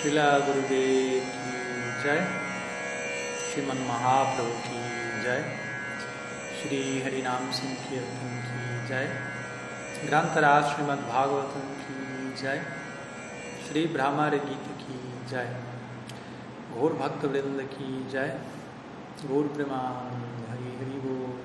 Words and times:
Srila 0.00 0.40
Gurudev 0.44 1.24
ki 1.30 1.48
Jai 2.02 2.20
Sriman 3.48 3.80
Mahaprabhu 3.88 4.54
ki 4.66 4.78
Jai 5.24 5.42
Shri 6.58 6.78
Harinam 7.04 7.42
Sankirtan 7.58 8.30
ki 8.46 8.62
Jai 8.88 9.08
Grantaraj 10.06 10.70
Srimad 10.70 11.02
Bhagavatam 11.10 11.66
ki 11.82 12.42
Jai 12.42 12.60
Shri 13.66 13.88
Brahmar 13.88 14.30
Gita 14.30 14.72
ki 14.78 14.96
Jai 15.32 15.44
Gaur 16.72 16.92
Bhakta 17.02 17.28
Vrinda 17.28 17.68
ki 17.68 17.90
Jai 18.10 18.30
Gaur 19.28 19.44
Preman 19.58 20.16
Hari 20.48 20.72
Hari 20.78 20.98
Bol 21.04 21.36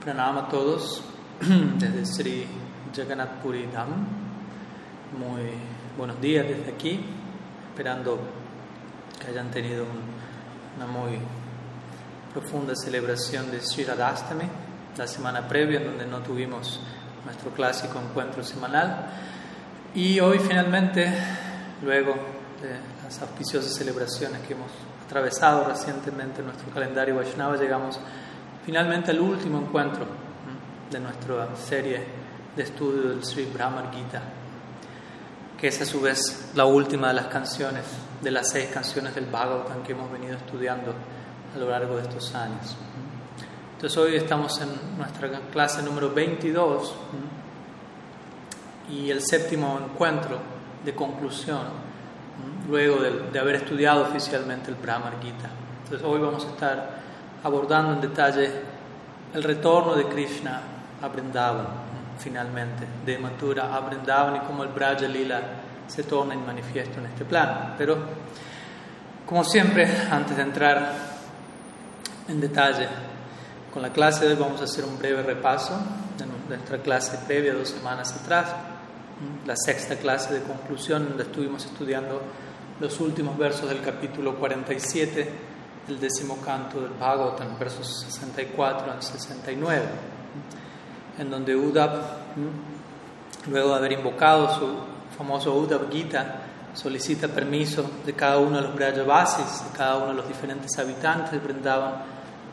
Pranam 0.00 0.38
a 0.38 0.50
todos 0.50 1.02
desde 1.84 2.06
Sri 2.06 2.48
Jagannath 2.94 3.42
Puri 3.42 3.68
Dham. 3.76 4.29
Muy 5.18 5.50
buenos 5.96 6.20
días 6.20 6.46
desde 6.46 6.70
aquí, 6.72 7.00
esperando 7.70 8.18
que 9.18 9.26
hayan 9.28 9.50
tenido 9.50 9.84
un- 9.84 10.10
una 10.76 10.86
muy 10.86 11.18
profunda 12.32 12.74
celebración 12.76 13.50
de 13.50 13.60
Sri 13.60 13.84
Radhastami 13.84 14.44
la 14.96 15.06
semana 15.06 15.46
previa, 15.48 15.80
donde 15.80 16.06
no 16.06 16.18
tuvimos 16.20 16.80
nuestro 17.24 17.50
clásico 17.50 17.98
encuentro 18.00 18.42
semanal. 18.44 19.06
Y 19.94 20.20
hoy 20.20 20.38
finalmente, 20.38 21.12
luego 21.82 22.14
de 22.62 22.78
las 23.04 23.20
auspiciosas 23.20 23.74
celebraciones 23.74 24.40
que 24.42 24.52
hemos 24.54 24.70
atravesado 25.06 25.64
recientemente 25.64 26.40
en 26.40 26.46
nuestro 26.46 26.70
calendario 26.72 27.16
Vaishnava, 27.16 27.56
llegamos 27.56 27.98
finalmente 28.64 29.10
al 29.10 29.18
último 29.20 29.58
encuentro 29.58 30.06
de 30.90 31.00
nuestra 31.00 31.48
serie 31.56 32.04
de 32.54 32.62
estudio 32.62 33.10
del 33.10 33.24
Sri 33.24 33.46
Brahmar 33.46 33.90
Gita, 33.92 34.22
que 35.60 35.68
es 35.68 35.80
a 35.82 35.84
su 35.84 36.00
vez 36.00 36.52
la 36.54 36.64
última 36.64 37.08
de 37.08 37.14
las 37.14 37.26
canciones, 37.26 37.84
de 38.22 38.30
las 38.30 38.48
seis 38.48 38.70
canciones 38.72 39.14
del 39.14 39.26
Bhagavatam 39.26 39.82
que 39.82 39.92
hemos 39.92 40.10
venido 40.10 40.34
estudiando 40.34 40.94
a 41.54 41.58
lo 41.58 41.68
largo 41.68 41.96
de 41.96 42.02
estos 42.02 42.34
años. 42.34 42.76
Entonces 43.74 43.98
hoy 43.98 44.16
estamos 44.16 44.58
en 44.60 44.68
nuestra 44.96 45.28
clase 45.52 45.82
número 45.82 46.12
22 46.12 46.94
¿m? 48.88 48.96
y 48.96 49.10
el 49.10 49.20
séptimo 49.22 49.78
encuentro 49.84 50.38
de 50.84 50.94
conclusión, 50.94 51.62
luego 52.66 53.02
de, 53.30 53.38
haber 53.38 53.56
estudiado 53.56 54.02
oficialmente 54.02 54.70
el 54.70 54.76
Brahmar 54.76 55.20
Gita. 55.22 55.50
Entonces 55.84 56.06
hoy 56.06 56.20
vamos 56.20 56.46
a 56.46 56.48
estar 56.48 57.00
abordando 57.42 57.92
en 57.94 58.00
detalle 58.00 58.50
el 59.34 59.42
retorno 59.42 59.94
de 59.94 60.06
Krishna 60.06 60.62
a 61.02 61.08
Vrindavan. 61.08 61.89
Finalmente, 62.20 62.86
de 63.04 63.18
Mathura 63.18 63.74
a 63.74 63.80
Vrindavan 63.80 64.36
y 64.36 64.40
cómo 64.40 64.62
el 64.62 64.70
Braja 64.70 65.08
Lila 65.08 65.40
se 65.86 66.04
torna 66.04 66.34
en 66.34 66.44
manifiesto 66.44 67.00
en 67.00 67.06
este 67.06 67.24
plano. 67.24 67.74
Pero, 67.76 67.98
como 69.26 69.42
siempre, 69.44 69.88
antes 70.10 70.36
de 70.36 70.42
entrar 70.42 70.92
en 72.28 72.40
detalle 72.40 72.88
con 73.72 73.82
la 73.82 73.90
clase 73.90 74.34
vamos 74.34 74.60
a 74.60 74.64
hacer 74.64 74.84
un 74.84 74.98
breve 74.98 75.22
repaso 75.22 75.78
de 76.18 76.26
nuestra 76.56 76.78
clase 76.78 77.18
previa 77.26 77.54
dos 77.54 77.68
semanas 77.68 78.12
atrás, 78.12 78.52
la 79.46 79.54
sexta 79.56 79.96
clase 79.96 80.34
de 80.34 80.42
conclusión, 80.42 81.08
donde 81.08 81.22
estuvimos 81.24 81.64
estudiando 81.64 82.20
los 82.80 82.98
últimos 83.00 83.36
versos 83.38 83.68
del 83.68 83.80
capítulo 83.80 84.36
47 84.36 85.30
del 85.86 86.00
décimo 86.00 86.38
canto 86.38 86.80
del 86.80 86.92
Bhagavatam, 86.92 87.58
versos 87.58 88.00
64 88.00 88.92
al 88.92 89.02
69, 89.02 89.82
en 91.20 91.30
donde 91.30 91.54
Uddhav, 91.54 91.90
luego 93.50 93.68
de 93.68 93.74
haber 93.76 93.92
invocado 93.92 94.58
su 94.58 94.68
famoso 95.16 95.54
Uddhav 95.54 95.90
Gita, 95.90 96.40
solicita 96.72 97.28
permiso 97.28 97.84
de 98.06 98.14
cada 98.14 98.38
uno 98.38 98.56
de 98.56 98.62
los 98.62 98.74
Brajavasis, 98.74 99.64
de 99.70 99.76
cada 99.76 99.98
uno 99.98 100.08
de 100.08 100.14
los 100.14 100.28
diferentes 100.28 100.78
habitantes 100.78 101.32
de 101.32 101.38
Vrindavan, 101.38 101.92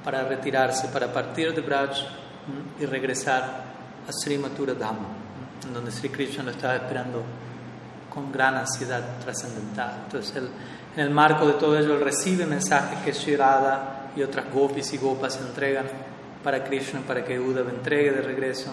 para 0.04 0.24
retirarse, 0.24 0.90
para 0.90 1.12
partir 1.12 1.54
de 1.54 1.62
Braj 1.62 1.92
y 2.80 2.86
regresar 2.86 3.44
a 4.08 4.12
Sri 4.12 4.38
Mathura 4.38 4.74
Dham, 4.74 4.98
en 5.66 5.74
donde 5.74 5.92
Sri 5.92 6.10
Krishna 6.10 6.44
lo 6.44 6.52
estaba 6.52 6.76
esperando 6.76 7.24
con 8.14 8.32
gran 8.34 8.56
ansiedad 8.56 9.02
trascendental. 9.24 10.02
Entonces, 10.06 10.44
en 10.94 11.02
el 11.02 11.10
marco 11.10 11.48
de 11.48 11.54
todo 11.54 11.78
ello, 11.78 11.94
él 11.94 12.02
recibe 12.02 12.46
mensajes 12.46 13.00
que 13.00 13.14
Sri 13.14 13.38
Radha 13.38 14.10
y 14.14 14.24
otras 14.24 14.52
gopis 14.54 14.92
y 14.94 14.98
gopas 14.98 15.38
entregan 15.38 15.86
para 16.44 16.64
Krishna, 16.64 17.02
para 17.02 17.24
que 17.24 17.40
Uddhava 17.40 17.70
entregue 17.70 18.12
de 18.12 18.22
regreso. 18.22 18.72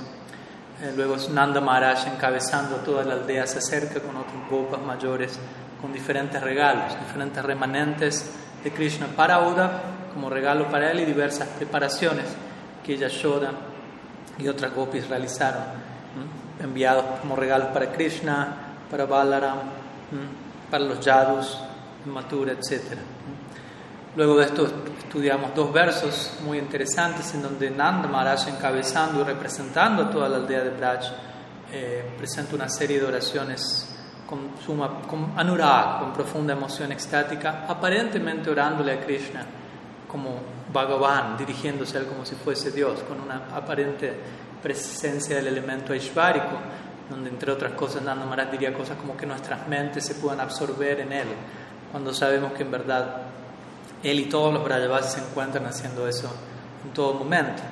Eh, 0.83 0.93
luego 0.97 1.17
Nanda 1.33 1.61
Maharaj, 1.61 2.07
encabezando 2.09 2.77
toda 2.77 3.05
la 3.05 3.15
aldea, 3.15 3.47
se 3.47 3.59
acerca 3.59 4.01
con 4.01 4.17
otros 4.17 4.49
gopas 4.51 4.81
mayores 4.81 5.39
con 5.81 5.93
diferentes 5.93 6.41
regalos, 6.43 6.99
diferentes 6.99 7.45
remanentes 7.45 8.31
de 8.63 8.71
Krishna 8.71 9.07
para 9.15 9.41
Uddhava 9.41 9.83
como 10.15 10.31
regalo 10.31 10.69
para 10.69 10.91
él 10.93 11.01
y 11.01 11.05
diversas 11.05 11.49
preparaciones 11.49 12.27
que 12.85 12.97
Yashoda 12.97 13.51
y 14.39 14.49
otras 14.49 14.73
gopis 14.73 15.09
realizaron, 15.09 15.63
enviados 16.63 17.05
como 17.21 17.35
regalos 17.37 17.69
para 17.69 17.91
Krishna, 17.93 18.57
para 18.91 19.07
Balaram, 19.07 19.59
para 20.71 20.85
los 20.85 21.01
Yadus, 21.01 21.59
Mathura, 22.07 22.53
etc. 22.53 22.99
Luego 24.17 24.37
de 24.37 24.45
esto 24.45 24.69
estudiamos 24.97 25.57
dos 25.57 25.73
versos 25.73 26.35
muy 26.45 26.59
interesantes 26.59 27.35
en 27.35 27.43
donde 27.43 27.69
Nanda 27.69 28.07
Maharaj, 28.07 28.47
encabezando 28.47 29.23
y 29.23 29.25
representando 29.25 30.05
a 30.05 30.11
toda 30.11 30.29
la 30.29 30.37
aldea 30.37 30.63
de 30.63 30.71
Braj, 30.71 31.01
eh, 31.73 32.15
presenta 32.17 32.55
una 32.55 32.69
serie 32.69 33.01
de 33.01 33.07
oraciones 33.07 33.93
con, 34.25 34.53
suma, 34.65 35.01
con 35.09 35.33
anurag, 35.37 35.99
con 35.99 36.13
profunda 36.13 36.53
emoción 36.53 36.93
extática, 36.93 37.65
aparentemente 37.67 38.51
orándole 38.51 38.93
a 38.93 39.01
Krishna 39.01 39.45
como 40.07 40.39
Bhagavan, 40.73 41.37
dirigiéndose 41.37 41.99
a 41.99 42.03
él 42.03 42.07
como 42.07 42.25
si 42.25 42.37
fuese 42.37 42.71
Dios, 42.71 43.01
con 43.09 43.21
una 43.21 43.49
aparente 43.53 44.13
presencia 44.63 45.35
del 45.35 45.49
elemento 45.49 45.93
aishvárico, 45.93 46.57
donde 47.11 47.31
entre 47.31 47.51
otras 47.51 47.73
cosas 47.73 48.03
Nanda 48.03 48.25
Maharaj 48.27 48.53
diría 48.53 48.73
cosas 48.73 48.97
como 48.97 49.17
que 49.17 49.27
nuestras 49.27 49.67
mentes 49.67 50.07
se 50.07 50.15
puedan 50.15 50.39
absorber 50.39 51.01
en 51.01 51.13
él, 51.13 51.29
cuando 51.91 52.15
sabemos 52.15 52.53
que 52.53 52.63
en 52.63 52.71
verdad 52.71 53.34
él 54.05 54.21
y 54.21 54.25
todos 54.27 54.55
los 54.55 54.63
Brajavasis 54.63 55.13
se 55.13 55.21
encuentran 55.21 55.67
haciendo 55.67 56.07
eso 56.07 56.31
en 56.85 56.93
todo 56.93 57.15
momento. 57.15 57.63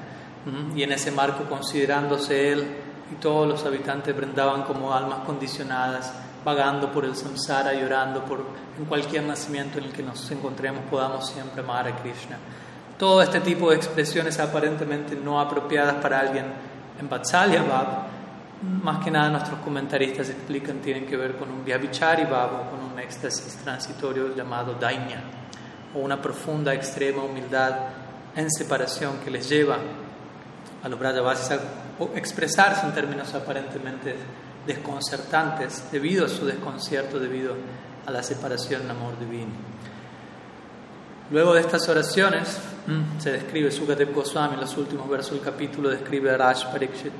Y 0.74 0.82
en 0.82 0.90
ese 0.90 1.12
marco, 1.12 1.44
considerándose 1.44 2.52
él 2.52 2.66
y 3.12 3.14
todos 3.16 3.46
los 3.46 3.64
habitantes 3.64 4.16
brindaban 4.16 4.62
como 4.62 4.92
almas 4.92 5.20
condicionadas, 5.20 6.12
vagando 6.44 6.90
por 6.90 7.04
el 7.04 7.14
samsara, 7.14 7.74
llorando 7.74 8.24
por 8.24 8.44
en 8.76 8.84
cualquier 8.86 9.22
nacimiento 9.22 9.78
en 9.78 9.84
el 9.84 9.92
que 9.92 10.02
nos 10.02 10.28
encontremos, 10.30 10.82
podamos 10.90 11.28
siempre 11.28 11.62
amar 11.62 11.86
a 11.86 11.96
Krishna. 11.96 12.38
Todo 12.98 13.22
este 13.22 13.40
tipo 13.40 13.70
de 13.70 13.76
expresiones 13.76 14.40
aparentemente 14.40 15.14
no 15.14 15.40
apropiadas 15.40 15.96
para 15.96 16.18
alguien 16.18 16.46
en 16.98 17.08
Vatsalya 17.08 17.62
Bhav, 17.62 17.86
más 18.82 19.04
que 19.04 19.10
nada 19.10 19.28
nuestros 19.28 19.60
comentaristas 19.60 20.30
explican, 20.30 20.78
tienen 20.78 21.06
que 21.06 21.16
ver 21.16 21.36
con 21.36 21.50
un 21.50 21.64
Vyabhichari 21.64 22.24
Bhav 22.24 22.54
o 22.54 22.70
con 22.70 22.92
un 22.92 22.98
éxtasis 22.98 23.56
transitorio 23.62 24.34
llamado 24.34 24.74
Dainya, 24.74 25.22
o 25.94 25.98
una 25.98 26.20
profunda, 26.20 26.74
extrema 26.74 27.22
humildad 27.22 27.72
en 28.34 28.50
separación 28.50 29.18
que 29.24 29.30
les 29.30 29.48
lleva 29.48 29.78
a 30.82 30.88
los 30.88 30.98
Brajavasis 30.98 31.52
a 31.52 31.58
expresarse 32.16 32.86
en 32.86 32.92
términos 32.92 33.32
aparentemente 33.34 34.16
desconcertantes 34.66 35.84
debido 35.90 36.26
a 36.26 36.28
su 36.28 36.46
desconcierto, 36.46 37.18
debido 37.18 37.54
a 38.06 38.10
la 38.10 38.22
separación 38.22 38.82
en 38.82 38.90
amor 38.90 39.18
divino. 39.18 39.52
Luego 41.30 41.54
de 41.54 41.60
estas 41.60 41.88
oraciones 41.88 42.58
se 43.18 43.32
describe 43.32 43.70
Sukadev 43.70 44.12
Goswami 44.12 44.54
en 44.54 44.60
los 44.60 44.76
últimos 44.76 45.08
versos 45.08 45.32
del 45.32 45.40
capítulo, 45.40 45.88
describe 45.88 46.30
a 46.30 46.36
Raj 46.36 46.70
Parikshit, 46.70 47.12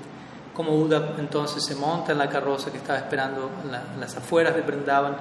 como 0.54 0.77
Uddhav 0.77 1.19
entonces 1.19 1.65
se 1.65 1.75
monta 1.77 2.12
en 2.12 2.19
la 2.19 2.28
carroza 2.28 2.71
que 2.71 2.78
estaba 2.78 2.99
esperando 2.99 3.51
en, 3.65 3.72
la, 3.72 3.84
en 3.95 4.01
las 4.01 4.16
afueras 4.16 4.54
de 4.54 4.60
Vrindavan 4.60 5.16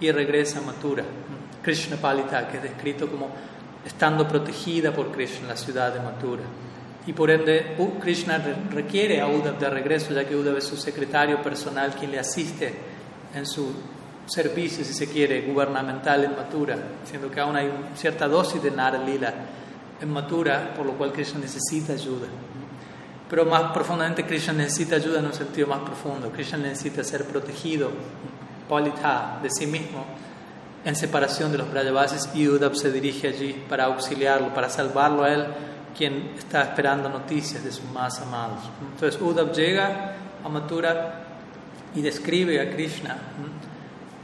y 0.00 0.10
regresa 0.10 0.60
a 0.60 0.62
Mathura. 0.62 1.04
Krishna 1.62 1.96
Palita, 1.96 2.48
que 2.48 2.58
es 2.58 2.62
descrito 2.62 3.08
como 3.08 3.28
estando 3.84 4.26
protegida 4.26 4.92
por 4.92 5.10
Krishna 5.10 5.40
en 5.42 5.48
la 5.48 5.56
ciudad 5.56 5.92
de 5.92 6.00
Mathura. 6.00 6.42
Y 7.06 7.12
por 7.12 7.30
ende, 7.30 7.76
Krishna 8.00 8.38
requiere 8.70 9.20
a 9.20 9.26
Uddhav 9.26 9.58
de 9.58 9.70
regreso, 9.70 10.12
ya 10.12 10.24
que 10.24 10.36
Uddhav 10.36 10.58
es 10.58 10.64
su 10.64 10.76
secretario 10.76 11.42
personal, 11.42 11.94
quien 11.94 12.10
le 12.10 12.18
asiste 12.18 12.74
en 13.34 13.46
su 13.46 13.72
servicio, 14.26 14.84
si 14.84 14.92
se 14.92 15.08
quiere, 15.08 15.42
gubernamental 15.42 16.24
en 16.24 16.36
Mathura, 16.36 16.76
siendo 17.04 17.30
que 17.30 17.40
aún 17.40 17.56
hay 17.56 17.70
cierta 17.96 18.28
dosis 18.28 18.62
de 18.62 18.70
Nara 18.70 19.02
Lila 19.02 19.32
en 20.00 20.10
Mathura, 20.10 20.74
por 20.76 20.86
lo 20.86 20.92
cual 20.92 21.12
Krishna 21.12 21.40
necesita 21.40 21.94
ayuda. 21.94 22.26
Pero 23.28 23.44
más 23.46 23.72
profundamente, 23.72 24.24
Krishna 24.24 24.52
necesita 24.52 24.96
ayuda 24.96 25.20
en 25.20 25.26
un 25.26 25.32
sentido 25.32 25.68
más 25.68 25.80
profundo. 25.80 26.30
Krishna 26.30 26.58
necesita 26.58 27.02
ser 27.02 27.24
protegido, 27.24 27.90
Palita, 28.68 29.38
de 29.42 29.50
sí 29.50 29.66
mismo, 29.66 30.04
en 30.84 30.96
separación 30.96 31.52
de 31.52 31.58
los 31.58 31.70
Brajavasis, 31.70 32.30
y 32.34 32.48
Uddhav 32.48 32.74
se 32.74 32.90
dirige 32.90 33.28
allí 33.28 33.64
para 33.68 33.84
auxiliarlo, 33.84 34.54
para 34.54 34.70
salvarlo 34.70 35.24
a 35.24 35.32
él 35.32 35.46
quien 35.96 36.32
está 36.38 36.62
esperando 36.62 37.08
noticias 37.08 37.62
de 37.62 37.72
sus 37.72 37.84
más 37.90 38.20
amados. 38.20 38.60
Entonces 38.92 39.20
Uddhav 39.20 39.52
llega 39.52 40.14
a 40.42 40.48
Mathura 40.48 41.24
y 41.94 42.02
describe 42.02 42.60
a 42.60 42.70
Krishna 42.70 43.16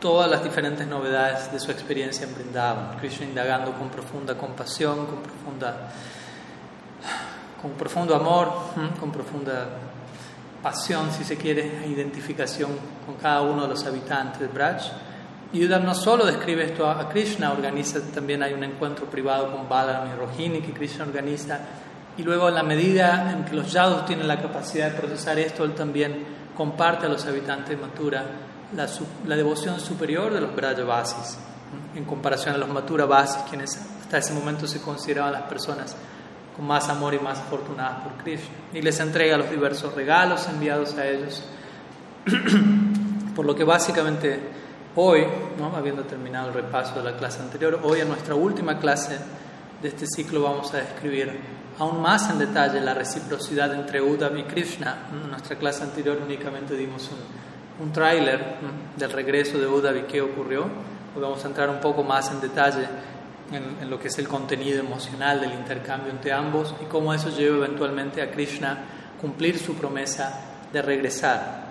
todas 0.00 0.30
las 0.30 0.44
diferentes 0.44 0.86
novedades 0.86 1.50
de 1.52 1.58
su 1.58 1.70
experiencia 1.70 2.26
en 2.26 2.34
Vrindavan. 2.34 2.96
Krishna 2.98 3.26
indagando 3.26 3.72
con 3.72 3.88
profunda 3.88 4.36
compasión, 4.36 5.06
con, 5.06 5.22
profunda, 5.22 5.88
con 7.60 7.72
profundo 7.72 8.14
amor, 8.14 8.52
con 9.00 9.10
profunda 9.10 9.68
pasión, 10.62 11.10
si 11.12 11.24
se 11.24 11.36
quiere, 11.36 11.84
e 11.84 11.88
identificación 11.88 12.70
con 13.04 13.16
cada 13.16 13.42
uno 13.42 13.62
de 13.62 13.68
los 13.68 13.84
habitantes 13.84 14.40
de 14.40 14.48
Braj. 14.48 14.82
Y 15.56 15.64
Uddhav 15.64 15.84
no 15.84 15.94
solo 15.94 16.26
describe 16.26 16.64
esto 16.66 16.86
a 16.86 17.08
Krishna, 17.08 17.50
organiza 17.50 17.98
también 18.14 18.42
hay 18.42 18.52
un 18.52 18.62
encuentro 18.62 19.06
privado 19.06 19.50
con 19.50 19.66
Balaram 19.66 20.10
y 20.12 20.14
Rohini 20.14 20.60
que 20.60 20.74
Krishna 20.74 21.06
organiza. 21.06 21.58
Y 22.18 22.22
luego, 22.22 22.50
en 22.50 22.56
la 22.56 22.62
medida 22.62 23.32
en 23.32 23.42
que 23.46 23.56
los 23.56 23.72
yadus 23.72 24.04
tienen 24.04 24.28
la 24.28 24.38
capacidad 24.38 24.90
de 24.90 24.98
procesar 24.98 25.38
esto, 25.38 25.64
él 25.64 25.72
también 25.72 26.26
comparte 26.54 27.06
a 27.06 27.08
los 27.08 27.24
habitantes 27.24 27.70
de 27.70 27.76
Mathura 27.78 28.26
la, 28.74 28.86
la 29.26 29.34
devoción 29.34 29.80
superior 29.80 30.30
de 30.34 30.42
los 30.42 30.54
Brajavasis, 30.54 31.38
en 31.94 32.04
comparación 32.04 32.54
a 32.54 32.58
los 32.58 32.68
Mathura 32.68 33.06
Vasis, 33.06 33.42
quienes 33.48 33.78
hasta 34.02 34.18
ese 34.18 34.34
momento 34.34 34.66
se 34.66 34.82
consideraban 34.82 35.32
las 35.32 35.44
personas 35.44 35.96
con 36.54 36.66
más 36.66 36.86
amor 36.90 37.14
y 37.14 37.18
más 37.18 37.38
afortunadas 37.38 38.02
por 38.02 38.12
Krishna. 38.22 38.54
Y 38.74 38.82
les 38.82 39.00
entrega 39.00 39.38
los 39.38 39.50
diversos 39.50 39.94
regalos 39.94 40.46
enviados 40.48 40.94
a 40.98 41.06
ellos. 41.06 41.42
por 43.36 43.44
lo 43.44 43.54
que 43.54 43.64
básicamente 43.64 44.65
hoy, 44.96 45.24
¿no? 45.58 45.76
habiendo 45.76 46.02
terminado 46.02 46.48
el 46.48 46.54
repaso 46.54 46.96
de 46.96 47.10
la 47.10 47.16
clase 47.16 47.40
anterior, 47.40 47.80
hoy 47.82 48.00
en 48.00 48.08
nuestra 48.08 48.34
última 48.34 48.78
clase 48.78 49.18
de 49.80 49.88
este 49.88 50.06
ciclo 50.06 50.42
vamos 50.42 50.72
a 50.74 50.78
describir 50.78 51.38
aún 51.78 52.00
más 52.00 52.30
en 52.30 52.38
detalle 52.38 52.80
la 52.80 52.94
reciprocidad 52.94 53.74
entre 53.74 54.00
Uddhav 54.00 54.36
y 54.36 54.44
Krishna. 54.44 55.08
En 55.12 55.30
nuestra 55.30 55.56
clase 55.56 55.84
anterior 55.84 56.18
únicamente 56.24 56.74
dimos 56.74 57.10
un, 57.10 57.86
un 57.86 57.92
tráiler 57.92 58.56
del 58.96 59.12
regreso 59.12 59.58
de 59.58 59.66
Uddhav 59.66 59.96
y 59.96 60.02
qué 60.02 60.22
ocurrió. 60.22 60.62
Hoy 60.62 61.22
vamos 61.22 61.44
a 61.44 61.48
entrar 61.48 61.68
un 61.68 61.80
poco 61.80 62.02
más 62.02 62.30
en 62.30 62.40
detalle 62.40 62.86
en, 63.52 63.90
lo 63.90 63.98
que 63.98 64.08
es 64.08 64.18
el 64.18 64.26
contenido 64.26 64.80
emocional 64.80 65.40
del 65.40 65.52
intercambio 65.52 66.10
entre 66.10 66.32
ambos 66.32 66.74
y 66.82 66.86
cómo 66.86 67.12
eso 67.12 67.28
lleva 67.30 67.56
eventualmente 67.56 68.22
a 68.22 68.30
Krishna 68.30 68.78
cumplir 69.20 69.58
su 69.58 69.74
promesa 69.74 70.40
de 70.72 70.82
regresar 70.82 71.65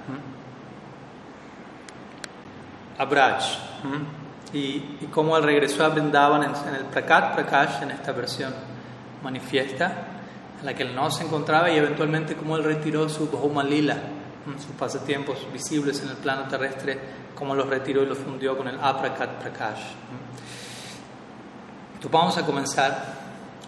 a 2.97 3.06
Braj. 3.06 3.44
Y, 4.53 4.97
y 5.01 5.09
cómo 5.12 5.36
él 5.38 5.44
regresó 5.44 5.83
a 5.83 5.89
Vrindavan 5.89 6.44
en, 6.44 6.51
en 6.51 6.75
el 6.75 6.86
Prakat 6.86 7.36
Prakash, 7.36 7.81
en 7.81 7.92
esta 7.92 8.12
versión 8.13 8.53
manifiesta, 9.21 10.07
en 10.59 10.65
la 10.65 10.74
que 10.74 10.83
él 10.83 10.95
no 10.95 11.12
se 11.12 11.24
encontraba 11.24 11.69
y 11.69 11.77
eventualmente 11.77 12.36
cómo 12.36 12.56
él 12.56 12.63
retiró 12.63 13.09
su 13.09 13.27
Bhoma 13.30 13.63
Lila, 13.63 13.97
sus 14.57 14.75
pasatiempos 14.77 15.38
visibles 15.51 16.01
en 16.03 16.09
el 16.09 16.18
plano 16.18 16.47
terrestre, 16.47 17.00
cómo 17.36 17.56
los 17.56 17.68
retiró 17.68 18.03
y 18.03 18.06
los 18.06 18.18
fundió 18.18 18.57
con 18.57 18.68
el 18.68 18.80
Aprakat 18.80 19.41
Prakash. 19.41 19.81
Entonces 21.95 22.12
vamos 22.12 22.38
a 22.38 22.45
comenzar 22.45 23.15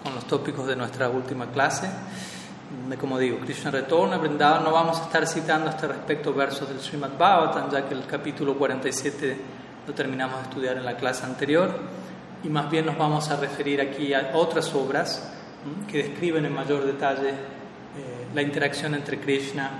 con 0.04 0.16
los 0.16 0.26
tópicos 0.26 0.68
de 0.68 0.76
nuestra 0.76 1.10
última 1.10 1.48
clase. 1.48 1.90
Como 3.00 3.18
digo, 3.18 3.40
Krishna 3.40 3.72
retorna 3.72 4.16
a 4.16 4.18
Vrindavan. 4.18 4.64
No 4.64 4.72
vamos 4.72 5.00
a 5.00 5.04
estar 5.04 5.26
citando 5.26 5.68
a 5.68 5.72
este 5.72 5.88
respecto 5.88 6.34
versos 6.34 6.68
del 6.68 6.82
Srimad 6.82 7.18
Bhagavatam, 7.18 7.72
ya 7.72 7.88
que 7.88 7.94
el 7.94 8.06
capítulo 8.06 8.58
47 8.58 9.38
lo 9.88 9.94
terminamos 9.94 10.38
de 10.40 10.44
estudiar 10.44 10.78
en 10.78 10.84
la 10.84 10.98
clase 10.98 11.26
anterior. 11.26 11.72
Y 12.44 12.50
más 12.50 12.70
bien 12.70 12.86
nos 12.86 12.98
vamos 12.98 13.30
a 13.30 13.38
referir 13.38 13.80
aquí 13.80 14.14
a 14.14 14.32
otras 14.34 14.74
obras 14.76 15.32
que 15.90 16.04
describen 16.04 16.46
en 16.46 16.54
mayor 16.54 16.86
detalle 16.86 17.30
eh, 17.30 18.28
la 18.34 18.42
interacción 18.42 18.96
entre 18.96 19.20
Krishna 19.20 19.72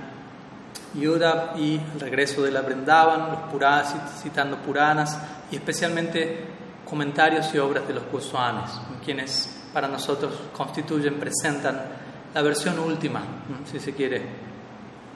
y 0.94 1.06
Uddhav 1.06 1.58
y 1.58 1.74
el 1.94 2.00
regreso 2.00 2.42
de 2.42 2.50
la 2.50 2.62
Vrindavan, 2.62 3.32
los 3.32 3.40
Puranas, 3.50 3.94
citando 4.22 4.56
Puranas 4.56 5.18
y 5.50 5.56
especialmente 5.56 6.46
comentarios 6.88 7.54
y 7.54 7.58
obras 7.58 7.86
de 7.86 7.92
los 7.92 8.04
Goswamis, 8.10 8.70
quienes 9.04 9.62
para 9.74 9.88
nosotros 9.88 10.32
constituyen, 10.56 11.18
presentan 11.18 11.97
la 12.38 12.44
versión 12.44 12.78
última, 12.78 13.20
si 13.68 13.80
se 13.80 13.92
quiere, 13.92 14.22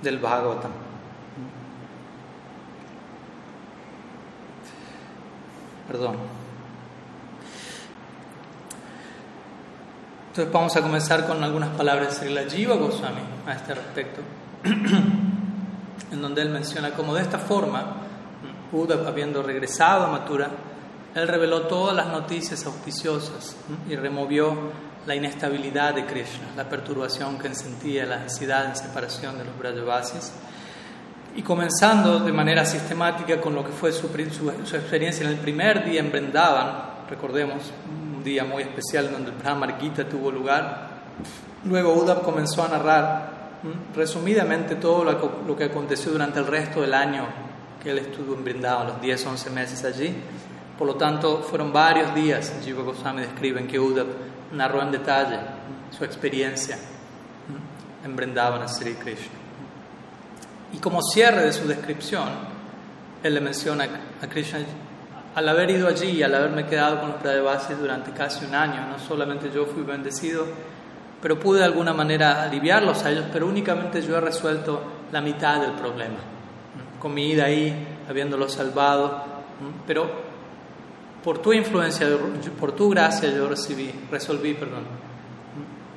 del 0.03 0.19
Bhagavatam. 0.19 0.73
Perdón. 5.87 6.17
Entonces 10.31 10.53
vamos 10.53 10.75
a 10.75 10.83
comenzar 10.83 11.25
con 11.25 11.45
algunas 11.45 11.69
palabras 11.77 12.21
de 12.21 12.31
la 12.31 12.43
Jiva 12.43 12.75
Goswami 12.75 13.23
a 13.47 13.53
este 13.53 13.73
respecto, 13.77 14.21
en 14.65 16.21
donde 16.21 16.43
él 16.43 16.51
menciona 16.51 16.91
como 16.91 17.15
de 17.15 17.23
esta 17.23 17.39
forma, 17.39 17.99
Uddhav 18.73 19.07
habiendo 19.07 19.45
regresado 19.45 20.07
a 20.07 20.09
Mathura, 20.09 20.51
él 21.15 21.29
reveló 21.29 21.69
todas 21.69 21.95
las 21.95 22.09
noticias 22.09 22.67
auspiciosas 22.67 23.55
y 23.89 23.95
removió 23.95 24.73
la 25.06 25.14
inestabilidad 25.14 25.94
de 25.94 26.06
Krishna, 26.06 26.46
la 26.56 26.69
perturbación 26.69 27.38
que 27.38 27.54
sentía, 27.54 28.06
la 28.06 28.22
ansiedad 28.22 28.66
en 28.66 28.76
separación 28.76 29.38
de 29.38 29.44
los 29.44 29.58
Brajavasis. 29.58 30.32
Y 31.34 31.43
comenzando 31.43 32.20
de 32.20 32.32
manera 32.32 32.64
sistemática 32.64 33.40
con 33.40 33.54
lo 33.54 33.64
que 33.64 33.72
fue 33.72 33.93
su, 33.93 34.08
su, 34.08 34.52
su 34.64 34.76
experiencia 34.76 35.25
en 35.26 35.32
el 35.32 35.38
primer 35.38 35.84
día 35.84 36.00
en 36.00 36.12
Vrindavan, 36.12 37.06
recordemos, 37.08 37.72
un 38.14 38.22
día 38.22 38.44
muy 38.44 38.62
especial 38.62 39.10
donde 39.10 39.31
el 39.31 39.37
Brahmar 39.37 39.81
Gita 39.81 40.08
tuvo 40.08 40.31
lugar, 40.31 40.88
luego 41.64 41.94
Uddhav 41.94 42.22
comenzó 42.22 42.64
a 42.64 42.69
narrar 42.69 43.32
resumidamente 43.94 44.76
todo 44.76 45.04
lo 45.04 45.56
que 45.56 45.64
aconteció 45.64 46.12
durante 46.12 46.38
el 46.40 46.46
resto 46.46 46.81
del 46.81 46.94
año 46.94 47.26
que 47.82 47.90
él 47.90 47.99
estuvo 47.99 48.34
en 48.34 48.44
Vrindavan, 48.44 48.87
los 48.87 49.00
10, 49.00 49.26
11 49.26 49.50
meses 49.50 49.84
allí. 49.84 50.14
Por 50.79 50.87
lo 50.87 50.95
tanto, 50.95 51.39
fueron 51.43 51.73
varios 51.73 52.15
días, 52.15 52.53
Jiva 52.65 52.83
Goswami 52.83 53.23
describe 53.23 53.61
en 53.61 53.69
que 53.69 53.79
Uddhav 53.79 54.07
narró 54.53 54.83
en 54.83 54.91
detalle 54.91 55.39
su 55.91 56.05
experiencia 56.05 56.79
en 58.05 58.17
Vrindavan 58.17 58.69
Sri 58.69 58.95
Krishna. 58.95 59.39
Y 60.73 60.79
como 60.79 61.03
cierre 61.03 61.45
de 61.45 61.53
su 61.53 61.69
descripción, 61.69 62.29
él 63.23 63.35
le 63.35 63.41
menciona 63.41 63.87
a 64.21 64.27
Krishna, 64.27 64.61
al 65.35 65.49
haber 65.49 65.71
ido 65.71 65.89
allí 65.89 66.11
y 66.11 66.23
al 66.23 66.35
haberme 66.35 66.67
quedado 66.67 67.01
con 67.01 67.11
los 67.11 67.21
Pradevasi 67.21 67.75
durante 67.75 68.11
casi 68.13 68.45
un 68.45 68.55
año, 68.55 68.87
no 68.89 68.99
solamente 68.99 69.51
yo 69.51 69.67
fui 69.67 69.83
bendecido, 69.83 70.47
pero 71.21 71.39
pude 71.39 71.61
de 71.61 71.67
alguna 71.67 71.93
manera 71.93 72.43
aliviarlos 72.43 73.05
a 73.05 73.11
ellos, 73.11 73.27
pero 73.33 73.47
únicamente 73.47 74.03
yo 74.03 74.17
he 74.17 74.21
resuelto 74.21 74.83
la 75.13 75.21
mitad 75.21 75.61
del 75.61 75.73
problema. 75.73 76.19
Con 76.99 77.15
mi 77.15 77.31
ida 77.31 77.45
ahí, 77.45 77.87
habiéndolos 78.09 78.53
salvado, 78.53 79.25
pero 79.87 80.32
por 81.23 81.38
tu 81.38 81.52
influencia, 81.52 82.07
por 82.59 82.73
tu 82.73 82.91
gracia 82.91 83.31
yo 83.31 83.49
recibí, 83.49 83.93
resolví, 84.11 84.55
perdón, 84.55 84.85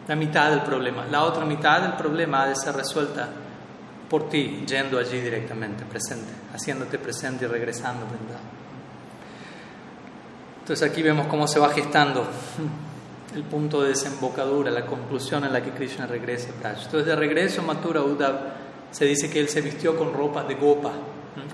la 0.07 0.15
mitad 0.15 0.51
del 0.51 0.61
problema. 0.61 1.05
La 1.09 1.23
otra 1.23 1.45
mitad 1.45 1.81
del 1.81 1.93
problema 1.93 2.43
ha 2.43 2.49
de 2.49 2.55
ser 2.55 2.75
resuelta 2.75 3.27
por 4.09 4.29
ti, 4.29 4.63
yendo 4.67 4.99
allí 4.99 5.19
directamente, 5.19 5.83
presente, 5.85 6.31
haciéndote 6.53 6.99
presente 6.99 7.45
y 7.45 7.47
regresando, 7.47 8.05
¿verdad? 8.05 8.41
Entonces 10.61 10.89
aquí 10.89 11.01
vemos 11.01 11.27
cómo 11.27 11.47
se 11.47 11.59
va 11.59 11.69
gestando 11.69 12.27
el 13.35 13.43
punto 13.43 13.81
de 13.81 13.89
desembocadura, 13.89 14.71
la 14.71 14.85
conclusión 14.85 15.43
en 15.43 15.53
la 15.53 15.61
que 15.61 15.71
Krishna 15.71 16.07
regresa 16.07 16.49
Entonces 16.57 17.05
de 17.05 17.15
regreso 17.15 17.61
Mathura 17.61 18.01
Uddhav 18.01 18.65
se 18.91 19.05
dice 19.05 19.29
que 19.29 19.39
él 19.39 19.49
se 19.49 19.61
vistió 19.61 19.97
con 19.97 20.13
ropas 20.13 20.47
de 20.47 20.55
gopa, 20.55 20.91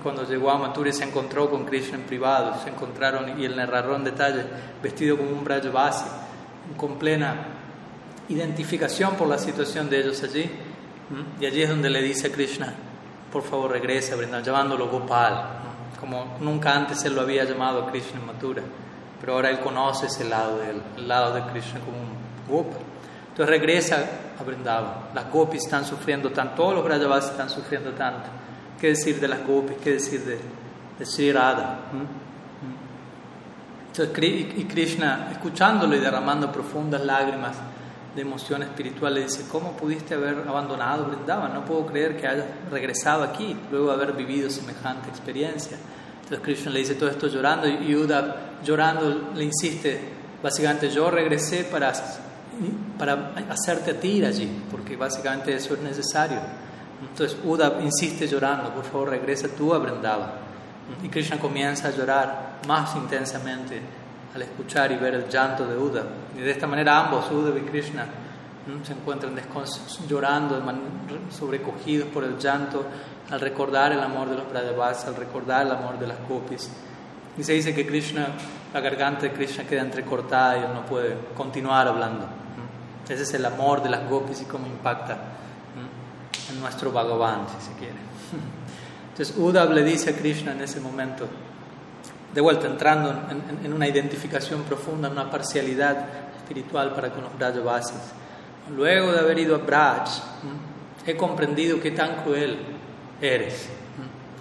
cuando 0.02 0.24
llegó 0.24 0.50
a 0.50 0.58
Mathura 0.58 0.92
se 0.92 1.04
encontró 1.04 1.50
con 1.50 1.64
Krishna 1.64 1.96
en 1.96 2.04
privado, 2.04 2.54
se 2.62 2.70
encontraron 2.70 3.40
y 3.40 3.44
él 3.44 3.56
narró 3.56 3.96
en 3.96 4.04
detalle, 4.04 4.44
vestido 4.82 5.16
como 5.16 5.30
un 5.30 5.44
Brajavasi, 5.44 6.04
con 6.76 6.98
plena 6.98 7.34
identificación 8.28 9.16
por 9.16 9.28
la 9.28 9.38
situación 9.38 9.90
de 9.90 10.00
ellos 10.00 10.22
allí. 10.22 10.50
Y 11.40 11.46
allí 11.46 11.62
es 11.62 11.68
donde 11.68 11.90
le 11.90 12.00
dice 12.00 12.28
a 12.28 12.32
Krishna, 12.32 12.72
por 13.32 13.42
favor 13.42 13.72
regresa, 13.72 14.16
llamándolo 14.40 14.88
Gopal, 14.88 15.44
como 15.98 16.36
nunca 16.40 16.74
antes 16.74 17.04
él 17.04 17.14
lo 17.14 17.22
había 17.22 17.44
llamado 17.44 17.86
Krishna 17.86 18.20
en 18.20 18.26
Mathura, 18.26 18.62
pero 19.20 19.34
ahora 19.34 19.50
él 19.50 19.60
conoce 19.60 20.06
ese 20.06 20.24
lado 20.24 20.58
de 20.58 20.70
él, 20.70 20.82
el 20.96 21.08
lado 21.08 21.34
de 21.34 21.42
Krishna 21.50 21.80
como 21.80 21.98
un 21.98 22.22
Gopa. 22.48 22.78
Entonces 23.28 23.48
regresa 23.48 24.04
a 24.38 24.42
Vrindavan. 24.42 24.94
Las 25.14 25.30
gopis 25.30 25.64
están 25.64 25.84
sufriendo 25.84 26.30
tanto, 26.30 26.54
todos 26.54 26.74
los 26.74 26.84
Brajavasis 26.84 27.30
están 27.30 27.50
sufriendo 27.50 27.92
tanto. 27.92 28.28
¿Qué 28.82 28.88
decir 28.88 29.20
de 29.20 29.28
las 29.28 29.46
gopis? 29.46 29.76
¿Qué 29.76 29.92
decir 29.92 30.24
de, 30.24 30.40
de 30.98 31.06
Sri 31.06 31.30
Radha? 31.30 31.82
Entonces, 33.86 34.18
y 34.58 34.64
Krishna, 34.64 35.28
escuchándolo 35.30 35.94
y 35.94 36.00
derramando 36.00 36.50
profundas 36.50 37.04
lágrimas 37.04 37.52
de 38.16 38.22
emoción 38.22 38.64
espiritual, 38.64 39.14
le 39.14 39.22
dice, 39.22 39.46
¿cómo 39.48 39.76
pudiste 39.76 40.14
haber 40.14 40.36
abandonado 40.48 41.04
Vrindavan? 41.04 41.54
No 41.54 41.64
puedo 41.64 41.86
creer 41.86 42.16
que 42.16 42.26
hayas 42.26 42.46
regresado 42.72 43.22
aquí 43.22 43.56
luego 43.70 43.86
de 43.86 43.92
haber 43.92 44.14
vivido 44.14 44.50
semejante 44.50 45.10
experiencia. 45.10 45.76
Entonces 46.16 46.40
Krishna 46.40 46.72
le 46.72 46.80
dice 46.80 46.96
todo 46.96 47.08
esto 47.08 47.28
llorando 47.28 47.68
y 47.68 47.94
Uddhav 47.94 48.64
llorando 48.64 49.30
le 49.36 49.44
insiste, 49.44 50.00
básicamente 50.42 50.90
yo 50.90 51.08
regresé 51.08 51.62
para, 51.62 51.92
para 52.98 53.32
hacerte 53.48 53.92
a 53.92 54.00
ti 54.00 54.08
ir 54.08 54.26
allí, 54.26 54.50
porque 54.72 54.96
básicamente 54.96 55.54
eso 55.54 55.74
es 55.74 55.80
necesario. 55.82 56.40
Entonces 57.10 57.36
Uda 57.44 57.78
insiste 57.80 58.26
llorando, 58.26 58.70
por 58.70 58.84
favor 58.84 59.10
regresa 59.10 59.48
tú 59.48 59.74
a 59.74 59.78
Vrindavan. 59.78 60.30
Y 61.02 61.08
Krishna 61.08 61.38
comienza 61.38 61.88
a 61.88 61.90
llorar 61.90 62.60
más 62.66 62.94
intensamente 62.96 63.80
al 64.34 64.42
escuchar 64.42 64.92
y 64.92 64.96
ver 64.96 65.14
el 65.14 65.28
llanto 65.28 65.66
de 65.66 65.76
Uda. 65.76 66.04
Y 66.36 66.40
de 66.40 66.50
esta 66.50 66.66
manera 66.66 66.98
ambos, 66.98 67.30
Uda 67.30 67.56
y 67.58 67.62
Krishna, 67.62 68.06
se 68.84 68.92
encuentran 68.92 69.34
llorando, 70.08 70.62
sobrecogidos 71.30 72.08
por 72.08 72.24
el 72.24 72.38
llanto 72.38 72.84
al 73.30 73.40
recordar 73.40 73.92
el 73.92 74.00
amor 74.00 74.28
de 74.28 74.36
los 74.36 74.48
Brajavas, 74.48 75.04
al 75.06 75.16
recordar 75.16 75.66
el 75.66 75.72
amor 75.72 75.98
de 75.98 76.06
las 76.06 76.16
gopis. 76.28 76.70
Y 77.36 77.42
se 77.42 77.54
dice 77.54 77.74
que 77.74 77.86
Krishna, 77.86 78.28
la 78.72 78.80
garganta 78.80 79.22
de 79.22 79.32
Krishna 79.32 79.64
queda 79.64 79.80
entrecortada 79.80 80.58
y 80.58 80.62
él 80.62 80.74
no 80.74 80.84
puede 80.84 81.16
continuar 81.34 81.88
hablando. 81.88 82.26
Ese 83.08 83.22
es 83.22 83.34
el 83.34 83.44
amor 83.44 83.82
de 83.82 83.90
las 83.90 84.08
gopis 84.08 84.42
y 84.42 84.44
cómo 84.44 84.66
impacta 84.66 85.18
en 86.52 86.60
nuestro 86.60 86.92
Bhagavan, 86.92 87.46
si 87.48 87.66
se 87.66 87.72
quiere. 87.78 87.94
Entonces 89.10 89.36
Uddhav 89.36 89.72
le 89.72 89.84
dice 89.84 90.10
a 90.10 90.16
Krishna 90.16 90.52
en 90.52 90.62
ese 90.62 90.80
momento, 90.80 91.26
de 92.34 92.40
vuelta 92.40 92.66
entrando 92.66 93.10
en, 93.30 93.64
en 93.64 93.72
una 93.72 93.86
identificación 93.86 94.62
profunda, 94.62 95.08
en 95.08 95.12
una 95.12 95.30
parcialidad 95.30 96.06
espiritual 96.36 96.94
para 96.94 97.10
con 97.10 97.22
los 97.24 97.36
Brajavasis. 97.38 98.00
Luego 98.76 99.12
de 99.12 99.18
haber 99.18 99.38
ido 99.38 99.56
a 99.56 99.58
Braj, 99.58 100.08
he 101.06 101.16
comprendido 101.16 101.80
qué 101.80 101.90
tan 101.90 102.22
cruel 102.22 102.58
eres. 103.20 103.68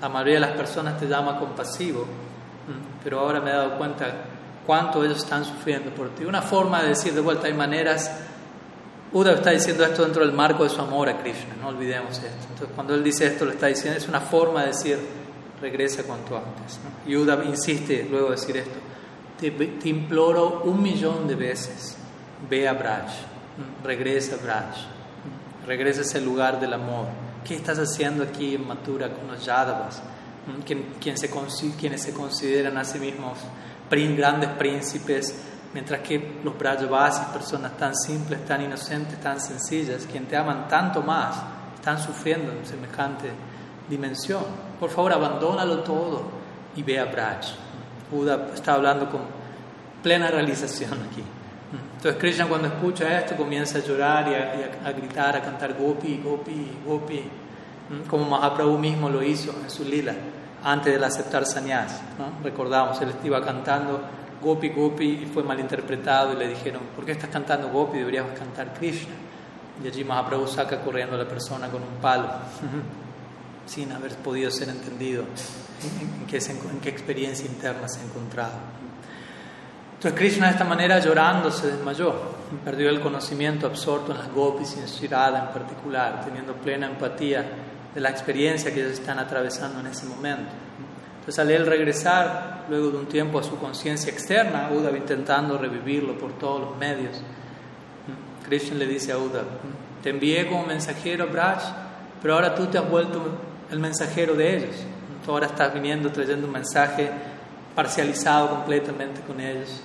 La 0.01 0.10
mayoría 0.10 0.36
de 0.36 0.39
las 0.41 0.51
personas 0.51 1.00
te 1.00 1.08
llama 1.08 1.39
compasivo, 1.39 2.06
pero 3.03 3.20
ahora 3.20 3.39
me 3.39 3.50
he 3.50 3.53
dado 3.53 3.77
cuenta 3.77 4.08
cuánto 4.65 5.03
ellos 5.03 5.20
están 5.20 5.46
sufriendo 5.46 5.91
por 5.91 6.10
ti. 6.10 6.25
Una 6.25 6.41
forma 6.41 6.82
de 6.82 6.89
decir 6.89 7.13
de 7.13 7.22
vuelta, 7.22 7.48
hay 7.48 7.53
maneras, 7.53 8.12
Uda 9.13 9.34
está 9.34 9.51
diciendo 9.51 9.84
esto 9.84 10.03
dentro 10.03 10.25
del 10.25 10.34
marco 10.34 10.63
de 10.63 10.70
su 10.70 10.82
amor 10.82 11.10
a 11.10 11.18
Krishna, 11.22 11.56
no 11.60 11.70
olvidemos 11.70 12.18
esto. 12.18 12.48
Entonces 12.50 12.70
cuando 12.74 12.96
él 12.96 13.03
dice 13.03 13.27
esto, 13.27 13.46
lo 13.46 13.51
está 13.51 13.68
diciendo, 13.68 13.98
es 13.98 14.08
una 14.08 14.22
forma 14.22 14.62
de 14.62 14.68
decir, 14.68 15.00
regresa 15.60 16.03
cuanto 16.03 16.38
antes. 16.38 16.80
Y 17.06 17.15
Uda 17.15 17.44
insiste 17.44 18.08
luego 18.10 18.27
de 18.30 18.36
decir 18.36 18.58
esto, 18.58 18.80
te, 19.39 19.89
imploro 19.89 20.62
un 20.63 20.82
millón 20.82 21.27
de 21.27 21.36
veces, 21.36 21.98
ve 22.50 22.68
a 22.68 22.74
Braj, 22.74 23.12
regresa 23.84 24.36
a 24.36 24.38
Braj, 24.39 24.75
regresa 25.68 26.01
a 26.01 26.03
ese 26.03 26.22
lugar 26.22 26.60
del 26.60 26.74
amor 26.74 27.08
¿Qué 27.44 27.56
estás 27.56 27.80
haciendo 27.80 28.24
aquí 28.24 28.56
en 28.56 28.68
Mathura 28.68 29.12
con 29.12 29.27
los 29.27 29.44
Yadavas? 29.44 30.01
Quien, 30.65 31.18
se, 31.18 31.30
quienes 31.80 32.01
se 32.01 32.13
consideran 32.13 32.77
a 32.77 32.86
sí 32.86 33.00
mismos 33.00 33.39
grandes 33.89 34.50
príncipes, 34.51 35.36
mientras 35.74 36.01
que 36.01 36.40
los 36.44 36.58
Brajavasis, 36.58 37.25
personas 37.28 37.78
tan 37.78 37.96
simples, 37.96 38.46
tan 38.46 38.62
inocentes, 38.62 39.20
tan 39.20 39.40
sencillas, 39.40 40.08
quien 40.12 40.25
te 40.25 40.36
aman 40.36 40.68
tanto 40.68 41.01
más, 41.01 41.36
están 41.75 42.00
sufriendo 42.00 42.51
en 42.51 42.66
semejante 42.66 43.32
dimensión. 43.90 44.44
Por 44.80 44.90
favor, 44.90 45.13
abandónalo 45.13 45.80
todo 45.80 46.24
y 46.75 46.84
ve 46.84 47.00
a 47.00 47.06
Braj. 47.06 47.54
Buda 48.12 48.50
está 48.54 48.74
hablando 48.74 49.10
con 49.10 49.22
plena 50.04 50.30
realización 50.30 50.94
aquí. 51.10 51.24
Entonces 51.96 52.20
Krishna 52.20 52.48
cuando 52.48 52.68
escucha 52.68 53.20
esto 53.20 53.36
comienza 53.38 53.78
a 53.78 53.82
llorar 53.82 54.28
y 54.28 54.34
a, 54.34 54.92
gritar, 54.92 55.38
a 55.38 55.42
cantar 55.42 55.74
Gopi, 55.75 56.22
Gopi, 56.24 56.80
Gopi, 56.86 57.24
como 58.10 58.25
Mahaprabhu 58.25 58.78
mismo 58.78 59.10
lo 59.10 59.24
hizo 59.24 59.54
en 59.63 59.70
su 59.70 59.86
lila 59.86 60.13
antes 60.63 61.00
de 61.00 61.06
aceptar 61.06 61.46
sannyas. 61.46 62.01
¿no? 62.18 62.44
Recordamos, 62.44 63.01
él 63.01 63.13
iba 63.24 63.42
cantando 63.42 64.01
Gopi, 64.42 64.70
Gopi 64.70 65.24
y 65.24 65.26
fue 65.26 65.44
malinterpretado 65.44 66.34
y 66.34 66.38
le 66.38 66.48
dijeron, 66.48 66.82
¿por 66.96 67.06
qué 67.06 67.12
estás 67.12 67.30
cantando 67.30 67.70
Gopi? 67.70 68.00
Deberías 68.00 68.26
cantar 68.38 68.74
Krishna. 68.74 69.14
Y 69.84 69.88
allí 69.88 70.04
Mahaprabhu 70.04 70.48
saca 70.48 70.82
corriendo 70.82 71.16
a 71.16 71.20
la 71.20 71.28
persona 71.28 71.68
con 71.70 71.82
un 71.82 72.02
palo, 72.02 72.28
sin 73.66 73.92
haber 73.92 74.16
podido 74.18 74.52
ser 74.52 74.70
entendido 74.70 75.24
en 75.24 76.26
qué, 76.28 76.38
en 76.38 76.80
qué 76.82 76.90
experiencia 76.90 77.46
interna 77.46 77.88
se 77.88 78.04
encontraba. 78.04 78.60
Entonces 79.96 80.20
Krishna 80.20 80.48
de 80.48 80.54
esta 80.54 80.64
manera 80.66 81.00
llorando 81.00 81.52
se 81.52 81.68
desmayó, 81.68 82.14
perdió 82.66 82.90
el 82.90 83.00
conocimiento 83.02 83.68
absorto 83.68 84.12
en 84.12 84.18
las 84.18 84.32
gopis 84.32 84.76
y 84.76 84.80
en 84.80 84.88
Shirada 84.88 85.46
en 85.46 85.54
particular, 85.54 86.26
teniendo 86.26 86.54
plena 86.54 86.88
empatía 86.88 87.46
de 87.94 88.02
la 88.02 88.10
experiencia 88.10 88.74
que 88.74 88.80
ellos 88.80 88.94
están 88.94 89.20
atravesando 89.20 89.80
en 89.80 89.88
ese 89.88 90.08
momento. 90.08 90.52
Entonces 91.22 91.38
al 91.38 91.51
él 91.51 91.68
regresar, 91.68 92.66
luego 92.68 92.90
de 92.90 92.98
un 92.98 93.06
tiempo 93.06 93.38
a 93.38 93.44
su 93.44 93.58
conciencia 93.60 94.12
externa, 94.12 94.72
Uddhava 94.72 94.98
intentando 94.98 95.56
revivirlo 95.56 96.18
por 96.18 96.34
todos 96.40 96.62
los 96.62 96.78
medios, 96.78 97.22
Krishna 98.44 98.78
le 98.78 98.88
dice 98.88 99.12
a 99.12 99.20
Uddhava, 99.20 99.46
te 100.01 100.10
envié 100.10 100.48
como 100.48 100.66
mensajero 100.66 101.25
a 101.25 101.28
Braj, 101.28 101.62
pero 102.24 102.34
ahora 102.34 102.56
tú 102.56 102.66
te 102.66 102.80
has 102.80 102.90
vuelto 102.90 103.22
el 103.70 103.80
mensajero 103.80 104.34
de 104.34 104.58
ellos. 104.58 104.75
Tú 105.24 105.32
ahora 105.32 105.46
estás 105.46 105.72
viniendo 105.75 106.12
trayendo 106.12 106.48
un 106.48 106.54
mensaje 106.54 107.12
parcializado 107.75 108.50
completamente 108.50 109.22
con 109.22 109.40
ellos. 109.40 109.80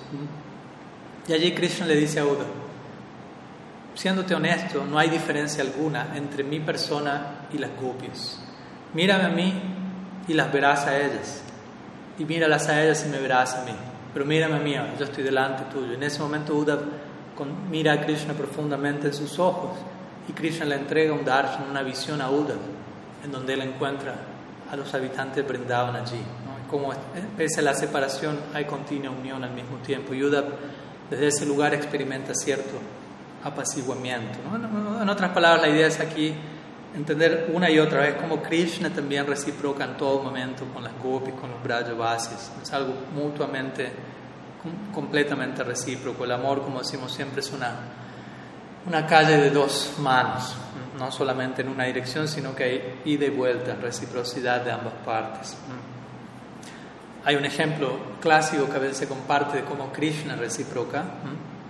Y 1.27 1.33
allí 1.33 1.53
Krishna 1.53 1.85
le 1.85 1.95
dice 1.97 2.19
a 2.19 2.25
Uda, 2.25 2.45
siéndote 3.93 4.33
honesto, 4.33 4.85
no 4.85 4.97
hay 4.97 5.11
diferencia 5.11 5.63
alguna 5.63 6.15
entre 6.15 6.43
mi 6.43 6.59
persona 6.59 7.47
y 7.53 7.59
las 7.59 7.69
gopis. 7.79 8.39
Mírame 8.95 9.25
a 9.25 9.29
mí 9.29 9.76
y 10.27 10.33
las 10.33 10.51
verás 10.51 10.85
a 10.85 10.97
ellas. 10.97 11.41
Y 12.19 12.25
míralas 12.25 12.67
a 12.69 12.83
ellas 12.83 13.05
y 13.05 13.09
me 13.09 13.19
verás 13.19 13.55
a 13.55 13.63
mí. 13.65 13.71
Pero 14.13 14.25
mírame 14.25 14.55
a 14.55 14.59
mí, 14.59 14.75
yo 14.97 15.05
estoy 15.05 15.23
delante 15.23 15.63
tuyo. 15.71 15.93
En 15.93 16.03
ese 16.03 16.19
momento 16.19 16.55
Uda 16.55 16.79
mira 17.69 17.93
a 17.93 18.01
Krishna 18.01 18.33
profundamente 18.33 19.07
en 19.07 19.13
sus 19.13 19.37
ojos 19.37 19.77
y 20.27 20.33
Krishna 20.33 20.65
le 20.65 20.75
entrega 20.75 21.13
un 21.13 21.23
darshan, 21.23 21.69
una 21.69 21.83
visión 21.83 22.19
a 22.19 22.31
Uda, 22.31 22.55
en 23.23 23.31
donde 23.31 23.53
él 23.53 23.61
encuentra 23.61 24.15
a 24.71 24.75
los 24.75 24.93
habitantes 24.93 25.35
de 25.35 25.43
Brindavan 25.43 25.95
allí 25.95 26.21
como 26.69 26.89
pese 27.35 27.61
a 27.61 27.63
la 27.63 27.73
separación 27.73 28.37
hay 28.53 28.65
continua 28.65 29.11
unión 29.11 29.43
al 29.43 29.51
mismo 29.51 29.77
tiempo. 29.77 30.13
Yuda 30.13 30.43
desde 31.09 31.27
ese 31.27 31.45
lugar 31.45 31.73
experimenta 31.73 32.33
cierto 32.35 32.77
apaciguamiento. 33.43 34.37
En 35.01 35.09
otras 35.09 35.31
palabras, 35.31 35.61
la 35.61 35.69
idea 35.69 35.87
es 35.87 35.99
aquí 35.99 36.33
entender 36.97 37.51
una 37.53 37.69
y 37.69 37.79
otra 37.79 38.01
vez 38.01 38.15
cómo 38.15 38.41
Krishna 38.41 38.89
también 38.89 39.27
reciproca 39.27 39.83
en 39.83 39.97
todo 39.97 40.23
momento 40.23 40.65
con 40.73 40.83
las 40.83 40.97
gopis, 41.01 41.33
con 41.35 41.51
los 41.51 41.61
Brajavasis. 41.63 42.51
Es 42.61 42.73
algo 42.73 42.93
mutuamente, 43.13 43.91
completamente 44.93 45.63
recíproco. 45.63 46.25
El 46.25 46.31
amor, 46.31 46.63
como 46.63 46.79
decimos 46.79 47.13
siempre, 47.13 47.41
es 47.41 47.51
una, 47.51 47.75
una 48.87 49.05
calle 49.05 49.37
de 49.37 49.51
dos 49.51 49.95
manos, 49.99 50.55
no 50.97 51.11
solamente 51.11 51.61
en 51.61 51.69
una 51.69 51.83
dirección, 51.83 52.27
sino 52.27 52.55
que 52.55 52.63
hay 52.63 53.01
ida 53.05 53.25
y 53.25 53.29
vuelta, 53.29 53.75
reciprocidad 53.75 54.61
de 54.61 54.71
ambas 54.71 54.93
partes. 55.05 55.55
Hay 57.23 57.35
un 57.35 57.45
ejemplo 57.45 57.91
clásico 58.21 58.65
que 58.67 58.75
a 58.75 58.79
veces 58.79 58.97
se 58.97 59.07
comparte 59.07 59.57
de 59.57 59.63
cómo 59.65 59.91
Krishna 59.91 60.35
reciproca, 60.35 61.03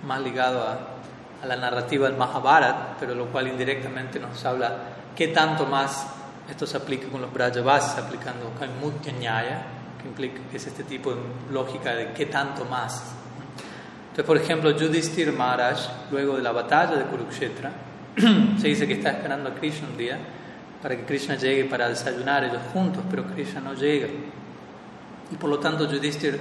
más 0.04 0.22
ligado 0.22 0.62
a, 0.62 0.97
la 1.46 1.56
narrativa 1.56 2.08
del 2.08 2.18
Mahabharata, 2.18 2.96
pero 3.00 3.14
lo 3.14 3.28
cual 3.28 3.48
indirectamente 3.48 4.20
nos 4.20 4.44
habla 4.46 4.76
qué 5.16 5.28
tanto 5.30 5.66
más 5.66 6.08
esto 6.50 6.66
se 6.66 6.78
aplica 6.78 7.08
con 7.10 7.22
los 7.22 7.32
Brajavasis, 7.32 7.98
aplicando 7.98 8.54
Kaimutya 8.58 9.12
Nyaya, 9.12 9.62
que, 10.02 10.08
implica, 10.08 10.40
que 10.50 10.58
es 10.58 10.68
este 10.68 10.84
tipo 10.84 11.12
de 11.12 11.18
lógica 11.52 11.94
de 11.94 12.14
qué 12.14 12.28
tanto 12.28 12.64
más. 12.66 13.04
Entonces, 14.10 14.26
por 14.26 14.38
ejemplo, 14.38 14.72
Yudhishthir 14.72 15.34
Maharaj, 15.34 15.78
luego 16.10 16.38
de 16.38 16.44
la 16.44 16.54
batalla 16.54 16.96
de 16.96 17.04
Kurukshetra, 17.04 17.72
se 18.60 18.68
dice 18.68 18.88
que 18.88 18.94
está 18.94 19.12
esperando 19.12 19.50
a 19.50 19.56
Krishna 19.56 19.90
un 19.90 19.98
día 19.98 20.18
para 20.82 20.96
que 20.96 21.04
Krishna 21.04 21.36
llegue 21.36 21.66
para 21.66 21.90
desayunar 21.90 22.46
ellos 22.46 22.62
juntos, 22.72 23.04
pero 23.10 23.26
Krishna 23.26 23.60
no 23.60 23.74
llega. 23.74 24.08
Y 25.30 25.36
por 25.36 25.50
lo 25.50 25.60
tanto 25.60 25.92
Yudhishthir 25.92 26.40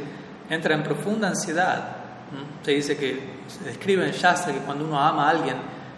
entra 0.49 0.75
en 0.75 0.85
profunda 0.85 1.29
ansiedad. 1.29 1.97
Se 2.65 2.71
dice 2.73 2.97
que, 2.97 3.21
se 3.47 3.65
describe 3.65 4.05
en 4.07 4.13
Shastra 4.13 4.53
que 4.53 4.61
cuando 4.61 4.85
uno 4.85 5.01
ama 5.01 5.27
a 5.27 5.31
alguien, 5.31 5.57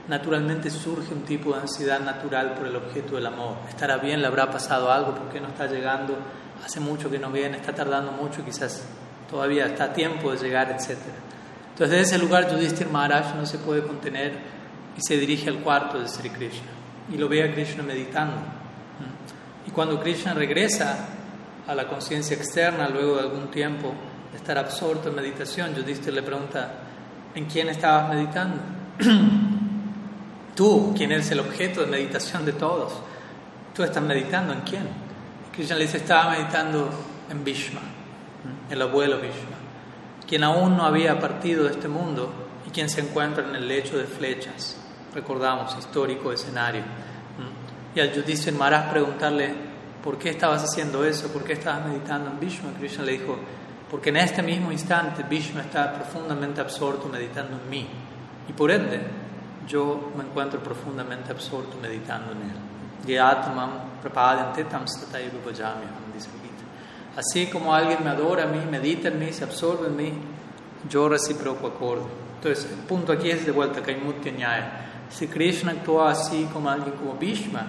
naturalmente 0.09 0.71
surge 0.71 1.13
un 1.13 1.23
tipo 1.23 1.55
de 1.55 1.61
ansiedad 1.61 2.01
natural 2.01 2.55
por 2.55 2.67
el 2.67 2.77
objeto 2.77 3.17
del 3.17 3.27
amor. 3.27 3.57
¿Estará 3.69 3.97
bien? 3.99 4.21
¿Le 4.21 4.27
habrá 4.27 4.51
pasado 4.51 4.91
algo? 4.91 5.15
¿Por 5.15 5.29
qué 5.31 5.41
no 5.41 5.49
está 5.49 5.67
llegando? 5.67 6.17
Hace 6.65 6.81
mucho 6.81 7.11
que 7.11 7.19
no 7.19 7.31
viene, 7.31 7.57
está 7.57 7.75
tardando 7.75 8.13
mucho, 8.13 8.45
quizás 8.45 8.85
todavía 9.31 9.67
está 9.67 9.85
a 9.85 9.93
tiempo 9.93 10.33
de 10.33 10.39
llegar, 10.39 10.71
etc. 10.71 10.99
Entonces, 11.71 11.91
desde 11.91 12.01
ese 12.01 12.19
lugar, 12.19 12.51
Yudhishthir 12.51 12.89
Maharaj 12.89 13.35
no 13.37 13.47
se 13.47 13.59
puede 13.59 13.83
contener 13.83 14.33
y 14.97 15.01
se 15.01 15.17
dirige 15.17 15.49
al 15.49 15.59
cuarto 15.61 16.01
de 16.01 16.09
Sri 16.09 16.31
Krishna 16.31 16.79
y 17.13 17.17
lo 17.17 17.29
ve 17.29 17.43
a 17.45 17.53
Krishna 17.53 17.83
meditando. 17.83 18.37
Y 19.67 19.71
cuando 19.71 20.01
Krishna 20.01 20.35
regresa 20.35 21.09
a 21.67 21.75
la 21.75 21.87
conciencia 21.87 22.37
externa 22.37 22.89
luego 22.89 23.17
de 23.17 23.23
algún 23.23 23.51
tiempo 23.51 23.93
estar 24.35 24.59
absorto 24.59 25.09
en 25.09 25.15
meditación. 25.15 25.75
Yudhishthir 25.75 26.13
le 26.13 26.23
pregunta, 26.23 26.71
¿en 27.35 27.47
quién 27.47 27.69
estabas 27.69 28.09
meditando? 28.15 28.57
Tú, 30.55 30.93
quien 30.97 31.13
eres 31.13 31.31
el 31.31 31.41
objeto 31.41 31.83
de 31.83 31.87
meditación 31.87 32.45
de 32.45 32.53
todos. 32.53 32.93
¿Tú 33.75 33.85
estás 33.85 34.03
meditando 34.03 34.53
en 34.53 34.61
quién? 34.63 34.89
Krishna 35.53 35.77
le 35.77 35.85
dice, 35.85 35.99
estaba 35.99 36.33
meditando 36.33 36.91
en 37.31 37.45
Bhishma, 37.45 37.81
el 38.71 38.83
abuelo 38.83 39.19
Bhishma, 39.19 39.57
quien 40.27 40.45
aún 40.45 40.77
no 40.77 40.85
había 40.85 41.19
partido 41.21 41.65
de 41.65 41.71
este 41.71 41.89
mundo 41.89 42.33
y 42.67 42.71
quien 42.71 42.89
se 42.89 43.01
encuentra 43.01 43.45
en 43.49 43.55
el 43.55 43.69
lecho 43.69 43.99
de 43.99 44.05
flechas. 44.05 44.77
Recordamos, 45.15 45.77
histórico 45.79 46.33
escenario. 46.33 46.83
Y 47.95 48.01
al 48.01 48.13
Yudhishthira 48.13 48.57
Maharaj 48.57 48.91
preguntarle, 48.91 49.55
¿por 50.03 50.19
qué 50.19 50.31
estabas 50.31 50.65
haciendo 50.65 51.05
eso? 51.05 51.29
¿Por 51.33 51.45
qué 51.45 51.55
estabas 51.55 51.87
meditando 51.87 52.31
en 52.31 52.41
Vishnu? 52.41 52.73
Krishna 52.79 53.05
le 53.05 53.13
dijo, 53.13 53.39
porque 53.91 54.11
en 54.11 54.19
este 54.19 54.43
mismo 54.43 54.71
instante 54.71 55.23
Vishnu 55.23 55.61
está 55.61 55.93
profundamente 55.95 56.61
absorto 56.61 57.09
meditando 57.09 57.57
en 57.57 57.71
mí. 57.71 57.87
Y 58.49 58.53
por 58.53 58.71
ende, 58.71 59.01
yo 59.67 60.13
me 60.17 60.25
encuentro 60.25 60.61
profundamente 60.61 61.33
absorto 61.33 61.77
meditando 61.81 62.33
en 62.33 62.43
él. 62.43 62.57
Así 67.17 67.47
como 67.47 67.75
alguien 67.75 68.05
me 68.05 68.11
adora 68.11 68.45
a 68.45 68.47
mí, 68.47 68.61
medita 68.71 69.09
en 69.09 69.19
mí, 69.19 69.33
se 69.33 69.45
absorbe 69.45 69.87
en 69.87 69.97
mí, 69.97 70.13
yo 70.89 71.09
reciproco 71.09 71.67
acorde. 71.69 72.05
Entonces, 72.37 72.71
el 72.71 72.79
punto 72.81 73.13
aquí 73.13 73.31
es 73.31 73.47
de 73.47 73.53
vuelta, 73.53 73.83
Kaimutya 73.83 74.33
Nyaya. 74.33 74.73
Si 75.09 75.27
Krishna 75.27 75.73
actúa 75.73 76.11
así 76.11 76.49
como 76.53 76.69
alguien 76.69 76.95
como 76.95 77.15
Bhishma, 77.15 77.67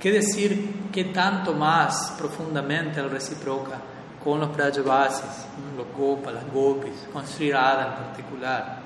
¿qué 0.00 0.10
decir 0.10 0.88
qué 0.90 1.04
tanto 1.04 1.52
más 1.52 2.14
profundamente 2.18 3.00
él 3.00 3.10
reciproca 3.10 3.91
con 4.22 4.40
los 4.40 4.54
Brajavasis, 4.54 5.46
los 5.76 5.86
Gopas, 5.96 6.34
las 6.34 6.52
Gopis, 6.52 7.08
con 7.12 7.26
Sri 7.26 7.52
Radha 7.52 7.86
en 7.86 8.04
particular? 8.04 8.82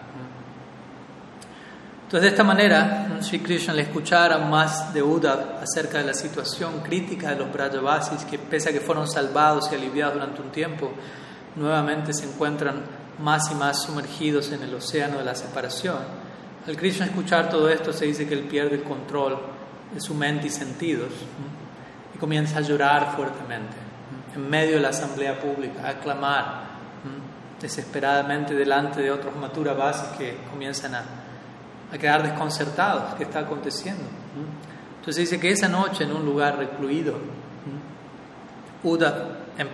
Entonces, 2.05 2.23
de 2.23 2.29
esta 2.29 2.45
manera, 2.45 3.19
Sri 3.21 3.41
Krishna 3.41 3.75
le 3.75 3.83
escuchara 3.83 4.39
más 4.39 4.95
de 4.95 5.03
Uddhav 5.03 5.59
acerca 5.61 5.99
de 5.99 6.05
la 6.05 6.15
situación 6.15 6.81
crítica 6.81 7.31
de 7.31 7.37
los 7.37 7.53
Brajavasis, 7.53 8.25
que 8.25 8.39
pese 8.39 8.71
a 8.71 8.73
que 8.73 8.81
fueron 8.81 9.09
salvados 9.09 9.69
y 9.73 9.75
aliviados 9.75 10.15
durante 10.15 10.41
un 10.41 10.51
tiempo, 10.51 10.93
nuevamente 11.57 12.13
se 12.13 12.25
encuentran 12.25 12.83
más 13.19 13.51
y 13.51 13.55
más 13.55 13.83
sumergidos 13.83 14.53
en 14.53 14.63
el 14.63 14.75
océano 14.75 15.19
de 15.19 15.25
la 15.25 15.35
separación. 15.35 15.99
Al 16.67 16.77
Krishna 16.77 17.07
escuchar 17.07 17.49
todo 17.49 17.69
esto 17.69 17.93
se 17.93 18.07
dice 18.07 18.27
que 18.27 18.35
él 18.35 18.45
pierde 18.45 18.77
el 18.77 18.83
control 18.83 19.39
de 19.93 20.01
su 20.01 20.15
mente 20.15 20.47
y 20.49 20.51
sentidos 20.51 21.11
y 22.15 22.19
comienza 22.19 22.59
a 22.59 22.61
llorar 22.61 23.15
fuertemente 23.17 23.86
en 24.37 24.49
medio 24.49 24.77
de 24.77 24.83
la 24.83 24.91
asamblea 24.91 25.41
pública, 25.41 25.89
a 25.89 25.95
clamar 25.95 26.67
desesperadamente 27.61 28.55
delante 28.55 29.01
de 29.01 29.11
otros 29.11 29.35
matura 29.37 29.73
bases 29.73 30.17
que 30.19 30.37
comienzan 30.51 30.95
a, 30.95 31.03
a 31.93 31.99
quedar 31.99 32.23
desconcertados, 32.23 33.15
¿qué 33.15 33.25
está 33.25 33.41
aconteciendo? 33.41 34.05
Entonces 34.99 35.29
dice 35.29 35.41
que 35.41 35.51
esa 35.51 35.69
noche 35.69 36.05
en 36.05 36.13
un 36.13 36.25
lugar 36.25 36.59
recluido, 36.59 37.15
Uda 38.83 39.39
en 39.59 39.69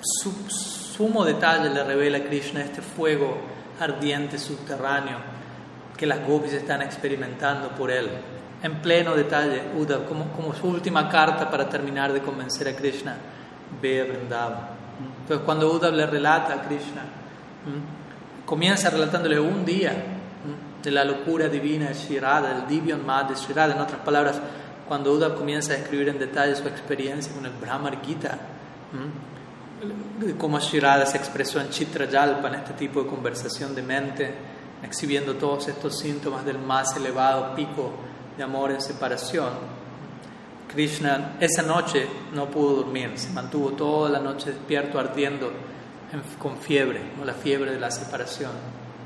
su, 0.00 0.32
sumo 0.50 1.24
detalle 1.24 1.68
le 1.70 1.84
revela 1.84 2.18
a 2.18 2.24
Krishna 2.24 2.62
este 2.62 2.82
fuego 2.82 3.36
ardiente 3.78 4.38
subterráneo 4.38 5.18
que 5.96 6.06
las 6.06 6.26
gopis 6.26 6.54
están 6.54 6.82
experimentando 6.82 7.68
por 7.70 7.90
él. 7.90 8.08
En 8.62 8.80
pleno 8.80 9.14
detalle, 9.14 9.62
Uddhav, 9.76 10.06
como, 10.06 10.32
como 10.32 10.54
su 10.54 10.66
última 10.66 11.08
carta 11.08 11.48
para 11.48 11.68
terminar 11.68 12.12
de 12.12 12.20
convencer 12.20 12.68
a 12.68 12.74
Krishna, 12.74 13.16
ve 13.80 14.00
a. 14.02 14.70
Entonces, 15.20 15.44
cuando 15.44 15.72
Uddhav 15.72 15.92
le 15.92 16.06
relata 16.06 16.54
a 16.54 16.62
Krishna, 16.62 17.02
comienza 18.44 18.90
relatándole 18.90 19.38
un 19.38 19.64
día 19.64 19.92
de 20.82 20.90
la 20.90 21.04
locura 21.04 21.48
divina 21.48 21.88
de 21.88 21.94
Shirada, 21.94 22.54
del 22.54 22.66
Divyan 22.66 23.04
Mad 23.04 23.26
de 23.26 23.34
Shirada. 23.34 23.74
En 23.74 23.80
otras 23.80 24.00
palabras, 24.00 24.40
cuando 24.86 25.12
Uddhav 25.12 25.36
comienza 25.36 25.74
a 25.74 25.76
escribir 25.76 26.08
en 26.08 26.18
detalle 26.18 26.56
su 26.56 26.66
experiencia 26.66 27.32
con 27.32 27.44
el 27.44 27.52
Brahmar 27.52 28.00
Gita, 28.04 28.38
como 30.38 30.58
Shirada 30.58 31.06
se 31.06 31.18
expresó 31.18 31.60
en 31.60 31.68
Chitrayalpa, 31.68 32.48
en 32.48 32.54
este 32.54 32.72
tipo 32.74 33.02
de 33.02 33.08
conversación 33.08 33.74
de 33.74 33.82
mente, 33.82 34.34
exhibiendo 34.82 35.34
todos 35.34 35.68
estos 35.68 35.98
síntomas 35.98 36.44
del 36.44 36.58
más 36.58 36.96
elevado 36.96 37.54
pico 37.54 37.92
de 38.36 38.42
amor 38.42 38.70
en 38.70 38.80
separación. 38.80 39.50
Krishna 40.68 41.36
esa 41.40 41.62
noche 41.62 42.06
no 42.34 42.46
pudo 42.46 42.82
dormir, 42.82 43.12
se 43.16 43.30
mantuvo 43.30 43.70
toda 43.70 44.10
la 44.10 44.20
noche 44.20 44.52
despierto, 44.52 44.98
ardiendo 44.98 45.50
con 46.38 46.58
fiebre, 46.58 47.00
la 47.24 47.34
fiebre 47.34 47.72
de 47.72 47.80
la 47.80 47.90
separación 47.90 48.52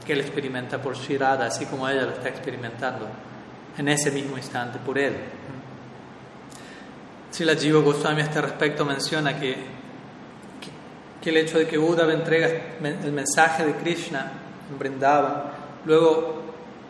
que 0.04 0.12
él 0.12 0.20
experimenta 0.20 0.82
por 0.82 0.96
Shirada, 0.96 1.46
así 1.46 1.66
como 1.66 1.88
ella 1.88 2.02
lo 2.02 2.12
está 2.12 2.28
experimentando 2.28 3.06
en 3.78 3.88
ese 3.88 4.10
mismo 4.10 4.36
instante 4.36 4.78
por 4.84 4.98
él. 4.98 5.14
Si 7.30 7.44
la 7.44 7.54
Jiva 7.54 7.80
Goswami 7.80 8.20
a 8.20 8.24
este 8.24 8.40
respecto 8.40 8.84
menciona 8.84 9.38
que 9.38 9.82
que 11.22 11.30
el 11.30 11.36
hecho 11.36 11.58
de 11.58 11.68
que 11.68 11.78
Uddhava 11.78 12.12
entrega 12.12 12.48
el 12.82 13.12
mensaje 13.12 13.64
de 13.64 13.76
Krishna 13.76 14.32
en 14.70 14.78
Vrindavan, 14.78 15.44
luego 15.84 16.41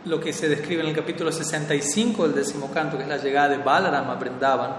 lo 0.05 0.19
que 0.19 0.33
se 0.33 0.49
describe 0.49 0.81
en 0.81 0.89
el 0.89 0.95
capítulo 0.95 1.31
65 1.31 2.23
del 2.23 2.35
décimo 2.35 2.69
canto, 2.71 2.97
que 2.97 3.03
es 3.03 3.09
la 3.09 3.17
llegada 3.17 3.49
de 3.49 3.57
Balaram 3.57 4.09
a 4.09 4.15
Vrindavan, 4.15 4.71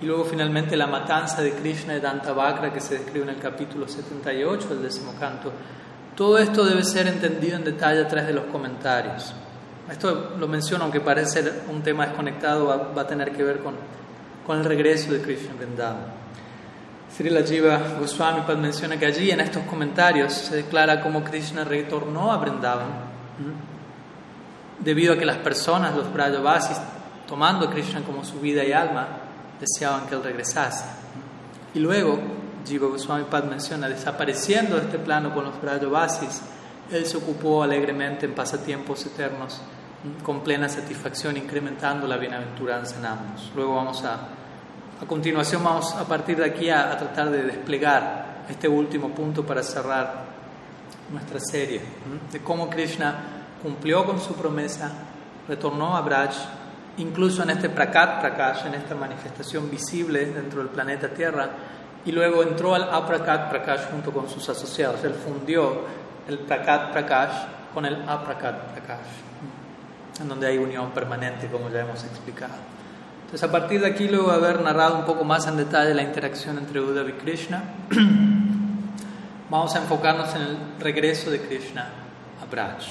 y 0.00 0.06
luego 0.06 0.24
finalmente 0.24 0.76
la 0.76 0.86
matanza 0.86 1.42
de 1.42 1.52
Krishna 1.52 1.94
de 1.94 2.00
Dantavakra, 2.00 2.72
que 2.72 2.80
se 2.80 2.98
describe 2.98 3.24
en 3.24 3.30
el 3.30 3.38
capítulo 3.38 3.88
78 3.88 4.68
del 4.68 4.82
décimo 4.82 5.14
canto. 5.18 5.52
Todo 6.16 6.38
esto 6.38 6.64
debe 6.64 6.84
ser 6.84 7.08
entendido 7.08 7.56
en 7.56 7.64
detalle 7.64 8.00
a 8.00 8.08
través 8.08 8.26
de 8.26 8.34
los 8.34 8.44
comentarios. 8.44 9.34
Esto 9.90 10.34
lo 10.38 10.46
menciono, 10.46 10.84
aunque 10.84 11.00
parece 11.00 11.42
ser 11.42 11.62
un 11.68 11.82
tema 11.82 12.06
desconectado, 12.06 12.66
va, 12.66 13.00
a 13.00 13.06
tener 13.06 13.32
que 13.32 13.42
ver 13.42 13.58
con, 13.60 13.74
con 14.46 14.58
el 14.58 14.64
regreso 14.64 15.12
de 15.12 15.20
Krishna 15.20 15.54
Vrindavan. 15.58 16.22
Srila 17.16 17.42
Jiva 17.42 17.78
Goswami 17.98 18.42
menciona 18.56 18.96
que 18.96 19.06
allí 19.06 19.30
en 19.30 19.40
estos 19.40 19.64
comentarios 19.64 20.32
se 20.32 20.56
declara 20.56 21.00
cómo 21.00 21.22
Krishna 21.22 21.64
retornó 21.64 22.32
a 22.32 22.38
Vrindavan 22.38 23.12
debido 24.84 25.14
a 25.14 25.18
que 25.18 25.24
las 25.24 25.38
personas, 25.38 25.94
los 25.94 26.12
Brajavasis, 26.12 26.78
tomando 27.26 27.66
a 27.66 27.70
Krishna 27.70 28.02
como 28.02 28.24
su 28.24 28.40
vida 28.40 28.64
y 28.64 28.72
alma, 28.72 29.06
deseaban 29.60 30.06
que 30.06 30.14
él 30.14 30.22
regresase. 30.22 30.84
Y 31.74 31.78
luego, 31.78 32.18
Jiva 32.66 32.88
Goswami 32.88 33.24
Pad 33.24 33.44
menciona, 33.44 33.88
desapareciendo 33.88 34.76
de 34.76 34.82
este 34.82 34.98
plano 34.98 35.34
con 35.34 35.44
los 35.44 35.60
Brajavasis, 35.60 36.42
él 36.90 37.06
se 37.06 37.16
ocupó 37.16 37.62
alegremente 37.62 38.26
en 38.26 38.34
pasatiempos 38.34 39.06
eternos 39.06 39.60
con 40.24 40.40
plena 40.40 40.68
satisfacción, 40.68 41.36
incrementando 41.36 42.06
la 42.06 42.16
bienaventuranza 42.16 42.98
en 42.98 43.06
ambos. 43.06 43.52
Luego 43.54 43.76
vamos 43.76 44.04
a 44.04 44.28
a 45.02 45.04
continuación 45.04 45.64
vamos 45.64 45.92
a 45.94 46.04
partir 46.04 46.36
de 46.36 46.44
aquí 46.44 46.70
a, 46.70 46.96
tratar 46.96 47.28
de 47.28 47.42
desplegar 47.42 48.44
este 48.48 48.68
último 48.68 49.08
punto 49.08 49.44
para 49.44 49.60
cerrar 49.60 50.26
nuestra 51.10 51.40
serie, 51.40 51.80
de 52.30 52.38
cómo 52.38 52.70
Krishna 52.70 53.41
cumplió 53.62 54.04
con 54.04 54.20
su 54.20 54.34
promesa, 54.34 54.90
retornó 55.48 55.96
a 55.96 56.00
Braj, 56.02 56.34
incluso 56.98 57.42
en 57.42 57.50
este 57.50 57.68
Prakat 57.68 58.20
Prakash, 58.20 58.66
en 58.66 58.74
esta 58.74 58.94
manifestación 58.94 59.70
visible 59.70 60.26
dentro 60.26 60.58
del 60.60 60.68
planeta 60.68 61.08
Tierra, 61.08 61.48
y 62.04 62.12
luego 62.12 62.42
entró 62.42 62.74
al 62.74 62.82
Aprakat 62.82 63.48
Prakash 63.48 63.90
junto 63.90 64.12
con 64.12 64.28
sus 64.28 64.48
asociados. 64.48 65.04
Él 65.04 65.14
fundió 65.14 65.82
el 66.28 66.40
Prakat 66.40 66.92
Prakash 66.92 67.34
con 67.72 67.86
el 67.86 68.08
Aprakat 68.08 68.72
Prakash, 68.72 70.20
en 70.20 70.28
donde 70.28 70.48
hay 70.48 70.58
unión 70.58 70.90
permanente, 70.90 71.48
como 71.48 71.70
ya 71.70 71.80
hemos 71.80 72.02
explicado. 72.04 72.54
Entonces, 73.24 73.48
a 73.48 73.52
partir 73.52 73.80
de 73.80 73.86
aquí, 73.86 74.08
luego 74.08 74.30
de 74.30 74.36
haber 74.36 74.60
narrado 74.60 74.98
un 74.98 75.04
poco 75.06 75.24
más 75.24 75.46
en 75.46 75.56
detalle 75.56 75.94
la 75.94 76.02
interacción 76.02 76.58
entre 76.58 76.80
Uddhava 76.80 77.08
y 77.08 77.14
Krishna, 77.14 77.62
vamos 79.50 79.74
a 79.74 79.78
enfocarnos 79.78 80.34
en 80.34 80.42
el 80.42 80.58
regreso 80.80 81.30
de 81.30 81.40
Krishna 81.40 81.88
a 82.42 82.50
Braj. 82.50 82.82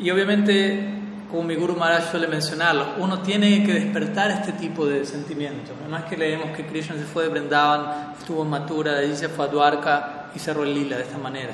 Y 0.00 0.10
obviamente, 0.10 0.88
como 1.30 1.44
mi 1.44 1.54
Guru 1.54 1.76
Maharaj 1.76 2.10
suele 2.10 2.26
mencionarlo, 2.26 2.94
uno 2.98 3.20
tiene 3.20 3.62
que 3.64 3.74
despertar 3.74 4.30
este 4.30 4.52
tipo 4.52 4.86
de 4.86 5.04
sentimientos. 5.04 5.76
No 5.88 5.96
es 5.96 6.04
que 6.04 6.16
leemos 6.16 6.56
que 6.56 6.66
Krishna 6.66 6.96
se 6.96 7.04
fue 7.04 7.24
de 7.24 7.28
Brindavan, 7.28 8.14
estuvo 8.18 8.42
en 8.42 8.50
Mathura, 8.50 8.94
de 8.94 9.04
allí 9.04 9.16
se 9.16 9.28
fue 9.28 9.44
a 9.44 9.48
Dwarka 9.48 10.30
y 10.34 10.38
cerró 10.38 10.64
el 10.64 10.74
lila 10.74 10.96
de 10.96 11.02
esta 11.02 11.18
manera. 11.18 11.52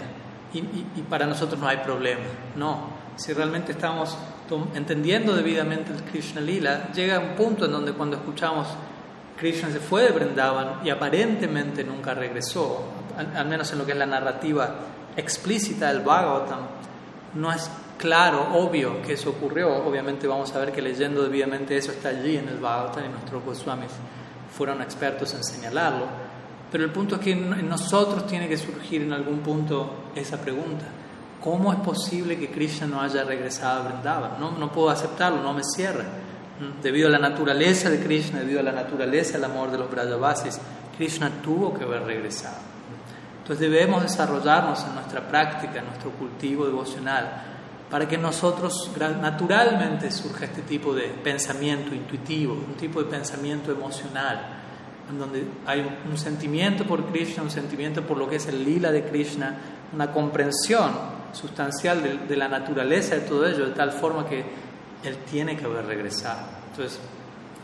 Y, 0.54 0.58
y 0.58 1.02
para 1.08 1.26
nosotros 1.26 1.60
no 1.60 1.66
hay 1.66 1.78
problema. 1.78 2.22
No. 2.54 2.96
Si 3.16 3.32
realmente 3.32 3.72
estamos 3.72 4.16
entendiendo 4.74 5.34
debidamente 5.34 5.92
el 5.92 6.02
Krishna 6.02 6.40
Lila, 6.40 6.92
llega 6.92 7.18
un 7.18 7.34
punto 7.34 7.64
en 7.64 7.72
donde 7.72 7.92
cuando 7.92 8.16
escuchamos 8.16 8.68
Krishna 9.36 9.70
se 9.70 9.80
fue 9.80 10.04
de 10.04 10.12
Brindavan 10.12 10.80
y 10.84 10.90
aparentemente 10.90 11.84
nunca 11.84 12.14
regresó, 12.14 12.84
al, 13.16 13.46
menos 13.46 13.70
en 13.72 13.78
lo 13.78 13.86
que 13.86 13.92
es 13.92 13.98
la 13.98 14.06
narrativa 14.06 14.74
explícita 15.16 15.92
del 15.92 16.02
Bhagavatam, 16.02 16.60
no 17.34 17.52
es 17.52 17.70
claro, 17.98 18.48
obvio 18.54 19.02
que 19.02 19.14
eso 19.14 19.30
ocurrió. 19.30 19.84
Obviamente 19.84 20.26
vamos 20.26 20.54
a 20.54 20.58
ver 20.58 20.72
que 20.72 20.82
leyendo 20.82 21.22
debidamente 21.22 21.76
eso 21.76 21.92
está 21.92 22.10
allí 22.10 22.36
en 22.36 22.48
el 22.48 22.58
Bhagavatam 22.58 23.04
y 23.04 23.08
nuestros 23.08 23.44
Goswamis 23.44 23.92
fueron 24.56 24.80
expertos 24.82 25.34
en 25.34 25.44
señalarlo. 25.44 26.06
Pero 26.70 26.84
el 26.84 26.90
punto 26.90 27.16
es 27.16 27.20
que 27.20 27.32
en 27.32 27.68
nosotros 27.68 28.26
tiene 28.26 28.48
que 28.48 28.56
surgir 28.56 29.02
en 29.02 29.12
algún 29.12 29.38
punto 29.38 30.10
esa 30.14 30.40
pregunta. 30.40 30.84
¿Cómo 31.42 31.72
es 31.72 31.78
posible 31.78 32.38
que 32.38 32.50
Krishna 32.50 32.86
no 32.86 33.00
haya 33.00 33.22
regresado 33.22 33.82
a 33.82 33.88
Vrindavan? 33.88 34.40
No, 34.40 34.52
no 34.52 34.72
puedo 34.72 34.90
aceptarlo, 34.90 35.42
no 35.42 35.52
me 35.52 35.62
cierra. 35.62 36.04
¿Mm? 36.58 36.82
Debido 36.82 37.08
a 37.08 37.10
la 37.10 37.18
naturaleza 37.18 37.88
de 37.88 38.00
Krishna, 38.00 38.40
debido 38.40 38.60
a 38.60 38.64
la 38.64 38.72
naturaleza 38.72 39.34
del 39.34 39.44
amor 39.44 39.70
de 39.70 39.78
los 39.78 39.90
Brajavasis, 39.90 40.58
Krishna 40.96 41.30
tuvo 41.42 41.72
que 41.72 41.84
haber 41.84 42.02
regresado. 42.02 42.56
Entonces 43.38 43.70
debemos 43.70 44.02
desarrollarnos 44.02 44.84
en 44.84 44.94
nuestra 44.94 45.28
práctica, 45.28 45.78
en 45.78 45.86
nuestro 45.86 46.10
cultivo 46.10 46.66
devocional, 46.66 47.55
para 47.90 48.08
que 48.08 48.18
nosotros 48.18 48.90
naturalmente 49.20 50.10
surja 50.10 50.46
este 50.46 50.62
tipo 50.62 50.94
de 50.94 51.08
pensamiento 51.08 51.94
intuitivo, 51.94 52.54
un 52.54 52.74
tipo 52.74 53.02
de 53.02 53.08
pensamiento 53.08 53.70
emocional, 53.70 54.62
en 55.08 55.18
donde 55.18 55.44
hay 55.66 55.86
un 56.10 56.18
sentimiento 56.18 56.84
por 56.84 57.04
Krishna, 57.06 57.44
un 57.44 57.50
sentimiento 57.50 58.02
por 58.02 58.16
lo 58.16 58.28
que 58.28 58.36
es 58.36 58.46
el 58.46 58.64
lila 58.64 58.90
de 58.90 59.04
Krishna, 59.04 59.56
una 59.92 60.10
comprensión 60.10 60.90
sustancial 61.32 62.26
de, 62.26 62.36
la 62.36 62.48
naturaleza 62.48 63.14
de 63.14 63.20
todo 63.20 63.46
ello, 63.46 63.66
de 63.66 63.74
tal 63.74 63.92
forma 63.92 64.26
que 64.26 64.44
él 65.04 65.16
tiene 65.30 65.56
que 65.56 65.64
haber 65.64 65.86
regresado. 65.86 66.40
Entonces, 66.70 66.98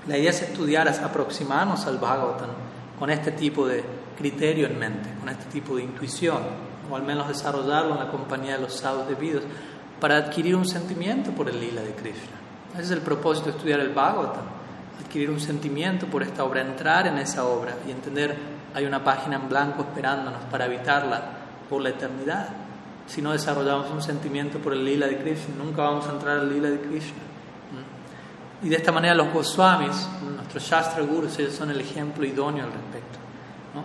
la 0.06 0.18
idea 0.18 0.30
es 0.30 0.42
estudiar, 0.42 0.88
aproximarnos 0.88 1.86
al 1.86 1.98
Bhagavatam 1.98 2.50
con 2.98 3.10
este 3.10 3.32
tipo 3.32 3.66
de 3.66 3.82
criterio 4.16 4.66
en 4.66 4.78
mente, 4.78 5.08
con 5.18 5.28
este 5.28 5.46
tipo 5.46 5.74
de 5.74 5.82
intuición, 5.82 6.42
o 6.90 6.94
al 6.94 7.02
menos 7.02 7.26
desarrollarlo 7.26 7.94
en 7.94 8.00
la 8.00 8.08
compañía 8.08 8.56
de 8.56 8.62
los 8.62 8.74
sadhus 8.74 9.08
debidos, 9.08 9.42
para 10.02 10.16
adquirir 10.16 10.56
un 10.56 10.66
sentimiento 10.66 11.30
por 11.30 11.48
el 11.48 11.60
lila 11.60 11.80
de 11.80 11.94
Krishna. 11.94 12.34
Ese 12.72 12.82
es 12.82 12.90
el 12.90 13.02
propósito 13.02 13.50
de 13.50 13.52
estudiar 13.52 13.78
el 13.78 13.90
Bhagavatam, 13.90 14.42
adquirir 15.00 15.30
un 15.30 15.38
sentimiento 15.38 16.08
por 16.08 16.24
esta 16.24 16.42
obra, 16.42 16.60
entrar 16.60 17.06
en 17.06 17.18
esa 17.18 17.44
obra 17.44 17.76
y 17.86 17.92
entender 17.92 18.36
hay 18.74 18.84
una 18.84 19.04
página 19.04 19.36
en 19.36 19.48
blanco 19.48 19.82
esperándonos 19.82 20.42
para 20.50 20.64
habitarla 20.64 21.22
por 21.70 21.82
la 21.82 21.90
eternidad. 21.90 22.48
Si 23.06 23.22
no 23.22 23.30
desarrollamos 23.30 23.92
un 23.92 24.02
sentimiento 24.02 24.58
por 24.58 24.72
el 24.72 24.84
lila 24.84 25.06
de 25.06 25.18
Krishna, 25.18 25.54
nunca 25.56 25.82
vamos 25.82 26.08
a 26.08 26.10
entrar 26.10 26.38
al 26.38 26.52
lila 26.52 26.68
de 26.68 26.80
Krishna. 26.80 27.22
Y 28.60 28.70
de 28.70 28.74
esta 28.74 28.90
manera 28.90 29.14
los 29.14 29.32
Goswamis, 29.32 30.08
nuestros 30.34 30.64
Shastra 30.64 31.04
Gurus, 31.04 31.38
ellos 31.38 31.54
son 31.54 31.70
el 31.70 31.80
ejemplo 31.80 32.26
idóneo 32.26 32.64
al 32.64 32.72
respecto. 32.72 33.20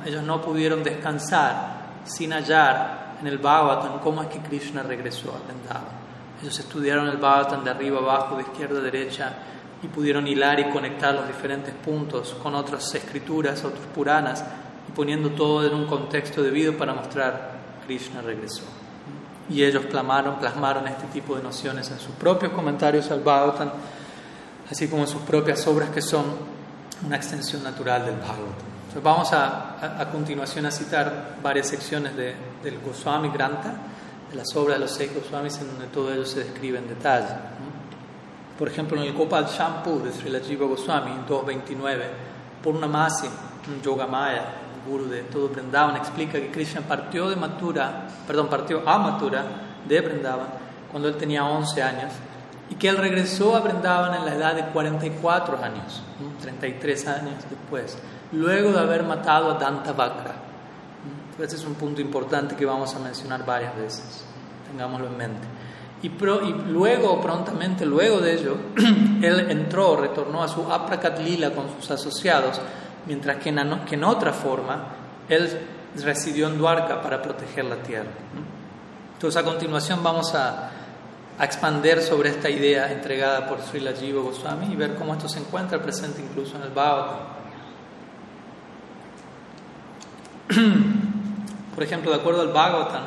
Ellos 0.04 0.24
no 0.24 0.42
pudieron 0.42 0.82
descansar 0.82 2.00
sin 2.06 2.34
hallar 2.34 3.18
en 3.22 3.28
el 3.28 3.38
Bhagavatam 3.38 4.00
cómo 4.00 4.24
es 4.24 4.30
que 4.30 4.40
Krishna 4.40 4.82
regresó 4.82 5.30
a 5.30 5.46
Vrindavan. 5.46 5.97
Ellos 6.42 6.60
estudiaron 6.60 7.08
el 7.08 7.18
Bhagavatam 7.18 7.64
de 7.64 7.72
arriba 7.72 8.00
abajo, 8.00 8.36
de 8.36 8.44
izquierda 8.44 8.80
a 8.80 8.82
derecha, 8.82 9.34
y 9.82 9.88
pudieron 9.88 10.28
hilar 10.28 10.60
y 10.60 10.70
conectar 10.70 11.14
los 11.14 11.28
diferentes 11.28 11.74
puntos 11.74 12.36
con 12.42 12.56
otras 12.56 12.94
escrituras, 12.94 13.64
otros 13.64 13.86
Puranas, 13.94 14.44
y 14.88 14.92
poniendo 14.92 15.32
todo 15.32 15.66
en 15.66 15.74
un 15.74 15.86
contexto 15.88 16.42
debido 16.42 16.78
para 16.78 16.94
mostrar 16.94 17.52
Krishna 17.86 18.22
regresó. 18.22 18.64
Y 19.50 19.64
ellos 19.64 19.86
plasmaron, 19.86 20.38
plasmaron 20.40 20.88
este 20.88 21.08
tipo 21.08 21.36
de 21.36 21.44
nociones 21.44 21.90
en 21.90 22.00
sus 22.00 22.14
propios 22.16 22.52
comentarios 22.52 23.10
al 23.12 23.22
Bhagavatam, 23.22 23.72
así 24.70 24.88
como 24.88 25.04
en 25.04 25.08
sus 25.08 25.22
propias 25.22 25.66
obras 25.68 25.90
que 25.90 26.02
son 26.02 26.26
una 27.06 27.16
extensión 27.16 27.64
natural 27.64 28.06
del 28.06 28.16
Bhagavatam. 28.16 29.02
vamos 29.04 29.34
a, 29.34 30.02
a, 30.02 30.10
continuación 30.10 30.66
a 30.66 30.72
citar 30.72 31.38
varias 31.42 31.68
secciones 31.68 32.16
de, 32.16 32.36
del 32.64 32.80
Goswami 32.80 33.30
Granta 33.30 33.74
las 34.34 34.56
obras 34.56 34.78
de 34.78 34.86
los 34.86 34.92
seis 34.92 35.12
Goswamis 35.14 35.58
en 35.60 35.68
donde 35.68 35.88
todo 35.88 36.14
ello 36.14 36.26
se 36.26 36.44
describe 36.44 36.78
en 36.78 36.88
detalle. 36.88 37.34
Por 38.58 38.68
ejemplo, 38.68 38.98
en 38.98 39.08
el 39.08 39.14
Gopal 39.14 39.46
Shampoo 39.46 40.00
de 40.00 40.12
Srila 40.12 40.40
Jiva 40.40 40.66
Goswami, 40.66 41.12
229, 41.28 42.06
Purnamasi, 42.64 43.28
un 43.68 43.82
Yogamaya, 43.82 44.46
guru 44.88 45.06
de 45.06 45.24
todo 45.24 45.50
Vrindavan, 45.50 45.98
explica 45.98 46.34
que 46.34 46.50
Krishna 46.50 46.82
partió 46.82 47.30
de 47.30 47.36
Mathura, 47.36 48.08
perdón, 48.26 48.48
partió 48.48 48.88
a 48.88 48.98
Mathura 48.98 49.44
de 49.88 50.02
Vrindavan 50.02 50.48
cuando 50.92 51.08
él 51.10 51.16
tenía 51.18 51.46
11 51.46 51.84
años 51.84 52.14
y 52.70 52.76
que 52.76 52.90
él 52.90 52.98
regresó 52.98 53.56
a 53.56 53.60
Vrindavan 53.60 54.16
en 54.16 54.26
la 54.26 54.34
edad 54.34 54.56
de 54.56 54.66
44 54.66 55.64
años, 55.64 56.02
33 56.42 57.08
años 57.08 57.36
después, 57.50 57.98
luego 58.32 58.72
de 58.72 58.80
haber 58.80 59.04
matado 59.04 59.52
a 59.52 59.54
Dantavakra 59.56 60.47
este 61.40 61.56
es 61.56 61.66
un 61.66 61.76
punto 61.76 62.02
importante 62.02 62.56
que 62.56 62.66
vamos 62.66 62.96
a 62.96 63.00
mencionar 63.00 63.46
varias 63.46 63.76
veces, 63.76 64.24
tengámoslo 64.70 65.08
en 65.08 65.18
mente. 65.18 65.48
Y, 66.02 66.08
y 66.08 66.54
luego, 66.70 67.20
prontamente 67.22 67.86
luego 67.86 68.20
de 68.20 68.34
ello, 68.34 68.58
él 69.22 69.50
entró, 69.50 69.96
retornó 69.98 70.44
a 70.44 70.48
su 70.48 70.72
Aprakat 70.72 71.20
Lila 71.20 71.52
con 71.52 71.70
sus 71.76 71.90
asociados, 71.92 72.60
mientras 73.06 73.38
que 73.38 73.50
en, 73.50 73.80
que 73.86 73.96
en 73.96 74.04
otra 74.04 74.34
forma 74.34 74.88
él 75.28 75.50
residió 76.04 76.48
en 76.48 76.58
Dwarka 76.58 77.02
para 77.02 77.22
proteger 77.22 77.66
la 77.66 77.78
tierra. 77.78 78.12
Entonces, 79.14 79.42
a 79.42 79.44
continuación 79.44 80.04
vamos 80.04 80.36
a, 80.36 80.70
a 81.40 81.46
expander 81.46 82.02
sobre 82.02 82.30
esta 82.30 82.50
idea 82.50 82.92
entregada 82.92 83.48
por 83.48 83.62
Srila 83.62 83.94
Jiva 83.94 84.22
Goswami 84.22 84.74
y 84.74 84.76
ver 84.76 84.96
cómo 84.96 85.14
esto 85.14 85.28
se 85.28 85.40
encuentra 85.40 85.82
presente 85.82 86.22
incluso 86.22 86.58
en 86.58 86.64
el 86.64 86.70
Bhagavatam. 86.70 87.38
Por 91.78 91.84
ejemplo, 91.84 92.10
de 92.10 92.18
acuerdo 92.18 92.42
al 92.42 92.48
Bhagavatam, 92.48 93.04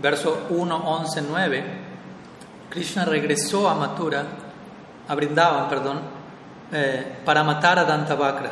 verso 0.00 0.46
1, 0.48 0.76
11, 0.76 1.22
9, 1.28 1.64
Krishna 2.70 3.04
regresó 3.04 3.68
a 3.68 3.74
Mathura, 3.74 4.24
a 5.06 5.14
Brindavan, 5.14 5.68
perdón, 5.68 6.00
eh, 6.72 7.18
para 7.22 7.44
matar 7.44 7.78
a 7.78 7.84
Dantavakra, 7.84 8.50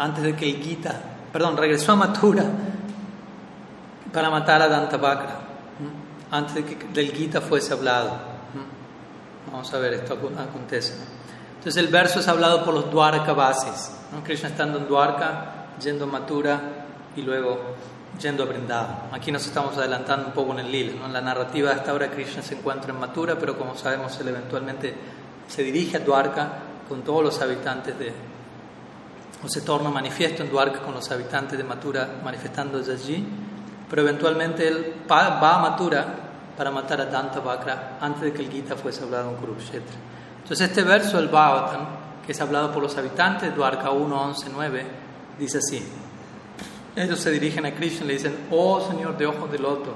antes 0.00 0.24
de 0.24 0.34
que 0.34 0.50
el 0.50 0.60
Gita, 0.60 1.00
perdón, 1.32 1.56
regresó 1.56 1.92
a 1.92 1.94
Mathura 1.94 2.42
para 4.12 4.30
matar 4.30 4.62
a 4.62 4.68
Dantavakra, 4.68 5.42
antes 6.32 6.56
de 6.56 6.64
que 6.64 6.88
del 6.88 7.12
Gita 7.12 7.40
fuese 7.40 7.74
hablado. 7.74 8.18
Vamos 9.52 9.72
a 9.72 9.78
ver, 9.78 9.94
esto 9.94 10.14
acontece. 10.14 10.94
Entonces 11.58 11.76
el 11.76 11.86
verso 11.86 12.18
es 12.18 12.26
hablado 12.26 12.64
por 12.64 12.74
los 12.74 12.90
Dwarka 12.90 13.32
bases, 13.32 13.96
Krishna 14.24 14.48
estando 14.48 14.78
en 14.78 14.88
Dwarka, 14.88 15.68
yendo 15.80 16.02
a 16.02 16.08
Mathura 16.08 16.60
y 17.14 17.22
luego 17.22 17.76
yendo 18.20 18.42
a 18.42 18.46
Brindavan. 18.46 18.96
Aquí 19.12 19.30
nos 19.30 19.46
estamos 19.46 19.76
adelantando 19.76 20.28
un 20.28 20.32
poco 20.32 20.52
en 20.52 20.60
el 20.60 20.72
lila. 20.72 20.92
¿no? 21.00 21.08
La 21.08 21.20
narrativa 21.20 21.70
de 21.70 21.76
esta 21.76 21.94
hora 21.94 22.10
Krishna 22.10 22.42
se 22.42 22.56
encuentra 22.56 22.92
en 22.92 23.00
Mathura, 23.00 23.36
pero 23.38 23.56
como 23.56 23.76
sabemos 23.76 24.18
él 24.20 24.28
eventualmente 24.28 24.94
se 25.46 25.62
dirige 25.62 25.96
a 25.96 26.00
Dwarka 26.00 26.48
con 26.88 27.02
todos 27.02 27.22
los 27.22 27.40
habitantes 27.40 27.98
de... 27.98 28.12
o 29.44 29.48
se 29.48 29.60
torna 29.62 29.90
manifiesto 29.90 30.42
en 30.42 30.50
Dwarka 30.50 30.80
con 30.80 30.94
los 30.94 31.10
habitantes 31.10 31.56
de 31.56 31.64
Mathura 31.64 32.20
manifestándose 32.24 32.92
allí, 32.92 33.24
pero 33.88 34.02
eventualmente 34.02 34.66
él 34.66 34.94
va 35.10 35.56
a 35.56 35.58
Mathura 35.58 36.06
para 36.56 36.70
matar 36.70 37.00
a 37.00 37.06
Dantavakra 37.06 37.98
antes 38.00 38.22
de 38.22 38.32
que 38.32 38.42
el 38.42 38.50
Gita 38.50 38.74
fuese 38.74 39.04
hablado 39.04 39.30
en 39.30 39.36
Kurukshetra. 39.36 39.96
Entonces 40.42 40.68
este 40.68 40.82
verso 40.82 41.18
del 41.18 41.28
Bhagavatam, 41.28 41.86
que 42.26 42.32
es 42.32 42.40
hablado 42.40 42.72
por 42.72 42.82
los 42.82 42.96
habitantes 42.96 43.50
de 43.50 43.54
Dwarka 43.54 43.90
1, 43.90 44.22
11, 44.22 44.50
9, 44.52 44.86
dice 45.38 45.58
así. 45.58 46.07
Ellos 46.96 47.20
se 47.20 47.30
dirigen 47.30 47.66
a 47.66 47.74
Krishna 47.74 48.04
y 48.04 48.08
le 48.08 48.14
dicen, 48.14 48.36
oh 48.50 48.80
Señor 48.80 49.16
de 49.16 49.26
ojos 49.26 49.50
de 49.50 49.58
loto, 49.58 49.94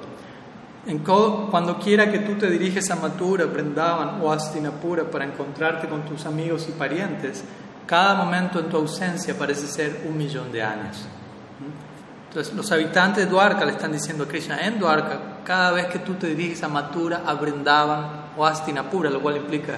en 0.87 0.98
cuando 0.98 1.78
quiera 1.78 2.11
que 2.11 2.20
tú 2.20 2.35
te 2.35 2.50
diriges 2.50 2.90
a 2.90 2.96
Mathura, 2.96 3.44
Vrindavan 3.44 4.20
o 4.20 4.33
Astinapura 4.33 5.05
para 5.05 5.24
encontrarte 5.24 5.88
con 5.88 6.05
tus 6.05 6.26
amigos 6.26 6.66
y 6.68 6.72
parientes, 6.72 7.44
cada 7.87 8.14
momento 8.14 8.59
en 8.59 8.68
tu 8.68 8.78
ausencia 8.78 9.37
parece 9.38 9.66
ser 9.68 10.05
un 10.09 10.16
millón 10.16 10.50
de 10.50 10.62
años. 10.62 11.05
Entonces, 12.28 12.55
los 12.55 12.72
habitantes 12.72 13.24
de 13.24 13.31
Dwarka 13.31 13.64
le 13.64 13.72
están 13.72 13.92
diciendo 13.92 14.24
a 14.24 14.28
Krishna, 14.28 14.59
en 14.66 14.81
Dwarka, 14.81 15.42
cada 15.44 15.70
vez 15.70 15.87
que 15.87 15.98
tú 16.00 16.14
te 16.14 16.28
diriges 16.28 16.62
a 16.62 16.68
Mathura, 16.68 17.22
a 17.26 17.35
Vrindavan 17.35 18.33
o 18.37 18.44
Astinapura, 18.44 19.11
lo 19.11 19.20
cual 19.20 19.37
implica 19.37 19.74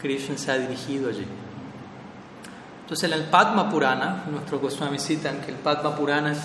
que 0.00 0.08
Krishna 0.08 0.36
se 0.38 0.50
ha 0.50 0.58
dirigido 0.58 1.08
allí. 1.08 1.26
Entonces 2.92 3.10
en 3.10 3.18
el 3.18 3.24
Padma 3.30 3.70
Purana, 3.70 4.24
nuestro 4.30 4.58
Goswami 4.58 4.98
citan 4.98 5.40
que 5.40 5.50
el 5.50 5.56
Padma 5.56 5.96
Purana 5.96 6.32
es 6.32 6.40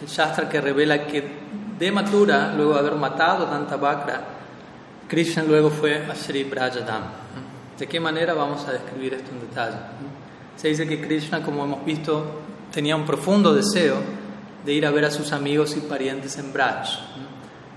el 0.00 0.08
Shastra 0.08 0.48
que 0.48 0.58
revela 0.58 1.06
que 1.06 1.22
de 1.78 1.92
Mathura, 1.92 2.54
luego 2.56 2.72
de 2.72 2.78
haber 2.78 2.94
matado 2.94 3.46
a 3.46 3.50
Dantavakra, 3.50 4.22
Krishna 5.06 5.42
luego 5.42 5.68
fue 5.68 6.06
a 6.06 6.14
Sri 6.14 6.44
Brajadam. 6.44 7.02
¿De 7.78 7.86
qué 7.86 8.00
manera 8.00 8.32
vamos 8.32 8.66
a 8.66 8.72
describir 8.72 9.12
esto 9.12 9.30
en 9.30 9.40
detalle? 9.40 9.76
Se 10.56 10.68
dice 10.68 10.88
que 10.88 11.02
Krishna, 11.06 11.42
como 11.42 11.64
hemos 11.64 11.84
visto, 11.84 12.24
tenía 12.72 12.96
un 12.96 13.04
profundo 13.04 13.52
deseo 13.52 13.96
de 14.64 14.72
ir 14.72 14.86
a 14.86 14.90
ver 14.90 15.04
a 15.04 15.10
sus 15.10 15.32
amigos 15.32 15.76
y 15.76 15.80
parientes 15.80 16.38
en 16.38 16.50
Braj. 16.50 16.88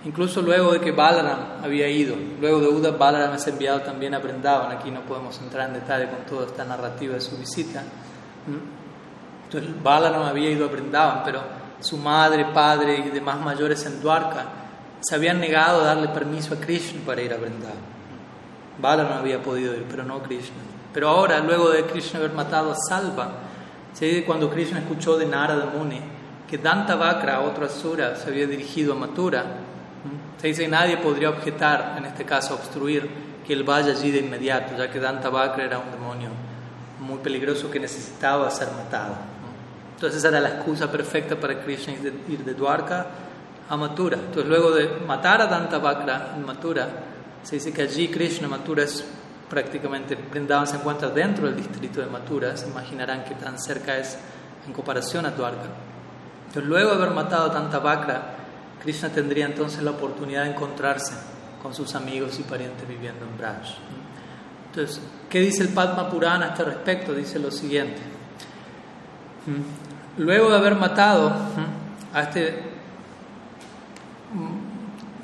Incluso 0.06 0.42
luego 0.42 0.72
de 0.72 0.80
que 0.80 0.94
Balaram 0.94 1.62
había 1.62 1.90
ido, 1.90 2.16
luego 2.40 2.62
de 2.62 2.70
Uda, 2.70 2.92
Balaram 2.92 3.36
es 3.36 3.46
enviado 3.48 3.82
también 3.82 4.14
a 4.14 4.20
Brindavan. 4.20 4.72
Aquí 4.72 4.92
no 4.92 5.02
podemos 5.02 5.38
entrar 5.42 5.68
en 5.68 5.74
detalle 5.74 6.08
con 6.08 6.26
toda 6.26 6.46
esta 6.46 6.64
narrativa 6.64 7.16
de 7.16 7.20
su 7.20 7.36
visita. 7.36 7.84
Entonces 9.46 9.84
Balaram 9.84 10.24
había 10.24 10.50
ido 10.50 10.66
a 10.66 10.70
Brindavan, 10.70 11.22
pero 11.24 11.42
su 11.80 11.98
madre, 11.98 12.46
padre 12.54 12.98
y 12.98 13.10
demás 13.10 13.40
mayores 13.40 13.86
en 13.86 14.02
Dwarka 14.02 14.46
se 15.02 15.16
habían 15.16 15.40
negado 15.40 15.82
a 15.82 15.86
darle 15.86 16.08
permiso 16.10 16.54
a 16.54 16.58
Krishna 16.58 17.02
para 17.06 17.22
ir 17.22 17.34
a 17.34 17.38
Brindavan. 17.38 17.94
Balaram 18.80 19.20
había 19.20 19.42
podido 19.42 19.74
ir, 19.74 19.86
pero 19.90 20.04
no 20.04 20.22
Krishna. 20.24 20.58
Pero 20.94 21.10
ahora, 21.10 21.40
luego 21.40 21.70
de 21.70 21.86
Krishna 21.86 22.20
haber 22.20 22.34
matado 22.34 22.72
a 22.72 22.76
Salva, 22.76 23.32
se 23.94 24.06
dice 24.06 24.26
cuando 24.26 24.50
Krishna 24.50 24.80
escuchó 24.80 25.18
de 25.18 25.26
Narada 25.26 25.72
Muni 25.76 26.00
que 26.50 26.58
Dantavakra, 26.58 27.42
otro 27.42 27.66
asura, 27.66 28.16
se 28.16 28.30
había 28.30 28.46
dirigido 28.46 28.94
a 28.94 28.96
Mathura, 28.96 29.44
se 30.40 30.48
dice 30.48 30.64
que 30.64 30.68
nadie 30.68 30.98
podría 30.98 31.30
objetar, 31.30 31.96
en 31.98 32.06
este 32.06 32.26
caso 32.26 32.56
obstruir, 32.56 33.10
que 33.46 33.54
él 33.54 33.64
vaya 33.64 33.92
allí 33.92 34.12
de 34.12 34.20
inmediato, 34.20 34.76
ya 34.78 34.90
que 34.92 35.00
Dantavakra 35.00 35.64
era 35.64 35.80
un 35.80 35.92
demonio 35.92 36.30
muy 37.04 37.20
peligroso 37.20 37.70
que 37.70 37.80
necesitaba 37.80 38.50
ser 38.50 38.70
matado. 38.72 39.16
Entonces 39.96 40.24
era 40.24 40.39
la 40.39 40.50
excusa 40.50 40.92
perfecta 40.92 41.36
para 41.36 41.60
Krishna 41.63 41.94
ir 41.94 42.44
de 42.44 42.54
Dwarka 42.54 43.08
a 43.70 43.78
Mathura. 43.78 44.18
Entonces 44.18 44.48
luego 44.48 44.72
de 44.72 44.88
matar 45.06 45.42
a 45.42 45.48
Dantavakra 45.48 46.34
en 46.36 46.46
Mathura, 46.46 46.89
Se 47.44 47.56
dice 47.56 47.74
que 47.74 47.82
allí 47.82 48.08
Krishna 48.08 48.48
Mathura 48.48 48.84
es 48.84 49.04
prácticamente, 49.50 50.16
Vrindavan 50.16 50.66
se 50.66 50.78
encuentra 50.78 51.10
dentro 51.10 51.46
del 51.46 51.58
distrito 51.58 52.00
de 52.00 52.08
Mathura, 52.08 52.56
se 52.56 52.70
imaginarán 52.70 53.26
que 53.26 53.36
tan 53.36 53.60
cerca 53.60 53.98
es 53.98 54.18
en 54.66 54.74
comparación 54.74 55.26
a 55.26 55.32
Dwarka. 55.32 55.68
Entonces, 56.48 56.70
luego 56.70 56.92
de 56.92 56.96
haber 56.96 57.12
matado 57.12 57.52
a 57.52 57.54
tanta 57.54 57.80
Vakra, 57.80 58.36
Krishna 58.82 59.10
tendría 59.10 59.46
entonces 59.46 59.82
la 59.84 59.92
oportunidad 59.92 60.44
de 60.44 60.52
encontrarse 60.52 61.13
con 61.62 61.74
sus 61.74 61.96
amigos 61.96 62.39
y 62.39 62.44
parientes 62.44 62.88
viviendo 62.88 63.26
en 63.26 63.38
Braj. 63.38 63.76
Entonces, 64.76 65.00
¿qué 65.30 65.40
dice 65.40 65.62
el 65.62 65.70
Padma 65.70 66.10
Purana 66.10 66.48
a 66.48 66.50
este 66.50 66.64
respecto? 66.64 67.14
Dice 67.14 67.38
lo 67.38 67.52
siguiente. 67.52 68.02
Luego 70.18 70.50
de 70.50 70.58
haber 70.58 70.76
matado 70.76 71.32
a 72.12 72.22
este, 72.22 72.60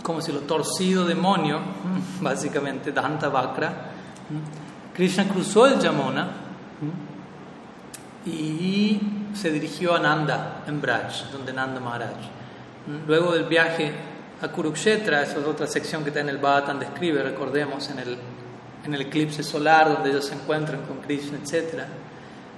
como 0.04 0.22
si 0.22 0.32
lo 0.32 0.42
torcido 0.42 1.04
demonio, 1.04 1.62
básicamente 2.22 2.92
Danta 2.92 3.30
Vakra, 3.30 3.74
Krishna 4.94 5.28
cruzó 5.28 5.66
el 5.66 5.80
Yamuna 5.80 6.28
y 8.28 9.02
se 9.34 9.50
dirigió 9.50 9.96
a 9.96 10.00
Nanda, 10.00 10.64
en 10.68 10.80
Braj, 10.80 11.32
donde 11.32 11.54
Nanda 11.54 11.80
Maharaj. 11.80 12.18
Luego 13.08 13.34
del 13.34 13.46
viaje 13.46 13.94
a 14.44 14.48
Kurukshetra, 14.50 15.24
esa 15.24 15.40
es 15.40 15.46
otra 15.48 15.66
sección 15.66 16.04
que 16.04 16.10
está 16.10 16.20
en 16.20 16.30
el 16.30 16.38
Bhattan 16.38 16.80
describe, 16.80 17.24
recordemos, 17.24 17.90
en 17.90 17.98
el, 17.98 18.18
en 18.90 18.96
el 18.96 19.02
eclipse 19.02 19.44
solar, 19.44 19.94
donde 19.94 20.10
ellos 20.10 20.26
se 20.26 20.34
encuentran 20.34 20.82
con 20.82 20.98
Krishna, 20.98 21.38
etc. 21.38 21.84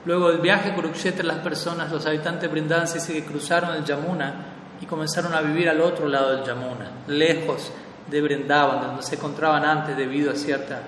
Luego 0.06 0.30
del 0.30 0.40
viaje 0.40 0.72
a 0.72 0.76
Kurukshetra, 0.76 1.24
las 1.24 1.40
personas, 1.40 1.92
los 1.92 2.06
habitantes 2.06 2.44
de 2.44 2.48
Brindavan, 2.48 2.88
se 2.88 3.14
que 3.14 3.26
cruzaron 3.26 3.76
el 3.76 3.84
Yamuna 3.84 4.46
y 4.80 4.86
comenzaron 4.86 5.34
a 5.34 5.42
vivir 5.42 5.70
al 5.70 5.82
otro 5.82 6.08
lado 6.08 6.38
del 6.38 6.46
Yamuna, 6.46 6.90
lejos 7.08 7.72
de 8.10 8.22
Brindavan, 8.22 8.82
donde 8.82 9.04
se 9.04 9.16
encontraban 9.16 9.66
antes 9.66 9.96
debido 9.96 10.32
a 10.32 10.36
cierta, 10.36 10.82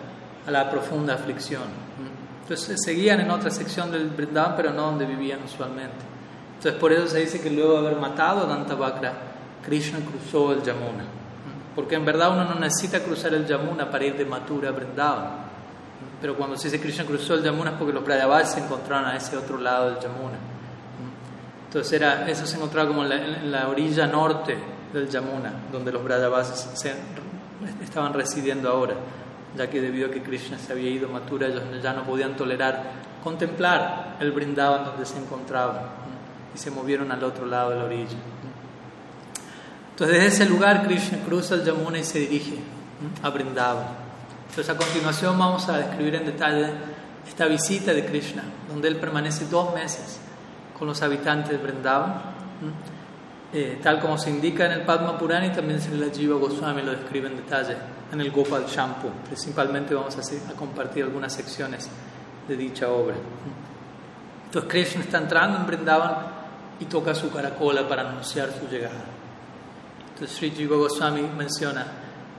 a 0.48 0.50
la 0.50 0.70
profunda 0.70 1.16
aflicción. 1.16 1.64
Entonces 2.42 2.82
seguían 2.84 3.20
en 3.20 3.30
otra 3.30 3.52
sección 3.52 3.92
del 3.92 4.08
Brindavan, 4.08 4.56
pero 4.56 4.72
no 4.72 4.84
donde 4.84 5.06
vivían 5.06 5.44
usualmente. 5.44 5.98
Entonces 6.56 6.80
por 6.80 6.94
eso 6.94 7.08
se 7.08 7.20
dice 7.20 7.42
que 7.42 7.50
luego 7.50 7.74
de 7.74 7.88
haber 7.88 8.00
matado 8.00 8.46
a 8.46 8.48
Dantavakra, 8.48 9.14
Krishna 9.66 10.00
cruzó 10.00 10.54
el 10.54 10.64
Yamuna. 10.64 11.23
Porque 11.76 11.96
en 11.96 12.06
verdad 12.06 12.32
uno 12.32 12.46
no 12.46 12.56
necesita 12.56 13.00
cruzar 13.00 13.34
el 13.34 13.48
Yamuna 13.48 13.90
para 13.90 14.06
ir 14.06 14.16
de 14.16 14.26
Mathura 14.26 14.70
a 14.70 14.72
Vrindavan. 14.72 15.54
Pero 16.22 16.38
cuando 16.38 16.56
se 16.56 16.70
dice 16.70 16.80
Krishna 16.82 17.06
cruzó 17.06 17.34
el 17.34 17.44
Yamuna 17.44 17.72
es 17.72 17.78
porque 17.78 17.94
los 17.94 18.06
Brajavas 18.06 18.54
se 18.54 18.60
encontraron 18.60 19.10
a 19.10 19.18
ese 19.18 19.36
otro 19.36 19.58
lado 19.58 19.92
del 19.92 20.00
Yamuna. 20.00 20.38
Entonces 21.66 21.94
era, 21.94 22.30
eso 22.30 22.46
se 22.46 22.56
encontraba 22.56 22.88
como 22.88 23.04
en 23.04 23.52
la, 23.52 23.68
orilla 23.68 24.06
norte 24.06 24.56
del 24.94 25.10
Yamuna, 25.10 25.52
donde 25.72 25.92
los 25.92 26.04
Brajavas 26.04 26.70
estaban 27.82 28.14
residiendo 28.14 28.70
ahora, 28.70 28.94
ya 29.58 29.70
que 29.70 29.82
debido 29.82 30.08
a 30.08 30.12
que 30.12 30.22
Krishna 30.22 30.58
se 30.60 30.72
había 30.72 30.92
ido 30.92 31.10
a 31.10 31.12
Mathura, 31.12 31.48
ellos 31.48 31.64
ya 31.82 31.94
no 31.94 32.04
podían 32.04 32.36
tolerar 32.36 32.84
contemplar 33.24 34.18
el 34.20 34.32
Vrindavan 34.32 34.86
donde 34.86 35.06
se 35.06 35.18
encontraban 35.18 35.82
y 36.54 36.58
se 36.58 36.70
movieron 36.70 37.12
al 37.12 37.24
otro 37.24 37.46
lado 37.46 37.72
de 37.72 37.78
la 37.78 37.84
orilla. 37.86 38.18
Entonces, 40.04 40.22
desde 40.22 40.44
ese 40.44 40.52
lugar, 40.52 40.86
Krishna 40.86 41.20
cruza 41.20 41.56
el 41.56 41.64
Yamuna 41.64 41.98
y 41.98 42.04
se 42.04 42.20
dirige 42.20 42.58
a 43.22 43.30
Vrindavan. 43.30 43.86
Entonces, 44.50 44.70
a 44.70 44.78
continuación, 44.78 45.40
vamos 45.40 45.70
a 45.70 45.78
describir 45.78 46.16
en 46.16 46.26
detalle 46.26 46.72
esta 47.26 47.46
visita 47.46 47.94
de 47.94 48.04
Krishna, 48.06 48.44
donde 48.68 48.90
él 48.90 48.98
permanece 48.98 49.46
dos 49.46 49.74
meses 49.74 50.20
con 50.78 50.90
los 50.90 51.02
habitantes 51.02 51.52
de 51.52 51.58
Vrindavan, 51.58 52.22
eh, 53.54 53.80
tal 53.82 54.02
como 54.02 54.18
se 54.18 54.30
indica 54.30 54.66
en 54.66 54.74
el 54.74 54.82
Padma 54.82 55.18
Purana 55.18 55.46
y 55.46 55.52
también 55.52 55.80
la 55.98 56.14
Jiva 56.14 56.38
Goswami 56.38 56.82
lo 56.82 56.92
describe 56.92 57.30
en 57.30 57.38
detalle 57.38 57.78
en 58.12 58.20
el 58.20 58.30
Gopal 58.30 58.66
Shampoo. 58.66 59.10
Principalmente 59.28 59.96
vamos 59.96 60.18
a, 60.18 60.52
a 60.52 60.54
compartir 60.54 61.06
algunas 61.06 61.32
secciones 61.32 61.88
de 62.46 62.58
dicha 62.58 62.90
obra. 62.90 63.16
Entonces 64.48 64.70
Krishna 64.70 65.02
está 65.04 65.20
entrando 65.20 65.60
en 65.60 65.66
Vrindavan 65.66 66.16
y 66.82 66.86
toca 66.88 67.16
su 67.16 67.32
caracola 67.32 67.88
para 67.88 68.10
anunciar 68.10 68.50
su 68.52 68.68
llegada. 68.68 69.23
Entonces 70.24 70.38
Sri 70.38 70.52
Jiva 70.52 70.78
Goswami 70.78 71.24
menciona, 71.38 71.86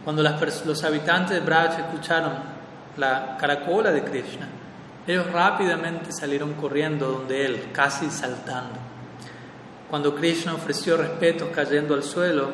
cuando 0.04 0.22
los 0.22 0.84
habitantes 0.84 1.32
de 1.32 1.40
Braj 1.40 1.80
escucharon 1.80 2.32
la 2.96 3.36
caracola 3.36 3.92
de 3.92 4.02
Krishna, 4.02 4.48
ellos 5.06 5.30
rápidamente 5.30 6.10
salieron 6.10 6.54
corriendo 6.54 7.12
donde 7.12 7.44
él, 7.44 7.68
casi 7.74 8.08
saltando. 8.08 8.78
Cuando 9.90 10.14
Krishna 10.14 10.54
ofreció 10.54 10.96
respeto 10.96 11.52
cayendo 11.54 11.92
al 11.92 12.02
suelo, 12.02 12.48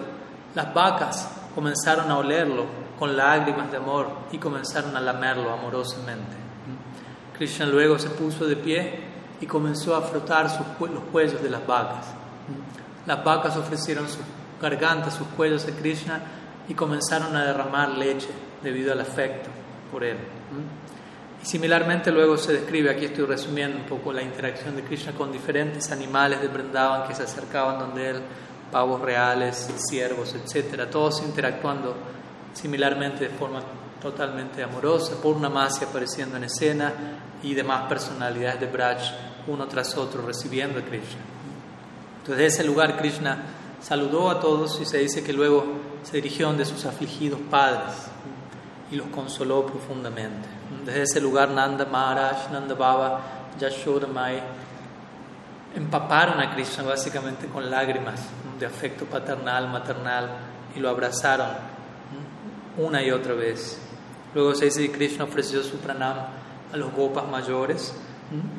las 0.56 0.74
vacas 0.74 1.30
comenzaron 1.54 2.10
a 2.10 2.18
olerlo 2.18 2.66
con 2.98 3.16
lágrimas 3.16 3.70
de 3.70 3.76
amor 3.76 4.08
y 4.32 4.38
comenzaron 4.38 4.96
a 4.96 5.00
lamerlo 5.00 5.52
amorosamente. 5.52 6.36
Krishna 7.38 7.66
luego 7.66 8.00
se 8.00 8.10
puso 8.10 8.46
de 8.46 8.56
pie 8.56 8.98
y 9.40 9.46
comenzó 9.46 9.94
a 9.94 10.02
frotar 10.02 10.50
los 10.80 11.04
cuellos 11.12 11.40
de 11.40 11.50
las 11.50 11.64
vacas. 11.64 12.06
Las 13.06 13.22
vacas 13.22 13.56
ofrecieron 13.56 14.08
sus 14.08 14.24
gargantas, 14.60 15.14
sus 15.14 15.26
cuellos 15.28 15.66
a 15.66 15.72
Krishna 15.72 16.20
y 16.68 16.74
comenzaron 16.74 17.34
a 17.36 17.44
derramar 17.44 17.90
leche 17.90 18.28
debido 18.62 18.92
al 18.92 19.00
afecto 19.00 19.48
por 19.90 20.04
él. 20.04 20.16
Y 21.42 21.46
similarmente 21.46 22.12
luego 22.12 22.36
se 22.36 22.52
describe, 22.52 22.90
aquí 22.90 23.06
estoy 23.06 23.24
resumiendo 23.24 23.78
un 23.78 23.84
poco 23.84 24.12
la 24.12 24.22
interacción 24.22 24.76
de 24.76 24.82
Krishna 24.82 25.12
con 25.12 25.32
diferentes 25.32 25.90
animales 25.90 26.40
de 26.40 26.48
Vrindavan 26.48 27.08
que 27.08 27.14
se 27.14 27.22
acercaban 27.22 27.78
donde 27.78 28.10
él, 28.10 28.22
pavos 28.70 29.00
reales, 29.00 29.70
ciervos, 29.88 30.34
etc. 30.34 30.88
Todos 30.90 31.22
interactuando 31.22 31.96
similarmente 32.52 33.28
de 33.28 33.30
forma 33.30 33.62
totalmente 34.00 34.62
amorosa, 34.62 35.20
Purnamasi 35.20 35.84
apareciendo 35.84 36.36
en 36.36 36.44
escena 36.44 36.92
y 37.42 37.54
demás 37.54 37.88
personalidades 37.88 38.60
de 38.60 38.66
Braj 38.66 38.98
uno 39.46 39.66
tras 39.66 39.96
otro 39.96 40.22
recibiendo 40.22 40.78
a 40.78 40.82
Krishna. 40.82 41.20
Entonces, 42.18 42.36
de 42.36 42.46
ese 42.46 42.64
lugar 42.64 42.98
Krishna 42.98 43.38
saludó 43.80 44.30
a 44.30 44.40
todos 44.40 44.80
y 44.80 44.84
se 44.84 44.98
dice 44.98 45.22
que 45.22 45.32
luego 45.32 45.64
se 46.02 46.16
dirigió 46.16 46.46
donde 46.46 46.64
sus 46.64 46.84
afligidos 46.84 47.40
padres 47.50 47.94
y 48.90 48.96
los 48.96 49.06
consoló 49.08 49.66
profundamente. 49.66 50.48
Desde 50.84 51.02
ese 51.02 51.20
lugar 51.20 51.50
Nanda 51.50 51.84
Maharaj, 51.86 52.50
Nanda 52.52 52.74
Baba, 52.74 53.20
Yashoda 53.58 54.06
Mai 54.06 54.42
empaparon 55.74 56.40
a 56.40 56.52
Krishna 56.54 56.82
básicamente 56.84 57.46
con 57.46 57.70
lágrimas 57.70 58.20
de 58.58 58.66
afecto 58.66 59.04
paternal, 59.04 59.68
maternal 59.68 60.28
y 60.74 60.80
lo 60.80 60.88
abrazaron 60.88 61.48
una 62.76 63.02
y 63.02 63.10
otra 63.10 63.34
vez. 63.34 63.78
Luego 64.34 64.54
se 64.54 64.66
dice 64.66 64.82
que 64.82 64.92
Krishna 64.92 65.24
ofreció 65.24 65.62
su 65.62 65.76
pranam 65.78 66.16
a 66.72 66.76
los 66.76 66.92
gopas 66.92 67.28
mayores 67.28 67.94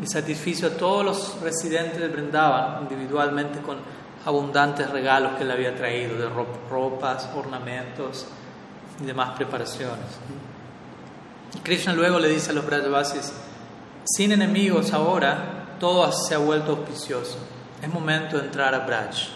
y 0.01 0.07
satisfizo 0.07 0.67
a 0.67 0.71
todos 0.71 1.05
los 1.05 1.41
residentes 1.41 1.99
de 1.99 2.09
Brindavan 2.09 2.83
individualmente 2.83 3.61
con 3.61 3.77
abundantes 4.25 4.89
regalos 4.89 5.33
que 5.37 5.45
le 5.45 5.53
había 5.53 5.75
traído, 5.75 6.17
de 6.17 6.29
ropas, 6.69 7.29
ornamentos 7.35 8.27
y 9.01 9.05
demás 9.05 9.31
preparaciones. 9.35 10.05
Y 11.55 11.59
Krishna 11.59 11.93
luego 11.93 12.19
le 12.19 12.29
dice 12.29 12.51
a 12.51 12.53
los 12.53 12.65
Brajavasis, 12.65 13.33
sin 14.03 14.31
enemigos 14.31 14.93
ahora, 14.93 15.75
todo 15.79 16.11
se 16.11 16.35
ha 16.35 16.37
vuelto 16.37 16.71
auspicioso. 16.71 17.37
Es 17.81 17.89
momento 17.89 18.37
de 18.37 18.45
entrar 18.45 18.73
a 18.75 18.79
Braj. 18.79 19.29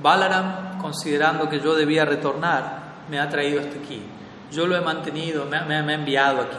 Balaram, 0.00 0.78
considerando 0.78 1.48
que 1.48 1.60
yo 1.60 1.74
debía 1.74 2.04
retornar, 2.04 3.04
me 3.08 3.18
ha 3.18 3.28
traído 3.28 3.60
hasta 3.60 3.78
aquí. 3.78 4.02
Yo 4.50 4.66
lo 4.66 4.76
he 4.76 4.80
mantenido, 4.80 5.46
me, 5.46 5.56
ha 5.56 5.92
enviado 5.94 6.42
aquí. 6.42 6.56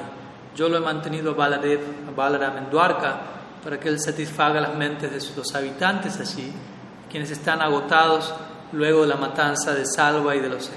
Yo 0.56 0.70
lo 0.70 0.78
he 0.78 0.82
mantenido 0.82 1.32
a 1.32 2.12
Balaram 2.16 2.58
en 2.58 2.70
Dwarka, 2.70 3.22
para 3.64 3.80
que 3.80 3.90
él 3.90 4.00
satisfaga 4.00 4.62
las 4.62 4.76
mentes 4.76 5.12
de 5.12 5.20
sus 5.20 5.54
habitantes 5.56 6.20
allí, 6.20 6.54
quienes 7.10 7.32
están 7.32 7.62
agotados 7.62 8.34
luego 8.72 9.02
de 9.02 9.08
la 9.08 9.16
matanza 9.16 9.74
de 9.74 9.86
Salva 9.86 10.36
y 10.36 10.40
de 10.40 10.50
los, 10.50 10.70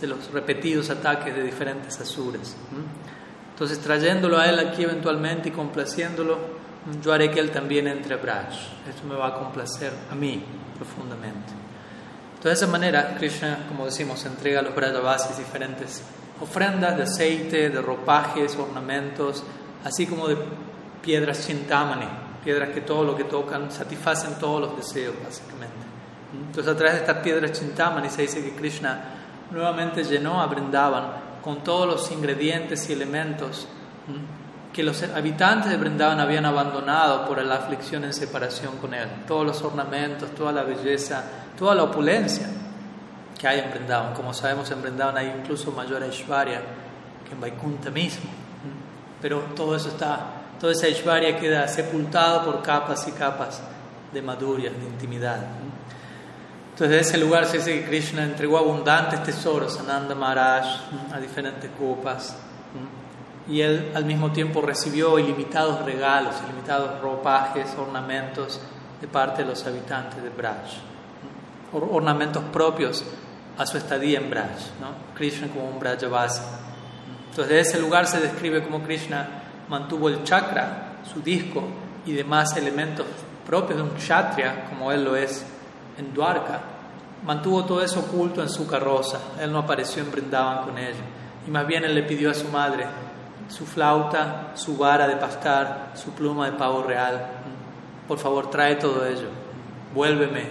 de 0.00 0.06
los 0.06 0.32
repetidos 0.32 0.90
ataques 0.90 1.34
de 1.34 1.42
diferentes 1.42 2.00
asuras. 2.00 2.56
Entonces, 3.50 3.78
trayéndolo 3.80 4.38
a 4.38 4.46
él 4.46 4.58
aquí 4.58 4.84
eventualmente 4.84 5.48
y 5.48 5.52
complaciéndolo, 5.52 6.38
yo 7.02 7.12
haré 7.12 7.30
que 7.30 7.40
él 7.40 7.50
también 7.50 7.86
entre 7.88 8.14
a 8.14 8.18
Braj. 8.18 8.54
Esto 8.88 9.06
me 9.06 9.14
va 9.14 9.28
a 9.28 9.34
complacer 9.34 9.92
a 10.10 10.14
mí 10.14 10.44
profundamente. 10.76 11.52
Entonces, 12.36 12.60
de 12.60 12.64
esa 12.64 12.72
manera, 12.72 13.16
Krishna, 13.16 13.66
como 13.68 13.84
decimos, 13.84 14.24
entrega 14.24 14.60
a 14.60 14.62
los 14.62 14.74
Brajavasis 14.74 15.38
diferentes 15.38 16.02
ofrendas 16.40 16.96
de 16.96 17.02
aceite, 17.02 17.68
de 17.68 17.82
ropajes, 17.82 18.56
ornamentos, 18.56 19.42
así 19.84 20.06
como 20.06 20.28
de 20.28 20.36
piedras 21.02 21.46
chintamani, 21.46 22.06
piedras 22.44 22.70
que 22.70 22.82
todo 22.82 23.02
lo 23.02 23.16
que 23.16 23.24
tocan 23.24 23.70
satisfacen 23.72 24.38
todos 24.38 24.60
los 24.60 24.76
deseos, 24.76 25.14
básicamente. 25.24 25.67
Entonces, 26.32 26.72
a 26.72 26.76
través 26.76 26.94
de 26.94 27.00
estas 27.00 27.18
piedras 27.18 27.52
chintamani 27.52 28.10
se 28.10 28.22
dice 28.22 28.42
que 28.42 28.54
Krishna 28.54 29.00
nuevamente 29.50 30.04
llenó 30.04 30.42
a 30.42 30.46
Brindavan 30.46 31.04
con 31.42 31.62
todos 31.64 31.86
los 31.86 32.10
ingredientes 32.10 32.88
y 32.90 32.92
elementos 32.92 33.66
que 34.72 34.82
los 34.82 35.02
habitantes 35.02 35.70
de 35.70 35.76
Brindavan 35.76 36.20
habían 36.20 36.44
abandonado 36.44 37.26
por 37.26 37.42
la 37.42 37.56
aflicción 37.56 38.04
en 38.04 38.12
separación 38.12 38.76
con 38.76 38.94
él. 38.94 39.08
Todos 39.26 39.46
los 39.46 39.62
ornamentos, 39.62 40.30
toda 40.34 40.52
la 40.52 40.62
belleza, 40.62 41.24
toda 41.58 41.74
la 41.74 41.84
opulencia 41.84 42.46
que 43.38 43.48
hay 43.48 43.60
en 43.60 43.70
Brindavan. 43.70 44.14
Como 44.14 44.34
sabemos, 44.34 44.70
en 44.70 44.82
Brindavan 44.82 45.16
hay 45.16 45.34
incluso 45.40 45.72
mayor 45.72 46.02
Aishwarya 46.02 46.60
que 47.26 47.34
en 47.34 47.40
Vaikunta 47.40 47.90
mismo. 47.90 48.30
Pero 49.20 49.40
todo 49.56 49.74
eso 49.74 49.88
está, 49.88 50.20
toda 50.60 50.72
esa 50.72 50.88
Ishvarya 50.88 51.38
queda 51.38 51.66
sepultado 51.66 52.44
por 52.44 52.62
capas 52.62 53.08
y 53.08 53.12
capas 53.12 53.60
de 54.12 54.22
madurya, 54.22 54.70
de 54.70 54.86
intimidad. 54.86 55.38
Entonces, 56.78 56.96
de 56.96 57.00
ese 57.00 57.18
lugar 57.18 57.44
se 57.46 57.56
dice 57.58 57.80
que 57.80 57.86
Krishna 57.88 58.22
entregó 58.22 58.56
abundantes 58.56 59.24
tesoros 59.24 59.80
a 59.80 59.82
Nanda 59.82 60.14
Maharaj, 60.14 60.64
a 61.12 61.18
diferentes 61.18 61.68
copas, 61.76 62.36
y 63.48 63.62
él 63.62 63.90
al 63.96 64.04
mismo 64.04 64.30
tiempo 64.30 64.62
recibió 64.62 65.18
ilimitados 65.18 65.84
regalos, 65.84 66.36
ilimitados 66.44 67.00
ropajes, 67.00 67.74
ornamentos 67.76 68.60
de 69.00 69.08
parte 69.08 69.42
de 69.42 69.48
los 69.48 69.66
habitantes 69.66 70.22
de 70.22 70.28
Braj, 70.28 70.54
ornamentos 71.72 72.44
propios 72.52 73.04
a 73.56 73.66
su 73.66 73.76
estadía 73.76 74.20
en 74.20 74.30
Braj, 74.30 74.46
¿no? 74.80 75.16
Krishna 75.16 75.48
como 75.48 75.68
un 75.68 75.80
Brajavasi. 75.80 76.42
Entonces, 77.30 77.48
de 77.48 77.58
ese 77.58 77.80
lugar 77.80 78.06
se 78.06 78.20
describe 78.20 78.62
como 78.62 78.84
Krishna 78.84 79.28
mantuvo 79.68 80.08
el 80.10 80.22
chakra, 80.22 81.00
su 81.12 81.22
disco 81.22 81.64
y 82.06 82.12
demás 82.12 82.56
elementos 82.56 83.04
propios 83.44 83.78
de 83.78 83.82
un 83.82 83.96
kshatriya, 83.96 84.66
como 84.68 84.92
él 84.92 85.02
lo 85.02 85.16
es 85.16 85.44
en 85.98 86.14
Dwarka, 86.14 86.60
mantuvo 87.24 87.64
todo 87.64 87.82
eso 87.82 88.00
oculto 88.00 88.42
en 88.42 88.48
su 88.48 88.66
carroza. 88.66 89.18
Él 89.40 89.52
no 89.52 89.58
apareció 89.58 90.02
en 90.02 90.10
Brindavan 90.10 90.64
con 90.64 90.78
ello. 90.78 91.02
Y 91.46 91.50
más 91.50 91.66
bien 91.66 91.84
él 91.84 91.94
le 91.94 92.02
pidió 92.04 92.30
a 92.30 92.34
su 92.34 92.48
madre 92.48 92.86
su 93.48 93.64
flauta, 93.64 94.52
su 94.54 94.76
vara 94.76 95.08
de 95.08 95.16
pastar, 95.16 95.92
su 95.94 96.10
pluma 96.10 96.50
de 96.50 96.56
pavo 96.56 96.82
real. 96.82 97.26
Por 98.06 98.18
favor, 98.18 98.50
trae 98.50 98.76
todo 98.76 99.06
ello. 99.06 99.28
Vuélveme, 99.94 100.46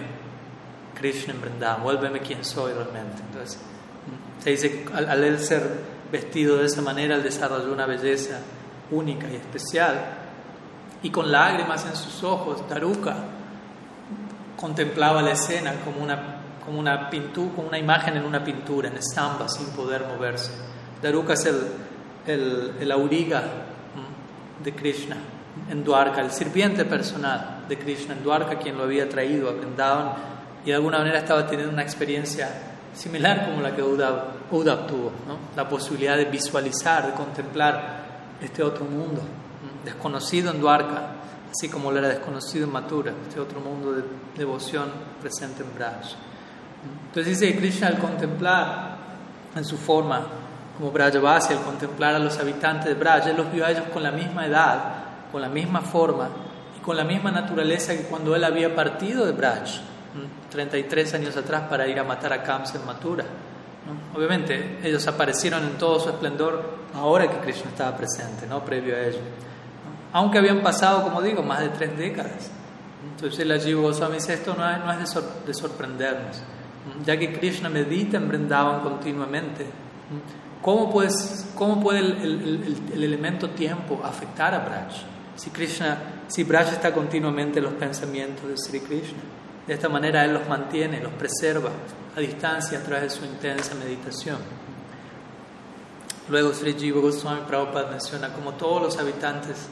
Krishna 0.94 1.34
en 1.34 1.40
Brindavan, 1.40 1.82
vuélveme 1.82 2.20
quien 2.20 2.44
soy 2.44 2.72
realmente. 2.72 3.22
Entonces, 3.22 3.60
se 4.42 4.50
dice 4.50 4.84
que 4.84 4.92
al, 4.92 5.22
él 5.22 5.38
ser 5.38 5.62
vestido 6.10 6.56
de 6.56 6.66
esa 6.66 6.82
manera, 6.82 7.14
él 7.14 7.22
desarrolló 7.22 7.72
una 7.72 7.86
belleza 7.86 8.40
única 8.90 9.28
y 9.28 9.36
especial. 9.36 9.94
Y 11.02 11.10
con 11.10 11.30
lágrimas 11.30 11.86
en 11.86 11.94
sus 11.94 12.24
ojos, 12.24 12.66
Taruka 12.66 13.14
contemplaba 14.58 15.22
la 15.22 15.32
escena 15.32 15.74
como 15.84 16.02
una, 16.02 16.40
como 16.64 16.80
una, 16.80 17.08
pintura, 17.08 17.54
como 17.54 17.68
una 17.68 17.78
imagen 17.78 18.16
en 18.16 18.24
una 18.24 18.42
pintura, 18.42 18.88
en 18.88 18.96
estampa, 18.96 19.48
sin 19.48 19.68
poder 19.68 20.04
moverse. 20.06 20.50
Daruka 21.00 21.34
es 21.34 21.46
el, 21.46 21.60
el, 22.26 22.72
el 22.80 22.92
auriga 22.92 23.42
de 24.62 24.74
Krishna 24.74 25.16
en 25.70 25.84
Dwarka, 25.84 26.20
el 26.20 26.30
sirviente 26.30 26.84
personal 26.84 27.64
de 27.68 27.78
Krishna 27.78 28.14
en 28.14 28.22
Dwarka, 28.22 28.58
quien 28.58 28.76
lo 28.76 28.84
había 28.84 29.08
traído 29.08 29.48
a 29.48 29.52
Vrindavan 29.52 30.12
y 30.64 30.68
de 30.68 30.74
alguna 30.74 30.98
manera 30.98 31.18
estaba 31.18 31.46
teniendo 31.46 31.72
una 31.72 31.82
experiencia 31.82 32.48
similar 32.94 33.46
como 33.46 33.62
la 33.62 33.74
que 33.74 33.82
Uddhav, 33.82 34.86
tuvo, 34.86 35.12
¿no? 35.26 35.38
la 35.54 35.68
posibilidad 35.68 36.16
de 36.16 36.24
visualizar, 36.24 37.06
de 37.06 37.12
contemplar 37.12 38.06
este 38.40 38.62
otro 38.62 38.84
mundo 38.84 39.20
desconocido 39.84 40.50
en 40.50 40.60
Dwarka 40.60 41.17
así 41.50 41.68
como 41.68 41.90
lo 41.90 41.98
era 41.98 42.08
desconocido 42.08 42.66
en 42.66 42.72
Mathura, 42.72 43.12
este 43.26 43.40
otro 43.40 43.60
mundo 43.60 43.92
de 43.92 44.02
devoción 44.36 44.90
presente 45.20 45.62
en 45.62 45.74
Braj. 45.74 46.14
Entonces 47.08 47.38
dice 47.38 47.52
que 47.52 47.58
Krishna 47.58 47.88
al 47.88 47.98
contemplar 47.98 48.98
en 49.54 49.64
su 49.64 49.76
forma 49.76 50.26
como 50.76 50.92
Brajavasi, 50.92 51.54
al 51.54 51.62
contemplar 51.62 52.14
a 52.14 52.18
los 52.18 52.38
habitantes 52.38 52.86
de 52.86 52.94
Braj, 52.94 53.26
él 53.26 53.36
los 53.36 53.50
vio 53.50 53.66
a 53.66 53.70
ellos 53.70 53.84
con 53.92 54.02
la 54.02 54.12
misma 54.12 54.46
edad, 54.46 54.80
con 55.32 55.42
la 55.42 55.48
misma 55.48 55.80
forma 55.80 56.28
y 56.76 56.80
con 56.80 56.96
la 56.96 57.04
misma 57.04 57.30
naturaleza 57.32 57.96
que 57.96 58.02
cuando 58.02 58.36
él 58.36 58.44
había 58.44 58.74
partido 58.74 59.26
de 59.26 59.32
Braj, 59.32 59.80
33 60.50 61.14
años 61.14 61.36
atrás, 61.36 61.64
para 61.68 61.86
ir 61.86 61.98
a 61.98 62.04
matar 62.04 62.32
a 62.32 62.42
Kamsa 62.42 62.78
en 62.78 62.86
Mathura. 62.86 63.24
Obviamente, 64.14 64.78
ellos 64.82 65.06
aparecieron 65.06 65.64
en 65.64 65.78
todo 65.78 65.98
su 65.98 66.10
esplendor 66.10 66.78
ahora 66.94 67.28
que 67.28 67.38
Krishna 67.38 67.70
estaba 67.70 67.96
presente, 67.96 68.46
¿no? 68.46 68.64
previo 68.64 68.94
a 68.94 69.00
ello 69.00 69.20
aunque 70.12 70.38
habían 70.38 70.62
pasado, 70.62 71.02
como 71.02 71.22
digo, 71.22 71.42
más 71.42 71.60
de 71.60 71.68
tres 71.70 71.96
décadas. 71.96 72.50
Entonces 73.14 73.40
el 73.40 73.52
Ajiva 73.52 73.82
Goswami 73.82 74.14
dice, 74.14 74.34
esto 74.34 74.54
no 74.54 74.68
es, 74.68 74.78
no 74.78 74.92
es 74.92 75.46
de, 75.46 75.54
sorprendernos, 75.54 76.42
ya 77.04 77.16
que 77.18 77.32
Krishna 77.32 77.68
medita 77.68 78.16
en 78.16 78.28
Vrindavan 78.28 78.80
continuamente. 78.80 79.66
¿Cómo, 80.62 80.90
pues, 80.90 81.52
cómo 81.54 81.80
puede 81.80 82.00
el, 82.00 82.12
el, 82.12 82.76
el, 82.92 83.04
elemento 83.04 83.50
tiempo 83.50 84.00
afectar 84.02 84.54
a 84.54 84.60
Braj? 84.60 84.92
Si, 85.36 85.50
Krishna, 85.50 85.98
si 86.26 86.42
Braj 86.42 86.72
está 86.72 86.92
continuamente 86.92 87.58
en 87.58 87.66
los 87.66 87.74
pensamientos 87.74 88.48
de 88.48 88.56
Sri 88.56 88.80
Krishna, 88.80 89.18
de 89.66 89.74
esta 89.74 89.88
manera 89.88 90.24
Él 90.24 90.32
los 90.32 90.48
mantiene, 90.48 91.00
los 91.00 91.12
preserva 91.12 91.70
a 92.16 92.20
distancia 92.20 92.78
a 92.78 92.82
través 92.82 93.02
de 93.02 93.10
su 93.10 93.24
intensa 93.24 93.74
meditación. 93.74 94.38
Luego 96.28 96.52
Sri 96.52 96.74
Jiva 96.74 97.00
Goswami 97.00 97.42
Prabhupada 97.46 97.90
menciona 97.90 98.32
como 98.32 98.54
todos 98.54 98.82
los 98.82 98.98
habitantes 98.98 99.68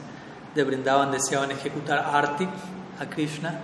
de 0.53 0.63
Brindavan 0.63 1.11
deseaban 1.11 1.51
ejecutar 1.51 1.99
arti 1.99 2.47
a 2.99 3.05
Krishna 3.05 3.59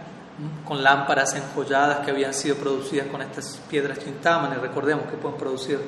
con 0.66 0.84
lámparas 0.84 1.36
enjolladas 1.36 2.00
que 2.00 2.12
habían 2.12 2.34
sido 2.34 2.56
producidas 2.56 3.08
con 3.08 3.22
estas 3.22 3.60
piedras 3.70 4.00
chintaman 4.00 4.54
y 4.54 4.56
recordemos 4.56 5.06
que 5.06 5.18
pueden 5.18 5.38
producir 5.38 5.80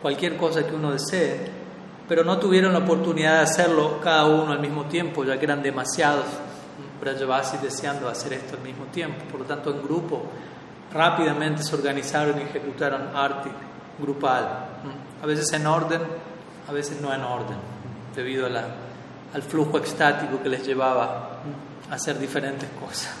cualquier 0.00 0.36
cosa 0.36 0.64
que 0.64 0.74
uno 0.74 0.92
desee, 0.92 1.50
pero 2.08 2.22
no 2.24 2.38
tuvieron 2.38 2.72
la 2.72 2.78
oportunidad 2.80 3.38
de 3.38 3.42
hacerlo 3.42 4.00
cada 4.02 4.26
uno 4.26 4.52
al 4.52 4.60
mismo 4.60 4.84
tiempo, 4.84 5.24
ya 5.24 5.38
que 5.38 5.44
eran 5.44 5.62
demasiados 5.62 6.26
Brajavasis 7.00 7.62
deseando 7.62 8.08
hacer 8.08 8.32
esto 8.32 8.56
al 8.56 8.62
mismo 8.62 8.86
tiempo. 8.86 9.24
Por 9.30 9.40
lo 9.40 9.46
tanto, 9.46 9.70
en 9.70 9.82
grupo 9.82 10.22
rápidamente 10.92 11.62
se 11.62 11.74
organizaron 11.74 12.38
y 12.38 12.42
ejecutaron 12.42 13.14
arti 13.14 13.50
grupal, 14.00 14.66
a 15.20 15.26
veces 15.26 15.52
en 15.52 15.66
orden, 15.66 16.00
a 16.68 16.72
veces 16.72 17.00
no 17.00 17.12
en 17.12 17.22
orden, 17.22 17.56
debido 18.14 18.46
a 18.46 18.48
la 18.48 18.64
al 19.34 19.42
flujo 19.42 19.78
extático 19.78 20.42
que 20.42 20.48
les 20.48 20.66
llevaba 20.66 21.40
a 21.90 21.94
hacer 21.94 22.18
diferentes 22.18 22.68
cosas. 22.80 23.12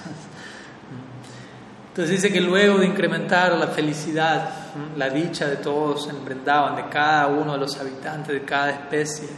Entonces 1.88 2.22
dice 2.22 2.32
que 2.32 2.40
luego 2.40 2.78
de 2.78 2.86
incrementar 2.86 3.52
la 3.58 3.66
felicidad, 3.66 4.50
la 4.96 5.10
dicha 5.10 5.46
de 5.46 5.56
todos 5.56 6.08
en 6.08 6.24
Brindavan, 6.24 6.76
de 6.76 6.88
cada 6.88 7.26
uno 7.26 7.54
de 7.54 7.58
los 7.58 7.76
habitantes 7.78 8.32
de 8.32 8.44
cada 8.44 8.70
especie, 8.70 9.28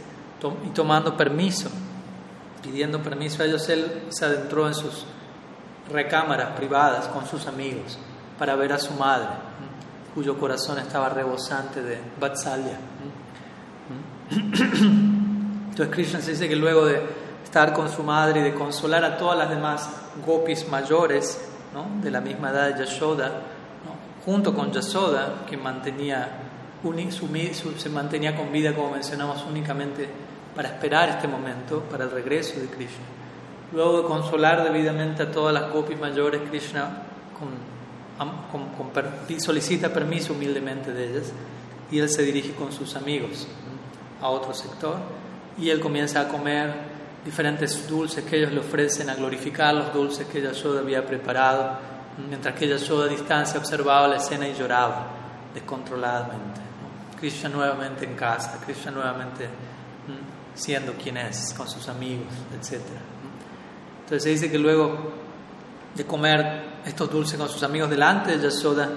y 0.65 0.69
tomando 0.69 1.17
permiso, 1.17 1.69
pidiendo 2.61 3.01
permiso 3.01 3.41
a 3.41 3.45
ellos, 3.47 3.67
él 3.69 4.03
se 4.09 4.25
adentró 4.25 4.67
en 4.67 4.75
sus 4.75 5.05
recámaras 5.91 6.51
privadas 6.51 7.07
con 7.07 7.25
sus 7.25 7.47
amigos 7.47 7.97
para 8.37 8.55
ver 8.55 8.73
a 8.73 8.77
su 8.77 8.93
madre, 8.93 9.29
cuyo 10.13 10.37
corazón 10.37 10.77
estaba 10.77 11.09
rebosante 11.09 11.81
de 11.81 11.99
Vatsalya. 12.19 12.77
Entonces 15.71 15.95
Krishna 15.95 16.19
se 16.19 16.31
dice 16.31 16.49
que 16.49 16.55
luego 16.57 16.85
de 16.85 17.01
estar 17.45 17.71
con 17.71 17.89
su 17.89 18.03
madre 18.03 18.41
y 18.41 18.43
de 18.43 18.53
consolar 18.53 19.05
a 19.05 19.17
todas 19.17 19.37
las 19.37 19.49
demás 19.49 19.89
gopis 20.25 20.67
mayores 20.67 21.49
¿no? 21.73 22.03
de 22.03 22.11
la 22.11 22.19
misma 22.19 22.49
edad 22.51 22.75
de 22.75 22.85
Yashoda, 22.85 23.31
junto 24.25 24.53
con 24.53 24.73
Yashoda, 24.73 25.45
que 25.49 25.55
mantenía, 25.55 26.27
se 27.77 27.89
mantenía 27.89 28.35
con 28.35 28.51
vida, 28.51 28.75
como 28.75 28.91
mencionamos, 28.91 29.45
únicamente 29.49 30.09
para 30.53 30.67
esperar 30.67 31.07
este 31.07 31.29
momento, 31.29 31.79
para 31.89 32.03
el 32.03 32.11
regreso 32.11 32.59
de 32.59 32.67
Krishna. 32.67 33.05
Luego 33.71 34.01
de 34.01 34.07
consolar 34.09 34.65
debidamente 34.65 35.23
a 35.23 35.31
todas 35.31 35.53
las 35.53 35.71
gopis 35.71 35.97
mayores, 35.97 36.41
Krishna 36.49 37.03
solicita 39.39 39.93
permiso 39.93 40.33
humildemente 40.33 40.91
de 40.91 41.11
ellas 41.11 41.31
y 41.89 41.99
él 41.99 42.09
se 42.09 42.23
dirige 42.23 42.53
con 42.55 42.73
sus 42.73 42.97
amigos 42.97 43.47
a 44.21 44.27
otro 44.27 44.53
sector 44.53 44.97
y 45.57 45.69
él 45.69 45.79
comienza 45.79 46.21
a 46.21 46.27
comer 46.27 46.73
diferentes 47.23 47.87
dulces 47.87 48.23
que 48.23 48.37
ellos 48.37 48.51
le 48.51 48.59
ofrecen, 48.59 49.09
a 49.09 49.15
glorificar 49.15 49.73
los 49.73 49.93
dulces 49.93 50.27
que 50.27 50.41
Yashoda 50.41 50.79
había 50.79 51.05
preparado, 51.05 51.77
mientras 52.29 52.55
que 52.55 52.67
Yashoda 52.67 53.05
a 53.05 53.09
distancia 53.09 53.59
observaba 53.59 54.07
la 54.07 54.17
escena 54.17 54.47
y 54.47 54.53
lloraba 54.53 55.07
descontroladamente. 55.53 56.61
Krishna 57.19 57.49
nuevamente 57.49 58.05
en 58.05 58.15
casa, 58.15 58.59
Krishna 58.65 58.91
nuevamente 58.91 59.47
siendo 60.55 60.93
quien 60.93 61.17
es, 61.17 61.53
con 61.55 61.67
sus 61.69 61.87
amigos, 61.87 62.27
etc. 62.59 62.81
Entonces 64.03 64.23
se 64.23 64.29
dice 64.29 64.51
que 64.51 64.57
luego 64.57 65.13
de 65.95 66.05
comer 66.05 66.71
estos 66.85 67.11
dulces 67.11 67.37
con 67.37 67.47
sus 67.47 67.61
amigos 67.61 67.89
delante 67.89 68.35
de 68.35 68.43
Yashoda, 68.43 68.89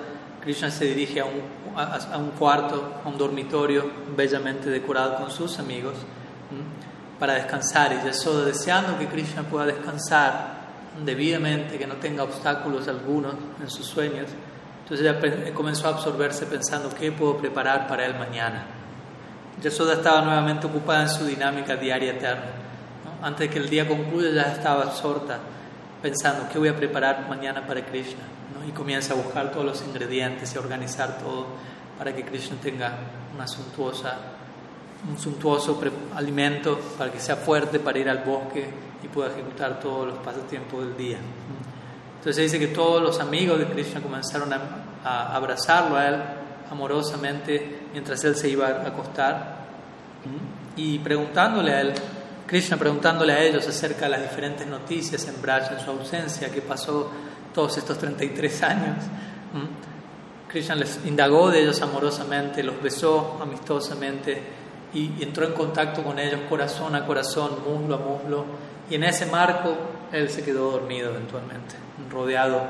Krishna 0.42 0.70
se 0.70 0.86
dirige 0.86 1.20
a 1.20 1.26
un, 1.26 1.42
a 1.76 2.16
un 2.16 2.30
cuarto, 2.30 3.00
a 3.04 3.08
un 3.08 3.18
dormitorio 3.18 3.84
bellamente 4.16 4.70
decorado 4.70 5.16
con 5.16 5.30
sus 5.30 5.58
amigos 5.58 5.94
para 7.18 7.34
descansar 7.34 7.92
y 7.92 8.06
Yasoda 8.06 8.46
deseando 8.46 8.98
que 8.98 9.06
Krishna 9.06 9.42
pueda 9.42 9.66
descansar 9.66 10.64
debidamente, 11.04 11.78
que 11.78 11.86
no 11.86 11.94
tenga 11.94 12.22
obstáculos 12.22 12.88
algunos 12.88 13.34
en 13.60 13.70
sus 13.70 13.86
sueños. 13.86 14.28
Entonces 14.82 15.06
ella 15.06 15.54
comenzó 15.54 15.88
a 15.88 15.90
absorberse 15.92 16.46
pensando 16.46 16.90
qué 16.94 17.10
puedo 17.12 17.38
preparar 17.38 17.86
para 17.88 18.04
él 18.04 18.14
mañana. 18.18 18.66
Yasoda 19.62 19.94
estaba 19.94 20.22
nuevamente 20.22 20.66
ocupada 20.66 21.02
en 21.02 21.08
su 21.08 21.24
dinámica 21.24 21.76
diaria 21.76 22.12
eterna. 22.12 22.50
Antes 23.22 23.48
de 23.48 23.50
que 23.50 23.58
el 23.58 23.70
día 23.70 23.88
concluya 23.88 24.30
ya 24.30 24.52
estaba 24.52 24.82
absorta 24.82 25.38
pensando 26.02 26.46
qué 26.52 26.58
voy 26.58 26.68
a 26.68 26.76
preparar 26.76 27.26
mañana 27.28 27.66
para 27.66 27.84
Krishna. 27.86 28.24
Y 28.68 28.72
comienza 28.72 29.14
a 29.14 29.16
buscar 29.16 29.50
todos 29.50 29.64
los 29.64 29.82
ingredientes 29.82 30.54
y 30.54 30.58
a 30.58 30.60
organizar 30.60 31.18
todo 31.18 31.46
para 31.96 32.14
que 32.14 32.24
Krishna 32.24 32.56
tenga 32.62 32.92
una 33.34 33.46
suntuosa 33.46 34.16
un 35.08 35.18
suntuoso 35.18 35.80
alimento 36.14 36.78
para 36.96 37.12
que 37.12 37.20
sea 37.20 37.36
fuerte 37.36 37.78
para 37.78 37.98
ir 37.98 38.08
al 38.08 38.24
bosque 38.24 38.66
y 39.02 39.08
pueda 39.08 39.30
ejecutar 39.30 39.80
todos 39.80 40.08
los 40.08 40.18
pasatiempos 40.18 40.86
del 40.86 40.96
día. 40.96 41.18
Entonces 42.18 42.42
dice 42.44 42.58
que 42.58 42.68
todos 42.68 43.02
los 43.02 43.20
amigos 43.20 43.58
de 43.58 43.66
Krishna 43.66 44.00
comenzaron 44.00 44.52
a, 44.52 44.60
a 45.04 45.36
abrazarlo 45.36 45.96
a 45.96 46.08
él 46.08 46.22
amorosamente 46.70 47.80
mientras 47.92 48.24
él 48.24 48.34
se 48.34 48.48
iba 48.48 48.66
a 48.66 48.88
acostar 48.88 49.64
y 50.76 50.98
preguntándole 50.98 51.72
a 51.72 51.80
él, 51.82 51.92
Krishna 52.46 52.76
preguntándole 52.76 53.32
a 53.32 53.42
ellos 53.42 53.66
acerca 53.66 54.06
de 54.06 54.10
las 54.10 54.22
diferentes 54.22 54.66
noticias 54.66 55.26
en 55.28 55.40
Braj 55.40 55.72
en 55.72 55.80
su 55.80 55.90
ausencia, 55.90 56.50
que 56.50 56.62
pasó 56.62 57.10
todos 57.54 57.76
estos 57.78 57.98
33 57.98 58.62
años. 58.64 59.04
Krishna 60.48 60.74
les 60.74 61.00
indagó 61.04 61.50
de 61.50 61.62
ellos 61.62 61.80
amorosamente, 61.82 62.62
los 62.62 62.80
besó 62.82 63.38
amistosamente 63.40 64.63
y, 64.94 65.22
entró 65.22 65.44
en 65.46 65.52
contacto 65.52 66.02
con 66.02 66.18
ellos 66.18 66.40
corazón 66.48 66.94
a 66.94 67.04
corazón, 67.04 67.58
muslo 67.66 67.94
a 67.96 67.98
muslo. 67.98 68.44
Y 68.88 68.94
en 68.94 69.04
ese 69.04 69.26
marco 69.26 69.74
él 70.12 70.30
se 70.30 70.42
quedó 70.44 70.70
dormido 70.70 71.10
eventualmente, 71.10 71.74
rodeado 72.10 72.62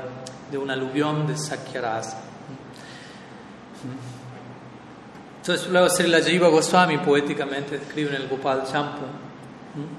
de 0.51 0.57
un 0.57 0.69
aluvión 0.69 1.27
de 1.27 1.37
Sakyarasa. 1.37 2.21
Entonces 5.37 5.69
luego 5.69 5.87
la 6.07 6.21
Jiva 6.21 6.47
Goswami 6.47 6.97
poéticamente 6.97 7.77
describe 7.77 8.09
en 8.09 8.21
el 8.21 8.27
Gopal 8.27 8.63
Champu 8.65 9.05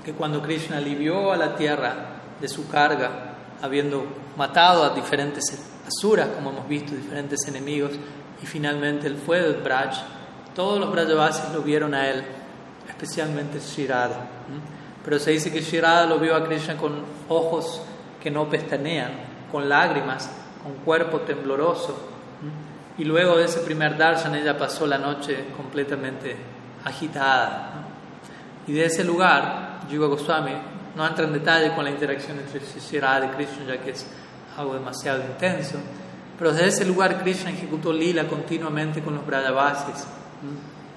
que 0.05 0.13
cuando 0.13 0.43
Krishna 0.43 0.79
alivió 0.79 1.33
a 1.33 1.37
la 1.37 1.55
tierra 1.55 1.95
de 2.41 2.49
su 2.49 2.67
carga, 2.69 3.35
habiendo 3.63 4.05
matado 4.37 4.85
a 4.85 4.91
diferentes 4.95 5.45
asuras, 5.87 6.29
como 6.35 6.51
hemos 6.51 6.69
visto, 6.69 6.95
diferentes 6.95 7.47
enemigos, 7.47 7.93
y 8.43 8.47
finalmente 8.47 9.07
él 9.07 9.17
fue 9.17 9.41
del 9.41 9.63
Braj, 9.63 9.97
todos 10.57 10.81
los 10.81 10.91
Brajavasis 10.91 11.53
lo 11.53 11.61
vieron 11.61 11.95
a 11.95 12.09
él, 12.09 12.25
especialmente 12.89 13.61
Shirada. 13.61 14.27
Pero 15.05 15.19
se 15.19 15.33
dice 15.33 15.53
que 15.53 15.61
Shirada 15.61 16.07
lo 16.07 16.19
vio 16.19 16.35
a 16.35 16.45
Krishna 16.45 16.79
con 16.79 17.05
ojos 17.29 17.83
que 18.23 18.31
no 18.31 18.49
pestanean, 18.49 19.13
con 19.53 19.69
lágrimas, 19.69 20.31
con 20.63 20.73
cuerpo 20.77 21.21
tembloroso, 21.21 21.95
y 22.97 23.05
luego 23.05 23.37
de 23.37 23.45
ese 23.45 23.61
primer 23.61 23.99
darshan 23.99 24.35
ella 24.35 24.57
pasó 24.57 24.87
la 24.87 24.97
noche 24.97 25.45
completamente 25.55 26.35
agitada. 26.83 27.85
Y 28.67 28.73
de 28.73 28.87
ese 28.87 29.05
lugar, 29.05 29.81
Yuga 29.91 30.07
Goswami 30.07 30.53
no 30.97 31.07
entra 31.07 31.27
en 31.27 31.35
detalle 31.35 31.75
con 31.75 31.85
la 31.85 31.91
interacción 31.91 32.39
entre 32.39 32.61
Shishirada 32.61 33.27
y 33.27 33.29
Krishna, 33.29 33.67
ya 33.67 33.81
que 33.83 33.91
es 33.91 34.07
algo 34.57 34.73
demasiado 34.73 35.21
intenso, 35.21 35.77
pero 36.39 36.53
desde 36.53 36.69
ese 36.69 36.85
lugar 36.87 37.21
Krishna 37.23 37.51
ejecutó 37.51 37.93
lila 37.93 38.27
continuamente 38.27 39.03
con 39.03 39.15
los 39.15 39.27
Brajavasis 39.27 40.07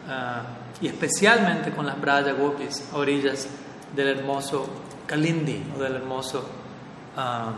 ah, 0.07 0.43
y 0.81 0.87
especialmente 0.87 1.71
con 1.71 1.85
las 1.85 1.99
Braja 1.99 2.31
Gopis 2.33 2.89
a 2.93 2.97
orillas 2.97 3.47
del 3.95 4.19
hermoso 4.19 4.67
Kalindi 5.07 5.63
o 5.75 5.81
del 5.81 5.95
hermoso 5.95 6.45
ah, 7.17 7.53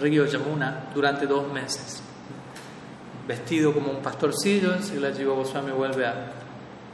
río 0.00 0.26
Yamuna 0.26 0.90
durante 0.94 1.26
dos 1.26 1.50
meses. 1.52 2.02
Vestido 3.26 3.72
como 3.72 3.90
un 3.90 4.02
pastorcillo, 4.02 4.74
la 4.98 5.12
Jiva 5.12 5.34
Goswami 5.34 5.72
vuelve 5.72 6.06
a 6.06 6.32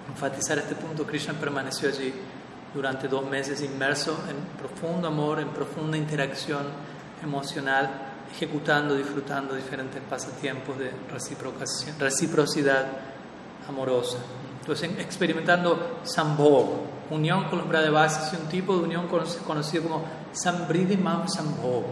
enfatizar 0.09 0.59
este 0.59 0.75
punto, 0.75 1.05
Krishna 1.05 1.35
permaneció 1.35 1.89
allí 1.89 2.13
durante 2.75 3.09
dos 3.09 3.25
meses 3.29 3.63
inmerso 3.63 4.19
en 4.29 4.37
profundo 4.59 5.09
amor, 5.09 5.41
en 5.41 5.49
profunda 5.49 5.97
interacción 5.97 6.67
emocional, 7.23 7.91
ejecutando, 8.31 8.95
disfrutando 8.95 9.55
diferentes 9.55 10.03
pasatiempos 10.03 10.77
de 10.79 10.93
reciprocidad 11.99 12.87
amorosa. 13.69 14.19
Entonces, 14.61 14.91
experimentando 14.99 16.01
sambhog, 16.03 16.81
unión 17.11 17.45
con 17.45 17.61
los 17.61 17.69
Bradabasis 17.69 18.39
un 18.39 18.49
tipo 18.49 18.77
de 18.77 18.85
unión 18.85 19.07
conocido 19.47 19.85
como 19.85 20.05
Sambridimam 20.33 21.29
Sambhog. 21.29 21.85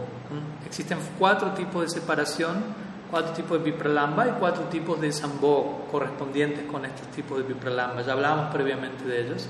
Existen 0.65 0.97
cuatro 1.17 1.51
tipos 1.51 1.83
de 1.83 1.89
separación 1.99 2.85
cuatro 3.09 3.33
tipos 3.33 3.57
de 3.59 3.71
vipralamba 3.71 4.27
y 4.27 4.31
cuatro 4.31 4.63
tipos 4.63 4.99
de 4.99 5.11
sambho 5.11 5.85
correspondientes 5.91 6.65
con 6.69 6.85
estos 6.85 7.07
tipos 7.09 7.37
de 7.37 7.43
vipralamba. 7.43 8.01
Ya 8.01 8.13
hablamos 8.13 8.53
previamente 8.53 9.05
de 9.05 9.21
ellos. 9.21 9.47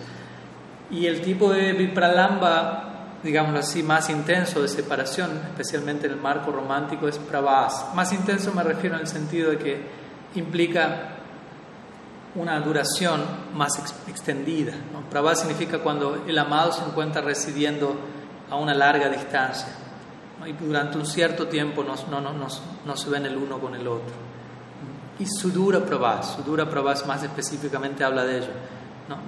Y 0.91 1.07
el 1.07 1.21
tipo 1.21 1.51
de 1.51 1.73
vipralamba, 1.73 3.17
digámoslo 3.23 3.59
así, 3.59 3.81
más 3.81 4.09
intenso 4.09 4.61
de 4.61 4.67
separación, 4.67 5.31
especialmente 5.49 6.05
en 6.05 6.13
el 6.13 6.19
marco 6.19 6.51
romántico, 6.51 7.07
es 7.07 7.17
pravas. 7.17 7.87
Más 7.95 8.13
intenso 8.13 8.53
me 8.53 8.61
refiero 8.61 8.95
en 8.95 9.01
el 9.01 9.07
sentido 9.07 9.51
de 9.51 9.57
que 9.57 9.81
implica 10.35 11.14
una 12.35 12.59
duración 12.59 13.21
más 13.53 13.71
extendida. 14.07 14.73
¿no? 14.91 15.35
Significa 15.35 15.79
cuando 15.79 16.23
el 16.27 16.37
amado 16.37 16.71
se 16.71 16.83
encuentra 16.83 17.21
residiendo 17.21 17.95
a 18.49 18.55
una 18.57 18.73
larga 18.73 19.09
distancia 19.09 19.69
y 20.45 20.53
durante 20.53 20.97
un 20.97 21.05
cierto 21.05 21.47
tiempo 21.47 21.83
no, 21.83 21.95
no, 22.21 22.97
se 22.97 23.09
ven 23.09 23.25
el 23.25 23.37
uno 23.37 23.59
con 23.59 23.75
el 23.75 23.87
otro. 23.87 24.13
Y 25.17 25.25
Sudura 25.25 25.79
Prabhas, 25.79 26.35
Sudura 26.35 26.69
Prabhas 26.69 27.05
más 27.07 27.23
específicamente 27.23 28.03
habla 28.03 28.25
de 28.25 28.39
ello, 28.39 28.51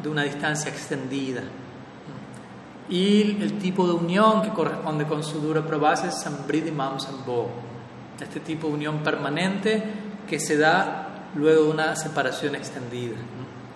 de 0.03 0.09
una 0.09 0.23
distancia 0.23 0.69
extendida. 0.69 1.41
Y 2.89 3.41
el 3.41 3.57
tipo 3.57 3.87
de 3.87 3.93
unión 3.93 4.41
que 4.41 4.49
corresponde 4.49 5.05
con 5.05 5.23
Sudura 5.23 5.65
Prabhas 5.65 6.03
es 6.03 6.21
Sambridimam 6.21 6.99
Sambho, 6.99 7.49
este 8.19 8.39
tipo 8.39 8.67
de 8.67 8.73
unión 8.73 8.99
permanente 8.99 9.83
que 10.27 10.39
se 10.39 10.57
da 10.57 11.06
luego 11.37 11.63
de 11.65 11.69
una 11.69 11.95
separación 11.95 12.55
extendida. 12.55 13.15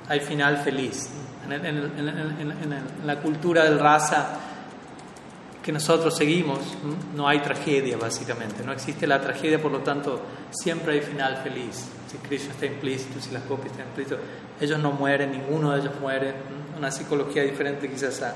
Hay 0.08 0.20
final 0.20 0.58
feliz. 0.58 1.10
En, 1.46 1.54
en, 1.54 1.66
en, 1.68 2.52
en 2.52 2.84
la 3.06 3.20
cultura 3.20 3.64
del 3.64 3.80
raza, 3.80 4.40
que 5.62 5.72
nosotros 5.72 6.16
seguimos, 6.16 6.60
no 7.16 7.28
hay 7.28 7.40
tragedia 7.40 7.96
básicamente, 7.96 8.64
no 8.64 8.72
existe 8.72 9.06
la 9.06 9.22
tragedia, 9.22 9.62
por 9.62 9.72
lo 9.72 9.80
tanto 9.80 10.22
siempre 10.50 10.94
hay 10.94 11.02
final 11.02 11.38
feliz. 11.38 11.86
Si 12.08 12.18
Krishna 12.18 12.52
está 12.52 12.66
implícito, 12.66 13.20
si 13.22 13.32
las 13.32 13.44
copias 13.44 13.72
están 13.72 13.88
implícitas, 13.88 14.20
ellos 14.60 14.80
no 14.80 14.92
mueren, 14.92 15.32
ninguno 15.32 15.72
de 15.72 15.82
ellos 15.82 15.94
muere. 16.02 16.34
Una 16.78 16.90
psicología 16.90 17.44
diferente 17.44 17.90
quizás 17.90 18.22
a 18.24 18.34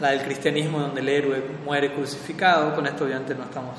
la 0.00 0.10
del 0.10 0.22
cristianismo, 0.22 0.78
donde 0.78 1.00
el 1.00 1.08
héroe 1.08 1.42
muere 1.64 1.92
crucificado. 1.92 2.74
Con 2.74 2.86
esto 2.86 3.04
obviamente 3.04 3.34
no 3.34 3.44
estamos 3.44 3.76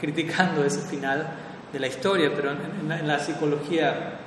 criticando 0.00 0.64
ese 0.64 0.80
final 0.80 1.26
de 1.72 1.78
la 1.78 1.86
historia, 1.86 2.30
pero 2.34 2.50
en, 2.50 3.06
la, 3.06 3.18
psicología 3.18 4.20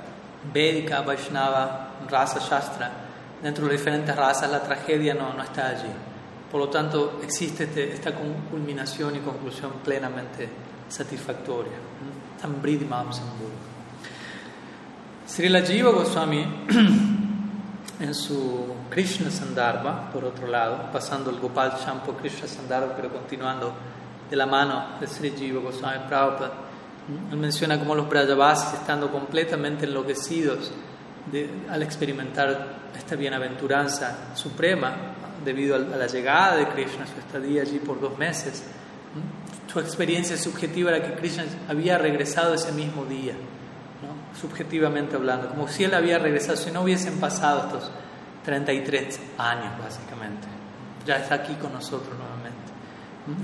védica, 0.52 1.02
Vaishnava, 1.02 1.92
Rasa 2.08 2.40
Shastra, 2.40 2.90
dentro 3.42 3.66
de 3.66 3.72
diferentes 3.72 4.14
razas 4.14 4.50
la 4.50 4.62
tragedia 4.62 5.14
no, 5.14 5.32
no 5.32 5.42
está 5.42 5.68
allí. 5.68 5.90
Por 6.50 6.60
lo 6.60 6.68
tanto, 6.68 7.20
existe 7.22 7.64
este, 7.64 7.92
esta 7.92 8.12
culminación 8.14 9.16
y 9.16 9.18
conclusión 9.18 9.72
plenamente 9.84 10.48
satisfactoria. 10.88 11.72
Srila 15.26 15.60
Jiva 15.62 15.90
Goswami, 15.90 16.46
en 18.00 18.14
su 18.14 18.66
Krishna 18.88 19.30
Sandarbha, 19.30 20.10
por 20.12 20.24
otro 20.24 20.46
lado, 20.46 20.90
pasando 20.92 21.30
el 21.30 21.40
Gopal 21.40 21.76
Champo 21.84 22.12
Krishna 22.12 22.46
Sandarbha, 22.46 22.94
pero 22.94 23.12
continuando 23.12 23.72
de 24.30 24.36
la 24.36 24.46
mano 24.46 24.98
de 25.00 25.06
Sri 25.08 25.32
Jiva 25.32 25.60
Goswami 25.60 26.06
Prabhupada, 26.06 26.52
él 27.30 27.36
menciona 27.36 27.78
cómo 27.78 27.94
los 27.94 28.08
Brajavasis, 28.08 28.74
estando 28.74 29.10
completamente 29.10 29.84
enloquecidos 29.84 30.72
al 31.70 31.82
experimentar 31.82 32.90
esta 32.96 33.16
bienaventuranza 33.16 34.34
suprema, 34.34 35.14
debido 35.44 35.76
a 35.76 35.78
la 35.78 36.06
llegada 36.06 36.56
de 36.56 36.68
Krishna, 36.68 37.06
su 37.06 37.18
estadía 37.18 37.62
allí 37.62 37.78
por 37.78 38.00
dos 38.00 38.18
meses. 38.18 38.64
Su 39.72 39.80
experiencia 39.80 40.36
subjetiva 40.36 40.90
era 40.90 41.06
que 41.06 41.14
Krishna 41.14 41.44
había 41.68 41.98
regresado 41.98 42.54
ese 42.54 42.72
mismo 42.72 43.04
día, 43.04 43.34
subjetivamente 44.40 45.16
hablando, 45.16 45.48
como 45.48 45.68
si 45.68 45.84
él 45.84 45.94
había 45.94 46.18
regresado, 46.18 46.56
si 46.56 46.70
no 46.70 46.82
hubiesen 46.82 47.18
pasado 47.20 47.66
estos 47.66 47.90
33 48.44 49.20
años 49.38 49.78
básicamente. 49.78 50.48
Ya 51.04 51.16
está 51.18 51.36
aquí 51.36 51.54
con 51.54 51.72
nosotros 51.72 52.14
nuevamente. 52.16 52.56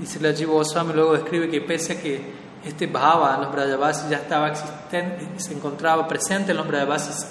Y 0.01 0.05
Jiva 0.35 0.53
Goswami 0.53 0.93
luego 0.93 1.13
describe 1.13 1.49
que 1.49 1.61
pese 1.61 1.93
a 1.93 2.01
que 2.01 2.42
este 2.65 2.87
Bhava 2.87 3.35
en 3.35 3.41
los 3.41 3.51
Brajavasis 3.51 4.09
ya 4.09 4.17
estaba 4.17 4.49
existente, 4.49 5.27
se 5.37 5.53
encontraba 5.53 6.07
presente 6.07 6.51
en 6.51 6.57
los 6.57 6.67
Brajavasis 6.67 7.27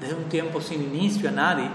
desde 0.00 0.14
un 0.14 0.24
tiempo 0.24 0.60
sin 0.60 0.82
inicio 0.82 1.28
a 1.28 1.32
nadie, 1.32 1.70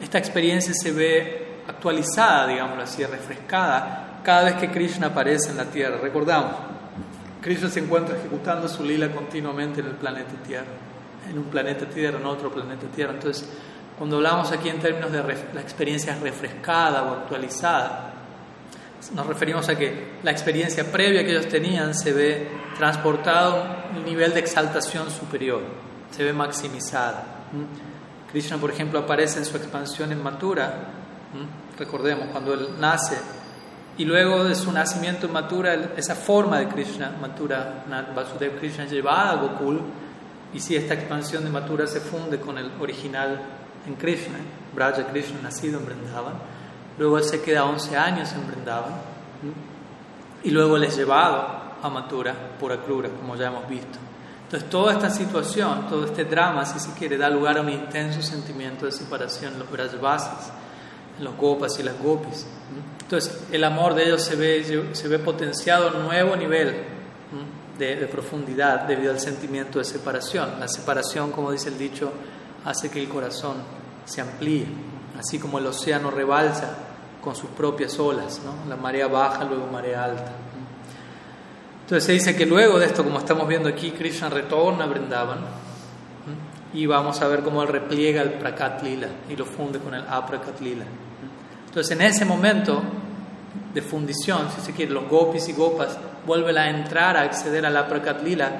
esta 0.00 0.18
experiencia 0.18 0.74
se 0.74 0.90
ve 0.90 1.60
actualizada, 1.68 2.48
digámoslo 2.48 2.82
así, 2.82 3.04
refrescada, 3.04 4.20
cada 4.24 4.44
vez 4.44 4.54
que 4.54 4.70
Krishna 4.70 5.08
aparece 5.08 5.50
en 5.50 5.56
la 5.56 5.66
Tierra. 5.66 5.98
Recordamos, 5.98 6.52
Krishna 7.40 7.68
se 7.68 7.80
encuentra 7.80 8.16
ejecutando 8.16 8.68
su 8.68 8.82
lila 8.82 9.12
continuamente 9.12 9.80
en 9.80 9.86
el 9.86 9.94
planeta 9.94 10.32
Tierra, 10.44 10.66
en 11.30 11.38
un 11.38 11.44
planeta 11.44 11.86
Tierra, 11.86 12.18
en 12.18 12.26
otro 12.26 12.50
planeta 12.50 12.86
Tierra. 12.88 13.12
Entonces, 13.12 13.48
cuando 13.96 14.16
hablamos 14.16 14.50
aquí 14.50 14.68
en 14.68 14.80
términos 14.80 15.12
de 15.12 15.22
la 15.22 15.60
experiencia 15.60 16.18
refrescada 16.20 17.04
o 17.04 17.12
actualizada, 17.12 18.12
nos 19.10 19.26
referimos 19.26 19.68
a 19.68 19.76
que 19.76 20.18
la 20.22 20.30
experiencia 20.30 20.90
previa 20.90 21.24
que 21.24 21.32
ellos 21.32 21.48
tenían 21.48 21.94
se 21.94 22.12
ve 22.12 22.48
transportado 22.78 23.56
a 23.56 23.90
un 23.96 24.04
nivel 24.04 24.32
de 24.32 24.40
exaltación 24.40 25.10
superior, 25.10 25.62
se 26.10 26.22
ve 26.22 26.32
maximizada. 26.32 27.24
Krishna, 28.30 28.58
por 28.58 28.70
ejemplo, 28.70 29.00
aparece 29.00 29.40
en 29.40 29.44
su 29.44 29.56
expansión 29.56 30.12
en 30.12 30.22
Mathura, 30.22 30.74
recordemos, 31.78 32.28
cuando 32.28 32.54
él 32.54 32.68
nace, 32.78 33.18
y 33.98 34.04
luego 34.04 34.44
de 34.44 34.54
su 34.54 34.72
nacimiento 34.72 35.26
en 35.26 35.32
Mathura, 35.32 35.74
esa 35.96 36.14
forma 36.14 36.58
de 36.60 36.68
Krishna, 36.68 37.14
Mathura, 37.20 37.84
Vasudev 38.14 38.58
Krishna 38.58 38.86
llevada 38.86 39.32
a 39.32 39.36
Gokul, 39.36 39.80
y 40.54 40.60
si 40.60 40.76
esta 40.76 40.94
expansión 40.94 41.44
de 41.44 41.50
Mathura 41.50 41.86
se 41.86 42.00
funde 42.00 42.38
con 42.38 42.56
el 42.56 42.70
original 42.80 43.40
en 43.86 43.94
Krishna, 43.96 44.38
Braja 44.74 45.06
Krishna 45.08 45.40
nacido 45.42 45.78
en 45.80 45.86
Vrindavan, 45.86 46.34
luego 46.98 47.18
él 47.18 47.24
se 47.24 47.42
queda 47.42 47.64
11 47.64 47.96
años 47.96 48.32
en 48.32 48.46
Vrindavan, 48.46 48.94
y 50.44 50.50
luego 50.50 50.76
él 50.76 50.84
es 50.84 50.96
llevado 50.96 51.46
a 51.82 51.88
Mathura 51.88 52.34
por 52.58 52.72
Akrura, 52.72 53.08
como 53.08 53.36
ya 53.36 53.48
hemos 53.48 53.68
visto. 53.68 53.98
Entonces 54.44 54.68
toda 54.68 54.92
esta 54.92 55.08
situación, 55.08 55.86
todo 55.88 56.04
este 56.04 56.24
drama, 56.24 56.66
si 56.66 56.78
se 56.78 56.92
quiere, 56.92 57.16
da 57.16 57.30
lugar 57.30 57.58
a 57.58 57.62
un 57.62 57.70
intenso 57.70 58.20
sentimiento 58.20 58.84
de 58.84 58.92
separación 58.92 59.54
en 59.54 59.60
los 59.60 59.70
Brajvasis, 59.70 60.52
en 61.18 61.24
los 61.24 61.36
Gopas 61.36 61.78
y 61.78 61.82
las 61.82 61.98
Gopis. 61.98 62.46
Entonces 63.00 63.44
el 63.50 63.64
amor 63.64 63.94
de 63.94 64.04
ellos 64.04 64.22
se 64.22 64.36
ve, 64.36 64.90
se 64.92 65.08
ve 65.08 65.18
potenciado 65.18 65.88
a 65.88 65.92
un 65.92 66.04
nuevo 66.04 66.36
nivel 66.36 66.84
de, 67.78 68.06
profundidad 68.06 68.82
debido 68.82 69.12
al 69.12 69.20
sentimiento 69.20 69.78
de 69.78 69.84
separación. 69.84 70.60
La 70.60 70.68
separación, 70.68 71.32
como 71.32 71.50
dice 71.50 71.68
el 71.68 71.78
dicho, 71.78 72.12
hace 72.64 72.90
que 72.90 73.00
el 73.00 73.08
corazón 73.08 73.56
se 74.04 74.20
amplíe, 74.20 74.66
así 75.22 75.38
como 75.38 75.58
el 75.58 75.66
océano 75.66 76.10
rebalsa 76.10 76.76
con 77.22 77.36
sus 77.36 77.50
propias 77.50 77.98
olas, 78.00 78.40
¿no? 78.44 78.68
la 78.68 78.76
marea 78.76 79.06
baja, 79.06 79.44
luego 79.44 79.68
marea 79.68 80.04
alta. 80.04 80.32
Entonces 81.82 82.04
se 82.04 82.12
dice 82.12 82.36
que 82.36 82.44
luego 82.44 82.78
de 82.78 82.86
esto, 82.86 83.04
como 83.04 83.18
estamos 83.18 83.46
viendo 83.46 83.68
aquí, 83.68 83.92
Krishna 83.92 84.28
retorna 84.28 84.84
a 84.84 84.86
Vrindavan 84.88 85.38
y 86.74 86.86
vamos 86.86 87.20
a 87.20 87.28
ver 87.28 87.42
cómo 87.42 87.62
él 87.62 87.68
repliega 87.68 88.22
el 88.22 88.32
Prakat 88.32 88.82
Lila 88.82 89.08
y 89.28 89.36
lo 89.36 89.44
funde 89.44 89.78
con 89.78 89.94
el 89.94 90.02
Aprakat 90.08 90.60
Lila. 90.60 90.84
Entonces 91.66 91.96
en 91.96 92.02
ese 92.02 92.24
momento 92.24 92.82
de 93.72 93.82
fundición, 93.82 94.48
si 94.54 94.60
se 94.60 94.72
quiere, 94.72 94.92
los 94.92 95.08
gopis 95.08 95.48
y 95.48 95.52
gopas 95.52 95.98
vuelven 96.26 96.58
a 96.58 96.68
entrar 96.68 97.16
a 97.16 97.22
acceder 97.22 97.64
al 97.64 97.76
Aprakat 97.76 98.22
Lila 98.22 98.50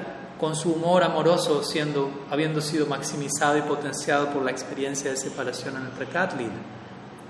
con 0.43 0.57
su 0.57 0.73
humor 0.73 1.05
amoroso 1.05 1.63
siendo, 1.63 2.25
habiendo 2.29 2.59
sido 2.59 2.85
maximizado 2.85 3.57
y 3.57 3.61
potenciado 3.61 4.29
por 4.29 4.43
la 4.43 4.51
experiencia 4.51 5.09
de 5.09 5.15
separación 5.15 5.77
en 5.77 5.83
el. 5.83 6.51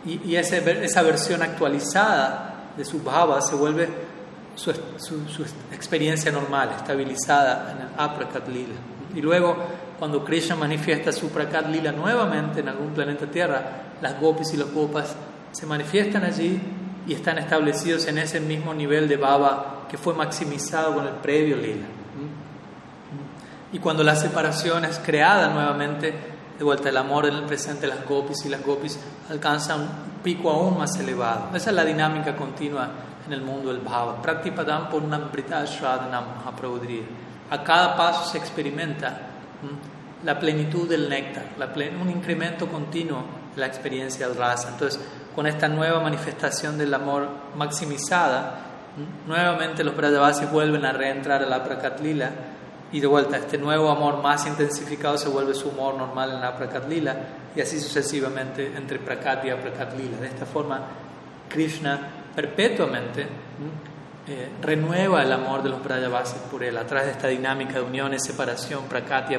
Y, 0.04 0.32
y 0.32 0.36
esa 0.36 1.04
versión 1.04 1.44
actualizada 1.44 2.72
de 2.76 2.84
su 2.84 3.04
bhava 3.04 3.40
se 3.40 3.54
vuelve 3.54 3.88
su, 4.56 4.72
experiencia 5.72 6.32
normal, 6.32 6.72
estabilizada 6.76 7.72
en 7.74 7.82
el 7.84 7.88
Aprakat 7.96 8.48
Lila. 8.48 8.74
Y 9.14 9.22
luego, 9.22 9.58
cuando 10.00 10.26
Krishna 10.26 10.56
manifiesta 10.56 11.12
su 11.12 11.30
Prakat 11.30 11.68
Lila 11.68 11.92
nuevamente 11.92 12.62
en 12.62 12.70
algún 12.70 12.96
planeta 12.96 13.28
Tierra, 13.28 13.94
las 14.02 14.20
gopis 14.20 14.56
y 14.56 14.58
los 14.58 14.72
gopas 14.74 15.16
se 15.52 15.68
manifiestan 15.68 16.24
allí 16.24 16.60
y 17.06 17.14
están 17.14 17.38
establecidos 17.38 18.08
en 18.08 18.18
ese 18.18 18.40
mismo 18.40 18.74
nivel 18.74 19.08
de 19.08 19.18
baba 19.18 19.86
que 19.88 20.00
fue 20.00 20.16
maximizado 20.16 20.96
con 20.96 21.06
el 21.06 21.14
previo 21.18 21.58
Lila. 21.58 22.03
Y 23.74 23.80
cuando 23.80 24.04
la 24.04 24.16
separación 24.16 24.86
es 24.86 25.00
creada 25.00 25.50
nuevamente, 25.50 26.14
de 26.58 26.64
vuelta 26.64 26.90
el 26.90 26.98
amor 26.98 27.26
en 27.26 27.34
el 27.34 27.44
presente, 27.44 27.88
las 27.88 28.06
gopis 28.06 28.46
y 28.46 28.50
las 28.50 28.64
gopis 28.64 29.00
alcanzan 29.32 29.82
un 29.82 29.90
pico 30.24 30.52
aún 30.52 30.78
más 30.78 30.96
elevado. 31.00 31.50
Esa 31.56 31.72
es 31.72 31.76
la 31.76 31.84
dinámica 31.84 32.36
continua 32.36 32.90
en 33.26 33.34
el 33.34 33.42
mundo 33.42 33.74
del 33.74 33.82
bhava. 33.82 34.22
Praktipadam 34.22 34.90
Purnambrita 34.90 35.66
Shradanam 35.66 36.36
Mahaprabhudriya. 36.36 37.04
A 37.50 37.64
cada 37.64 37.98
paso 37.98 38.32
se 38.32 38.38
experimenta 38.38 39.18
la 40.24 40.40
plenitud 40.40 40.88
del 40.88 41.10
néctar, 41.10 41.46
un 42.00 42.10
incremento 42.12 42.68
continuo 42.68 43.24
de 43.56 43.60
la 43.60 43.66
experiencia 43.66 44.28
del 44.28 44.38
rasa. 44.38 44.70
Entonces, 44.70 45.02
con 45.36 45.48
esta 45.48 45.68
nueva 45.68 46.00
manifestación 46.00 46.78
del 46.78 46.94
amor 46.94 47.28
maximizada, 47.58 48.60
nuevamente 49.26 49.84
los 49.84 49.98
Brajavasis 49.98 50.52
vuelven 50.52 50.86
a 50.86 50.92
reentrar 50.92 51.42
a 51.42 51.48
la 51.48 51.64
Prakatlila 51.64 52.30
y 52.94 53.00
de 53.00 53.08
vuelta 53.08 53.38
este 53.38 53.58
nuevo 53.58 53.90
amor 53.90 54.22
más 54.22 54.46
intensificado 54.46 55.18
se 55.18 55.28
vuelve 55.28 55.56
su 55.56 55.72
amor 55.72 55.96
normal 55.96 56.32
en 56.32 56.42
la 56.42 56.56
Prakatlila 56.56 57.16
y 57.56 57.60
así 57.60 57.80
sucesivamente 57.80 58.72
entre 58.78 59.00
Prakat 59.00 59.46
y 59.46 59.50
Aprakatlila. 59.50 60.18
De 60.18 60.28
esta 60.28 60.46
forma, 60.46 60.80
Krishna 61.50 62.00
perpetuamente 62.36 63.24
eh, 64.28 64.50
renueva 64.62 65.24
el 65.24 65.32
amor 65.32 65.64
de 65.64 65.70
los 65.70 65.84
Brajavasis 65.84 66.38
por 66.52 66.64
él 66.64 66.78
a 66.78 66.86
través 66.86 67.08
de 67.08 67.12
esta 67.14 67.28
dinámica 67.30 67.74
de 67.74 67.82
unión 67.82 68.14
y 68.14 68.20
separación, 68.20 68.84
prakat, 68.84 69.32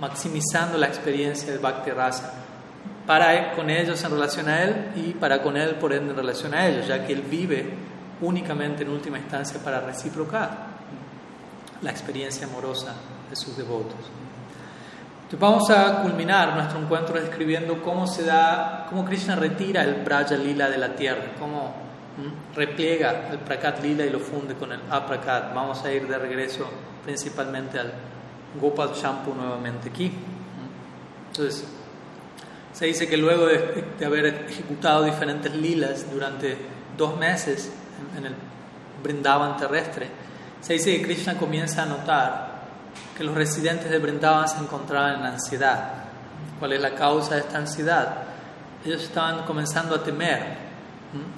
maximizando 0.00 0.78
la 0.78 0.86
experiencia 0.86 1.52
del 1.52 1.60
Bhakti 1.60 1.90
Rasa 1.90 2.32
para 3.06 3.52
con 3.52 3.68
ellos 3.68 4.02
en 4.02 4.10
relación 4.10 4.48
a 4.48 4.62
él 4.62 4.92
y 4.96 5.12
para 5.12 5.42
con 5.42 5.58
él 5.58 5.74
por 5.74 5.92
ende 5.92 6.12
en 6.12 6.16
relación 6.16 6.54
a 6.54 6.66
ellos, 6.66 6.86
ya 6.86 7.06
que 7.06 7.12
él 7.12 7.20
vive 7.20 7.74
únicamente 8.22 8.84
en 8.84 8.88
última 8.88 9.18
instancia 9.18 9.60
para 9.62 9.80
reciprocar 9.80 10.73
la 11.84 11.90
experiencia 11.90 12.46
amorosa 12.46 12.94
de 13.30 13.36
sus 13.36 13.56
devotos. 13.56 13.94
Entonces 15.24 15.38
vamos 15.38 15.70
a 15.70 16.02
culminar 16.02 16.54
nuestro 16.54 16.80
encuentro 16.80 17.20
describiendo 17.20 17.80
cómo 17.82 18.06
se 18.06 18.24
da, 18.24 18.86
cómo 18.90 19.04
Krishna 19.04 19.36
retira 19.36 19.82
el 19.84 20.02
Braja 20.02 20.34
Lila 20.34 20.68
de 20.68 20.78
la 20.78 20.96
tierra, 20.96 21.32
cómo 21.38 21.84
repliega 22.54 23.28
el 23.30 23.38
Prakat 23.38 23.82
Lila 23.82 24.04
y 24.04 24.10
lo 24.10 24.20
funde 24.20 24.54
con 24.54 24.72
el 24.72 24.80
Aprakat. 24.90 25.54
Vamos 25.54 25.84
a 25.84 25.92
ir 25.92 26.06
de 26.06 26.18
regreso 26.18 26.68
principalmente 27.04 27.78
al 27.78 27.92
Gopal 28.60 28.92
Champu 28.92 29.34
nuevamente 29.34 29.88
aquí. 29.88 30.12
Entonces, 31.28 31.64
se 32.72 32.86
dice 32.86 33.08
que 33.08 33.16
luego 33.16 33.46
de, 33.46 34.04
haber 34.04 34.26
ejecutado 34.48 35.04
diferentes 35.04 35.54
lilas 35.54 36.10
durante 36.10 36.56
dos 36.96 37.16
meses 37.16 37.72
en, 38.16 38.26
el 38.26 38.34
Brindavan 39.02 39.56
terrestre, 39.56 40.08
se 40.64 40.72
dice 40.72 40.96
que 40.96 41.02
Krishna 41.02 41.36
comienza 41.36 41.82
a 41.82 41.86
notar 41.86 42.54
que 43.14 43.22
los 43.22 43.34
residentes 43.34 43.90
de 43.90 43.98
Brindavan 43.98 44.48
se 44.48 44.56
encontraban 44.56 45.20
en 45.20 45.26
ansiedad. 45.26 45.92
¿Cuál 46.58 46.72
es 46.72 46.80
la 46.80 46.94
causa 46.94 47.34
de 47.34 47.40
esta 47.40 47.58
ansiedad? 47.58 48.14
Ellos 48.82 49.02
estaban 49.02 49.44
comenzando 49.44 49.94
a 49.94 50.02
temer 50.02 50.56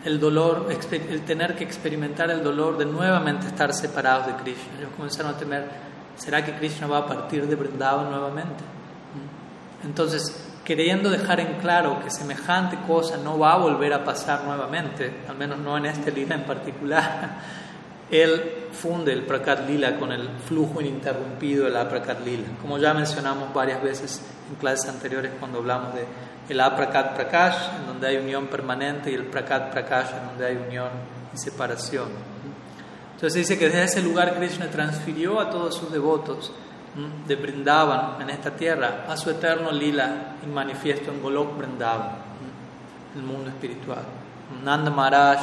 el 0.04 0.20
dolor, 0.20 0.68
el 0.70 1.22
tener 1.22 1.56
que 1.56 1.64
experimentar 1.64 2.30
el 2.30 2.44
dolor 2.44 2.78
de 2.78 2.84
nuevamente 2.84 3.48
estar 3.48 3.74
separados 3.74 4.28
de 4.28 4.34
Krishna. 4.34 4.78
Ellos 4.78 4.90
comenzaron 4.96 5.34
a 5.34 5.36
temer, 5.36 5.64
¿será 6.16 6.44
que 6.44 6.54
Krishna 6.54 6.86
va 6.86 6.98
a 6.98 7.06
partir 7.06 7.48
de 7.48 7.56
Vrindavan 7.56 8.08
nuevamente? 8.08 8.62
Entonces, 9.82 10.54
queriendo 10.64 11.10
dejar 11.10 11.40
en 11.40 11.54
claro 11.54 11.98
que 11.98 12.10
semejante 12.10 12.78
cosa 12.86 13.16
no 13.16 13.40
va 13.40 13.54
a 13.54 13.56
volver 13.56 13.92
a 13.92 14.04
pasar 14.04 14.44
nuevamente, 14.44 15.24
al 15.28 15.36
menos 15.36 15.58
no 15.58 15.76
en 15.76 15.86
este 15.86 16.12
lila 16.12 16.36
en 16.36 16.44
particular, 16.44 17.40
él 18.10 18.68
funde 18.72 19.12
el 19.12 19.22
Prakat 19.22 19.68
Lila 19.68 19.96
con 19.98 20.12
el 20.12 20.28
flujo 20.46 20.80
ininterrumpido 20.80 21.64
de 21.64 21.70
la 21.70 21.88
Prakat 21.88 22.24
Lila, 22.24 22.46
como 22.60 22.78
ya 22.78 22.94
mencionamos 22.94 23.52
varias 23.52 23.82
veces 23.82 24.22
en 24.48 24.56
clases 24.56 24.88
anteriores 24.88 25.32
cuando 25.38 25.58
hablamos 25.58 25.94
de 25.94 26.04
el 26.48 26.60
Aprakat 26.60 27.14
Prakash, 27.14 27.56
en 27.80 27.86
donde 27.86 28.06
hay 28.06 28.16
unión 28.18 28.46
permanente, 28.46 29.10
y 29.10 29.14
el 29.14 29.24
Prakat 29.24 29.72
Prakash, 29.72 30.10
en 30.12 30.26
donde 30.28 30.46
hay 30.46 30.56
unión 30.56 30.88
y 31.34 31.38
separación. 31.38 32.08
Entonces 33.14 33.34
dice 33.34 33.58
que 33.58 33.66
desde 33.66 33.84
ese 33.84 34.02
lugar 34.02 34.36
Krishna 34.36 34.66
transfirió 34.66 35.40
a 35.40 35.50
todos 35.50 35.74
sus 35.74 35.90
devotos 35.90 36.52
de 37.26 37.36
Brindavan 37.36 38.20
en 38.22 38.30
esta 38.30 38.52
tierra 38.52 39.04
a 39.08 39.16
su 39.16 39.30
eterno 39.30 39.70
lila 39.70 40.36
y 40.42 40.46
manifiesto 40.46 41.10
en 41.10 41.20
Golok 41.20 41.56
Brindavan, 41.58 42.10
el 43.16 43.22
mundo 43.22 43.50
espiritual. 43.50 44.02
Nanda 44.62 44.90
Maharaj, 44.90 45.40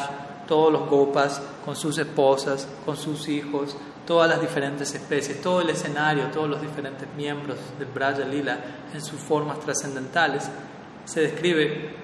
todos 0.47 0.71
los 0.71 0.89
gopas 0.89 1.41
con 1.63 1.75
sus 1.75 1.97
esposas, 1.97 2.67
con 2.85 2.97
sus 2.97 3.27
hijos, 3.27 3.75
todas 4.05 4.29
las 4.29 4.41
diferentes 4.41 4.93
especies, 4.93 5.41
todo 5.41 5.61
el 5.61 5.69
escenario, 5.69 6.25
todos 6.27 6.49
los 6.49 6.61
diferentes 6.61 7.07
miembros 7.15 7.57
del 7.79 7.87
Braja 7.87 8.19
Lila 8.19 8.57
en 8.93 9.01
sus 9.01 9.19
formas 9.19 9.59
trascendentales 9.59 10.49
se 11.05 11.21
describe 11.21 11.95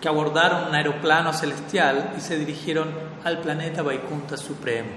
que 0.00 0.08
abordaron 0.08 0.68
un 0.68 0.74
aeroplano 0.74 1.32
celestial 1.32 2.14
y 2.16 2.20
se 2.20 2.38
dirigieron 2.38 2.88
al 3.24 3.40
planeta 3.40 3.82
Vaikunta 3.82 4.36
Supremo. 4.36 4.88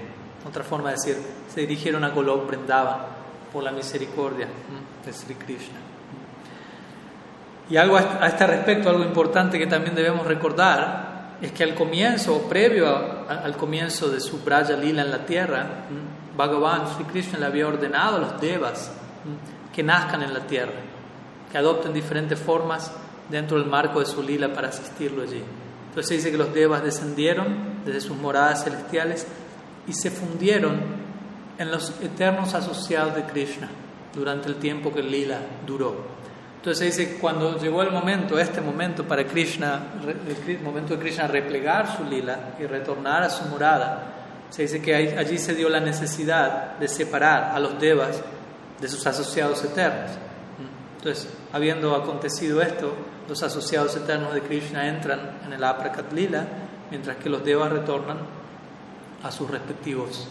Otra 0.46 0.62
forma 0.62 0.90
de 0.90 0.96
decir, 0.96 1.16
se 1.52 1.60
dirigieron 1.60 2.04
a 2.04 2.10
Golok 2.10 2.46
Vrindavan 2.46 2.98
por 3.52 3.62
la 3.62 3.72
misericordia 3.72 4.46
de 5.04 5.12
Sri 5.12 5.34
Krishna. 5.34 5.78
Y 7.70 7.76
algo 7.76 7.96
a 7.96 8.26
este 8.26 8.46
respecto, 8.46 8.90
algo 8.90 9.04
importante 9.04 9.58
que 9.58 9.66
también 9.66 9.94
debemos 9.94 10.26
recordar, 10.26 11.11
es 11.42 11.50
que 11.50 11.64
al 11.64 11.74
comienzo, 11.74 12.42
previo 12.48 12.86
al 13.28 13.56
comienzo 13.56 14.08
de 14.08 14.20
su 14.20 14.38
Braja 14.38 14.74
Lila 14.74 15.02
en 15.02 15.10
la 15.10 15.26
tierra, 15.26 15.86
Bhagavan, 16.36 16.94
Sri 16.94 17.04
Krishna 17.04 17.40
le 17.40 17.46
había 17.46 17.66
ordenado 17.66 18.16
a 18.16 18.20
los 18.20 18.40
devas 18.40 18.92
que 19.74 19.82
nazcan 19.82 20.22
en 20.22 20.32
la 20.32 20.46
tierra, 20.46 20.72
que 21.50 21.58
adopten 21.58 21.92
diferentes 21.92 22.38
formas 22.38 22.92
dentro 23.28 23.58
del 23.58 23.66
marco 23.66 23.98
de 23.98 24.06
su 24.06 24.22
lila 24.22 24.52
para 24.52 24.68
asistirlo 24.68 25.22
allí. 25.22 25.42
Entonces 25.88 26.08
se 26.08 26.14
dice 26.14 26.30
que 26.30 26.38
los 26.38 26.54
devas 26.54 26.84
descendieron 26.84 27.82
desde 27.84 28.00
sus 28.00 28.16
moradas 28.16 28.62
celestiales 28.62 29.26
y 29.88 29.92
se 29.94 30.12
fundieron 30.12 30.80
en 31.58 31.70
los 31.72 31.90
eternos 32.00 32.54
asociados 32.54 33.16
de 33.16 33.24
Krishna 33.24 33.68
durante 34.14 34.48
el 34.48 34.56
tiempo 34.56 34.92
que 34.92 35.00
el 35.00 35.10
lila 35.10 35.40
duró. 35.66 36.21
Entonces 36.62 36.96
dice, 36.96 37.18
cuando 37.18 37.58
llegó 37.58 37.82
el 37.82 37.90
momento, 37.90 38.38
este 38.38 38.60
momento 38.60 39.02
para 39.02 39.26
Krishna, 39.26 39.82
el 40.46 40.60
momento 40.60 40.94
de 40.94 41.00
Krishna 41.02 41.26
replegar 41.26 41.96
su 41.96 42.04
lila 42.04 42.54
y 42.56 42.66
retornar 42.66 43.24
a 43.24 43.30
su 43.30 43.46
morada, 43.46 44.12
se 44.48 44.62
dice 44.62 44.80
que 44.80 44.94
allí 44.94 45.38
se 45.38 45.56
dio 45.56 45.68
la 45.68 45.80
necesidad 45.80 46.78
de 46.78 46.86
separar 46.86 47.50
a 47.52 47.58
los 47.58 47.80
devas 47.80 48.22
de 48.80 48.86
sus 48.86 49.04
asociados 49.04 49.64
eternos. 49.64 50.12
Entonces, 50.98 51.28
habiendo 51.52 51.96
acontecido 51.96 52.62
esto, 52.62 52.94
los 53.28 53.42
asociados 53.42 53.96
eternos 53.96 54.32
de 54.32 54.42
Krishna 54.42 54.86
entran 54.86 55.40
en 55.44 55.52
el 55.54 55.64
Aprakat 55.64 56.12
Lila, 56.12 56.46
mientras 56.92 57.16
que 57.16 57.28
los 57.28 57.44
devas 57.44 57.72
retornan 57.72 58.18
a 59.20 59.32
sus 59.32 59.50
respectivos 59.50 60.28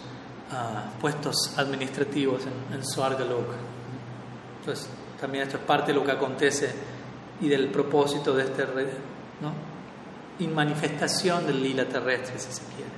ah, 0.49 0.91
puestos 1.01 1.55
administrativos 1.57 2.43
en, 2.45 2.73
en 2.73 2.85
Swargalok. 2.85 3.47
Entonces, 4.61 4.87
también 5.21 5.43
esto 5.43 5.57
es 5.57 5.63
parte 5.63 5.93
de 5.93 5.99
lo 5.99 6.03
que 6.03 6.11
acontece 6.11 6.73
y 7.39 7.47
del 7.47 7.69
propósito 7.69 8.33
de 8.33 8.43
este 8.43 8.65
¿no? 9.39 9.53
manifestación 10.47 11.45
del 11.45 11.61
lila 11.61 11.85
terrestre, 11.85 12.39
si 12.39 12.51
se 12.51 12.63
quiere. 12.75 12.89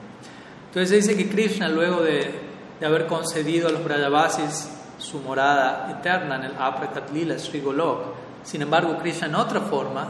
Entonces 0.68 0.90
se 0.90 0.96
dice 0.96 1.18
que 1.18 1.30
Krishna, 1.30 1.68
luego 1.68 2.02
de, 2.02 2.32
de 2.80 2.86
haber 2.86 3.06
concedido 3.06 3.68
a 3.68 3.72
los 3.74 3.84
Brajavasis 3.84 4.70
su 4.98 5.20
morada 5.20 5.92
eterna 6.00 6.38
en 6.38 6.44
el 6.46 6.54
Aprakat 6.58 7.12
Lila, 7.12 7.38
Sri 7.38 7.60
Golok, 7.60 8.16
sin 8.44 8.62
embargo, 8.62 8.98
Krishna 8.98 9.28
en 9.28 9.36
otra 9.36 9.60
forma, 9.60 10.08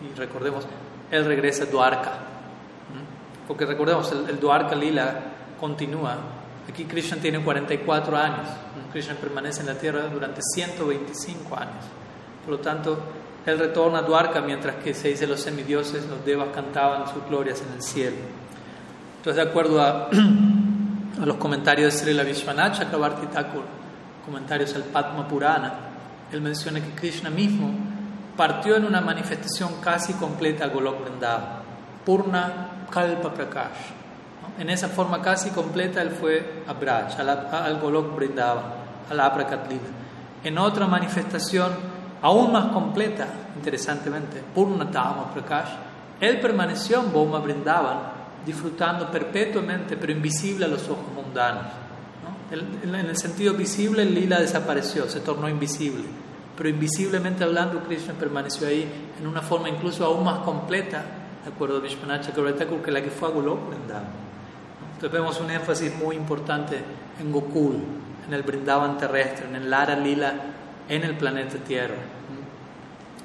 y 0.00 0.16
recordemos, 0.16 0.64
él 1.10 1.24
regresa 1.24 1.64
a 1.64 1.66
Dwarka. 1.66 2.12
Porque 3.48 3.66
recordemos, 3.66 4.12
el, 4.12 4.30
el 4.30 4.38
Dwarka 4.38 4.76
Lila 4.76 5.20
continúa 5.58 6.16
Aquí 6.68 6.84
Krishna 6.84 7.18
tiene 7.18 7.42
44 7.42 8.16
años. 8.16 8.48
Krishna 8.92 9.14
permanece 9.14 9.60
en 9.60 9.66
la 9.66 9.74
tierra 9.74 10.08
durante 10.08 10.40
125 10.42 11.56
años. 11.56 11.84
Por 12.44 12.54
lo 12.54 12.60
tanto, 12.60 12.98
él 13.44 13.58
retorna 13.58 13.98
a 13.98 14.02
Dwarka 14.02 14.40
mientras 14.40 14.76
que 14.76 14.94
se 14.94 15.08
dice 15.08 15.26
los 15.26 15.40
semidioses, 15.40 16.06
los 16.06 16.24
devas 16.24 16.48
cantaban 16.54 17.06
sus 17.12 17.24
glorias 17.28 17.62
en 17.62 17.74
el 17.74 17.82
cielo. 17.82 18.16
Entonces, 19.18 19.44
de 19.44 19.50
acuerdo 19.50 19.80
a, 19.80 20.08
los 21.24 21.36
comentarios 21.36 21.92
de 21.92 21.98
Srila 22.00 22.24
Vishwanath 22.24 22.78
Chakrabarti 22.78 23.26
Thakur, 23.26 23.62
comentarios 24.24 24.74
al 24.74 24.84
Padma 24.84 25.28
Purana, 25.28 25.74
él 26.32 26.40
menciona 26.40 26.80
que 26.80 26.90
Krishna 26.90 27.30
mismo 27.30 27.70
partió 28.36 28.76
en 28.76 28.84
una 28.84 29.00
manifestación 29.00 29.80
casi 29.80 30.12
completa 30.14 30.64
a 30.64 30.68
Golok 30.68 31.04
Vrindavan, 31.04 31.62
Purna 32.04 32.86
Kalpa 32.90 33.32
Prakash 33.32 33.95
en 34.58 34.70
esa 34.70 34.88
forma 34.88 35.20
casi 35.20 35.50
completa 35.50 36.00
él 36.02 36.10
fue 36.10 36.62
a 36.66 36.72
Braj, 36.72 37.18
al 37.18 37.80
Golok 37.80 38.16
Brindava, 38.16 38.62
a 39.08 39.14
la 39.14 39.26
Aprakatlila. 39.26 39.80
En 40.42 40.58
otra 40.58 40.86
manifestación 40.86 41.72
aún 42.22 42.52
más 42.52 42.66
completa, 42.66 43.26
interesantemente, 43.56 44.42
Purnatama 44.54 45.32
Prakash, 45.32 45.70
él 46.20 46.40
permaneció 46.40 47.00
en 47.00 47.12
Boma 47.12 47.38
Brindavan, 47.38 47.98
disfrutando 48.44 49.10
perpetuamente, 49.10 49.96
pero 49.96 50.12
invisible 50.12 50.64
a 50.64 50.68
los 50.68 50.88
ojos 50.88 51.12
mundanos. 51.14 51.66
En 52.50 52.94
el 52.94 53.16
sentido 53.16 53.54
visible, 53.54 54.02
el 54.02 54.14
lila 54.14 54.40
desapareció, 54.40 55.08
se 55.08 55.20
tornó 55.20 55.48
invisible, 55.48 56.04
pero 56.56 56.68
invisiblemente 56.68 57.44
hablando, 57.44 57.82
Krishna 57.82 58.14
permaneció 58.14 58.68
ahí 58.68 58.88
en 59.20 59.26
una 59.26 59.42
forma 59.42 59.68
incluso 59.68 60.04
aún 60.04 60.24
más 60.24 60.38
completa, 60.38 61.02
de 61.44 61.52
acuerdo 61.52 61.78
a 61.78 61.80
Vishwanath 61.80 62.32
que 62.32 62.90
la 62.90 63.02
que 63.02 63.10
fue 63.10 63.28
a 63.28 63.32
Golok 63.32 63.68
Brindavan. 63.68 64.25
Entonces 64.96 65.12
vemos 65.12 65.38
un 65.40 65.50
énfasis 65.50 65.94
muy 65.94 66.16
importante 66.16 66.82
en 67.20 67.30
Gokul, 67.30 67.76
en 68.26 68.32
el 68.32 68.42
Brindavan 68.42 68.96
terrestre, 68.96 69.46
en 69.46 69.56
el 69.56 69.68
Lara 69.68 69.94
Lila, 69.94 70.32
en 70.88 71.02
el 71.04 71.18
planeta 71.18 71.58
Tierra. 71.58 71.96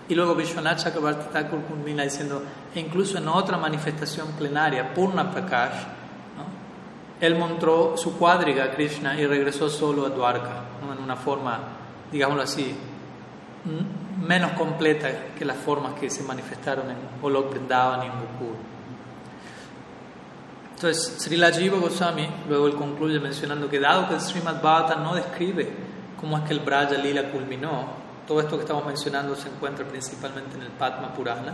Y 0.10 0.16
luego 0.16 0.36
Vishwanath 0.36 0.80
Chakrabarti 0.80 1.32
Thakur 1.32 1.62
culmina 1.62 2.04
diciendo, 2.04 2.44
e 2.76 2.80
incluso 2.82 3.18
en 3.18 3.30
otra 3.30 3.56
manifestación 3.56 4.28
plenaria, 4.38 4.94
Purna 4.94 5.32
Prakash, 5.32 5.86
él 7.22 7.38
montó 7.38 7.96
su 7.96 8.18
cuadriga 8.18 8.66
a 8.66 8.72
Krishna 8.72 9.18
y 9.18 9.26
regresó 9.26 9.70
solo 9.70 10.06
a 10.06 10.10
Dwarka, 10.10 10.64
en 10.92 11.02
una 11.02 11.16
forma, 11.16 11.58
digámoslo 12.12 12.44
así, 12.44 12.76
menos 14.28 14.52
completa 14.52 15.10
que 15.40 15.46
las 15.46 15.56
formas 15.56 15.94
que 15.94 16.10
se 16.10 16.24
manifestaron 16.24 16.90
en 16.90 16.98
Golok 17.22 17.52
Brindavan 17.52 18.04
y 18.04 18.06
en 18.08 18.12
Gokul. 18.12 18.71
Entonces, 20.82 21.14
Srila 21.20 21.52
Jiva 21.52 21.78
Goswami, 21.78 22.28
luego 22.50 22.66
él 22.66 22.74
concluye 22.74 23.20
mencionando 23.20 23.70
que 23.70 23.80
dado 23.80 24.08
que 24.08 24.16
el 24.16 24.20
Srimad 24.20 24.64
Bhagavatam 24.64 25.04
no 25.04 25.14
describe 25.14 25.72
cómo 26.20 26.40
es 26.40 26.44
que 26.44 26.54
el 26.54 26.62
Braja 26.62 26.96
Lila 26.96 27.30
culminó, 27.30 27.86
todo 28.28 28.40
esto 28.40 28.56
que 28.56 28.64
estamos 28.64 28.84
mencionando 28.88 29.36
se 29.36 29.50
encuentra 29.50 29.86
principalmente 29.86 30.56
en 30.56 30.64
el 30.64 30.70
Padma 30.70 31.14
Purana 31.14 31.54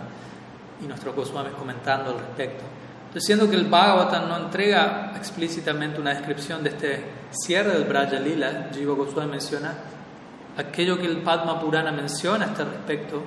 y 0.81 0.87
nuestro 0.87 1.13
Goswami 1.13 1.49
comentando 1.59 2.11
al 2.11 2.19
respecto. 2.19 2.63
Entonces, 3.07 3.25
siendo 3.25 3.49
que 3.49 3.57
el 3.57 3.65
Bhagavatam 3.65 4.29
no 4.29 4.37
entrega 4.37 5.11
explícitamente 5.17 5.99
una 5.99 6.11
descripción 6.11 6.63
de 6.63 6.69
este 6.69 7.05
cierre 7.31 7.73
del 7.73 7.83
Braja 7.83 8.21
Lila, 8.21 8.69
Jiva 8.73 8.95
Goswami 8.95 9.31
menciona 9.31 9.73
aquello 10.55 10.97
que 10.97 11.05
el 11.05 11.17
Padma 11.17 11.59
Purana 11.59 11.91
menciona 11.91 12.45
a 12.45 12.47
este 12.51 12.63
respecto 12.63 13.21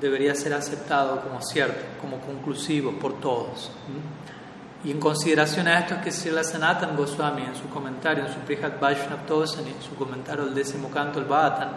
debería 0.00 0.34
ser 0.34 0.52
aceptado 0.52 1.20
como 1.20 1.40
cierto, 1.40 1.80
como 2.00 2.18
conclusivo 2.18 2.90
por 2.98 3.20
todos. 3.20 3.70
Y 4.84 4.90
en 4.90 5.00
consideración 5.00 5.66
a 5.66 5.78
esto 5.78 5.94
es 5.94 6.00
que 6.02 6.12
Srila 6.12 6.44
Sanatan 6.44 6.94
Goswami 6.94 7.42
en 7.42 7.56
su 7.56 7.70
comentario, 7.70 8.26
en 8.26 8.32
su 8.32 8.40
Prihat 8.40 8.78
Vaishnav 8.78 9.24
Tosani, 9.24 9.70
en 9.70 9.82
su 9.82 9.94
comentario 9.94 10.44
del 10.44 10.54
décimo 10.54 10.90
canto 10.90 11.18
del 11.18 11.28
Bhagavatam, 11.28 11.70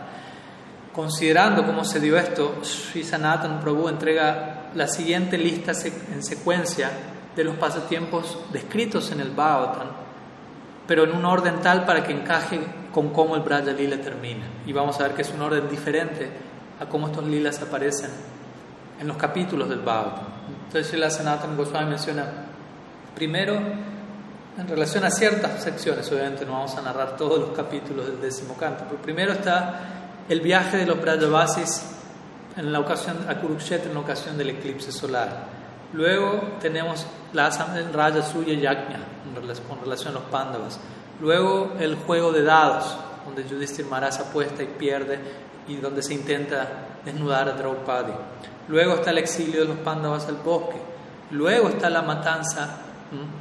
considerando 0.91 1.65
cómo 1.65 1.85
se 1.85 2.01
dio 2.01 2.17
esto, 2.17 2.57
Sri 2.63 3.05
Sanatan 3.05 3.61
Prabhu 3.61 3.87
entrega 3.87 4.71
la 4.75 4.87
siguiente 4.87 5.37
lista 5.37 5.71
en 6.11 6.21
secuencia 6.21 6.91
de 7.33 7.43
los 7.45 7.55
pasatiempos 7.55 8.39
descritos 8.51 9.09
en 9.11 9.21
el 9.21 9.31
Bhagavatam, 9.31 9.87
pero 10.85 11.05
en 11.05 11.13
un 11.13 11.23
orden 11.23 11.61
tal 11.61 11.85
para 11.85 12.03
que 12.03 12.11
encaje 12.11 12.59
con 12.91 13.09
cómo 13.13 13.37
el 13.37 13.41
Braja 13.41 13.71
Lila 13.71 14.01
termina. 14.01 14.47
Y 14.65 14.73
vamos 14.73 14.99
a 14.99 15.03
ver 15.03 15.13
que 15.13 15.21
es 15.21 15.31
un 15.31 15.41
orden 15.41 15.69
diferente 15.69 16.29
a 16.79 16.85
cómo 16.87 17.07
estos 17.07 17.25
lilas 17.25 17.61
aparecen 17.61 18.09
en 18.99 19.07
los 19.07 19.15
capítulos 19.15 19.69
del 19.69 19.79
Bhagavatam. 19.79 20.25
Entonces 20.65 20.87
Srila 20.87 21.09
Sanatan 21.09 21.55
Goswami 21.55 21.91
menciona 21.91 22.46
Primero, 23.17 23.55
en 24.59 24.67
relación 24.67 25.03
a 25.03 25.09
ciertas 25.09 25.63
secciones, 25.63 26.11
obviamente 26.11 26.45
no 26.45 26.51
vamos 26.51 26.77
a 26.77 26.83
narrar 26.83 27.17
todos 27.17 27.39
los 27.39 27.49
capítulos 27.49 28.05
del 28.05 28.21
décimo 28.21 28.55
canto, 28.55 28.83
pero 28.87 29.01
primero 29.01 29.31
está 29.31 29.79
el 30.29 30.39
viaje 30.39 30.77
de 30.77 30.85
los 30.85 31.01
Brajavasis 31.01 31.83
en 32.55 32.71
la 32.71 32.79
ocasión, 32.79 33.17
a 33.27 33.39
Kurukshetra 33.39 33.87
en 33.87 33.95
la 33.95 34.01
ocasión 34.01 34.37
del 34.37 34.51
eclipse 34.51 34.91
solar. 34.91 35.45
Luego 35.93 36.59
tenemos 36.61 37.07
la 37.33 37.49
Raya 37.91 38.21
Suya 38.21 38.53
Yajna 38.53 38.99
con 39.67 39.81
relación 39.81 40.11
a 40.11 40.19
los 40.19 40.29
Pándavas. 40.29 40.79
Luego 41.19 41.73
el 41.79 41.95
juego 41.95 42.31
de 42.31 42.43
dados, 42.43 42.95
donde 43.25 43.49
Yudhishthir 43.49 43.87
Maharaj 43.87 44.19
apuesta 44.19 44.61
y 44.61 44.67
pierde 44.67 45.17
y 45.67 45.77
donde 45.77 46.03
se 46.03 46.13
intenta 46.13 46.67
desnudar 47.03 47.49
a 47.49 47.53
Draupadi. 47.53 48.13
Luego 48.67 48.93
está 48.93 49.09
el 49.09 49.17
exilio 49.17 49.61
de 49.61 49.69
los 49.69 49.77
Pándavas 49.77 50.27
al 50.27 50.35
bosque. 50.35 50.77
Luego 51.31 51.69
está 51.69 51.89
la 51.89 52.03
matanza 52.03 52.83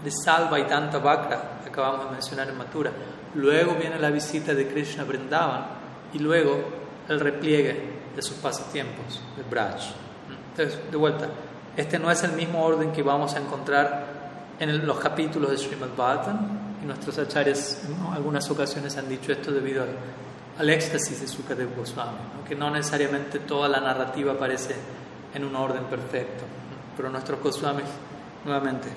de 0.05 0.11
Salva 0.11 0.59
y 0.59 0.65
Tanta 0.65 0.99
Vakra, 0.99 1.61
que 1.63 1.71
acabamos 1.71 2.07
de 2.07 2.13
mencionar 2.13 2.49
en 2.49 2.57
Matura. 2.57 2.93
Luego 3.35 3.75
viene 3.75 3.99
la 3.99 4.11
visita 4.11 4.55
de 4.55 4.69
Krishna 4.69 5.05
Vrindavan 5.05 5.67
y 6.13 6.19
luego 6.19 6.59
el 7.09 7.21
repliegue 7.21 7.97
de 8.15 8.23
sus 8.23 8.37
pasatiempos, 8.37 9.21
el 9.37 9.45
Braj. 9.45 9.83
Entonces, 10.51 10.91
de 10.91 10.97
vuelta, 10.97 11.29
este 11.77 11.99
no 11.99 12.11
es 12.11 12.23
el 12.23 12.33
mismo 12.33 12.65
orden 12.65 12.93
que 12.93 13.03
vamos 13.03 13.35
a 13.35 13.39
encontrar 13.39 14.07
en 14.59 14.87
los 14.87 14.99
capítulos 14.99 15.51
de 15.51 15.59
Srimad 15.59 15.91
Bhagavatam 15.97 16.49
y 16.83 16.87
nuestros 16.87 17.19
acharyas 17.19 17.83
en 17.85 18.15
algunas 18.15 18.49
ocasiones 18.51 18.97
han 18.97 19.09
dicho 19.09 19.33
esto 19.33 19.53
debido 19.53 19.85
al, 20.59 20.71
éxtasis 20.71 21.21
de 21.21 21.29
Sukadev 21.29 21.77
Goswami, 21.77 22.17
que 22.49 22.55
no 22.55 22.71
necesariamente 22.71 23.41
toda 23.41 23.69
la 23.69 23.81
narrativa 23.81 24.33
aparece 24.33 24.75
en 25.35 25.45
un 25.45 25.55
orden 25.55 25.85
perfecto, 25.85 26.45
pero 26.97 27.11
nuestros 27.11 27.43
Goswamis, 27.43 27.85
nuevamente, 28.47 28.89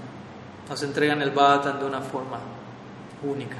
nos 0.69 0.83
entregan 0.83 1.21
el 1.21 1.31
Bhagavatam 1.31 1.79
de 1.79 1.85
una 1.85 2.01
forma 2.01 2.37
única. 3.23 3.57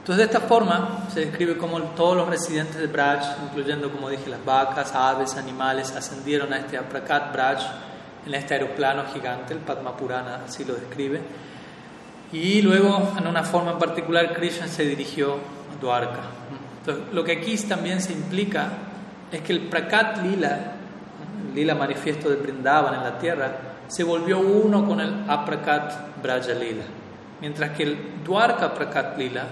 Entonces, 0.00 0.18
de 0.18 0.24
esta 0.34 0.46
forma 0.46 1.06
se 1.12 1.20
describe 1.20 1.56
cómo 1.56 1.80
todos 1.80 2.14
los 2.14 2.28
residentes 2.28 2.76
de 2.76 2.86
Braj, 2.86 3.38
incluyendo, 3.42 3.90
como 3.90 4.10
dije, 4.10 4.28
las 4.28 4.44
vacas, 4.44 4.94
aves, 4.94 5.34
animales, 5.36 5.92
ascendieron 5.96 6.52
a 6.52 6.58
este 6.58 6.76
Aprakat 6.76 7.32
Braj 7.32 7.58
en 8.26 8.34
este 8.34 8.52
aeroplano 8.52 9.04
gigante, 9.14 9.54
el 9.54 9.60
Padma 9.60 9.96
Purana 9.96 10.40
así 10.46 10.64
lo 10.64 10.74
describe. 10.74 11.22
Y 12.32 12.60
luego, 12.60 13.14
en 13.18 13.26
una 13.26 13.44
forma 13.44 13.72
en 13.72 13.78
particular, 13.78 14.34
Krishna 14.34 14.68
se 14.68 14.84
dirigió 14.84 15.34
a 15.34 15.80
Dwarka. 15.80 16.20
Entonces, 16.80 17.14
lo 17.14 17.24
que 17.24 17.32
aquí 17.32 17.56
también 17.58 18.02
se 18.02 18.12
implica 18.12 18.68
es 19.32 19.40
que 19.40 19.54
el 19.54 19.68
Prakat 19.68 20.18
Lila, 20.18 20.58
el 21.48 21.54
Lila 21.54 21.74
manifiesto 21.74 22.28
de 22.28 22.36
Brindavan 22.36 22.94
en 22.94 23.04
la 23.04 23.18
tierra, 23.18 23.73
se 23.88 24.04
volvió 24.04 24.40
uno 24.40 24.86
con 24.86 25.00
el 25.00 25.24
Aprakat 25.28 26.22
Braja 26.22 26.54
Lila, 26.54 26.84
mientras 27.40 27.70
que 27.70 27.82
el 27.84 28.24
Dwarka 28.24 28.66
Aprakat 28.66 29.18
Lila 29.18 29.44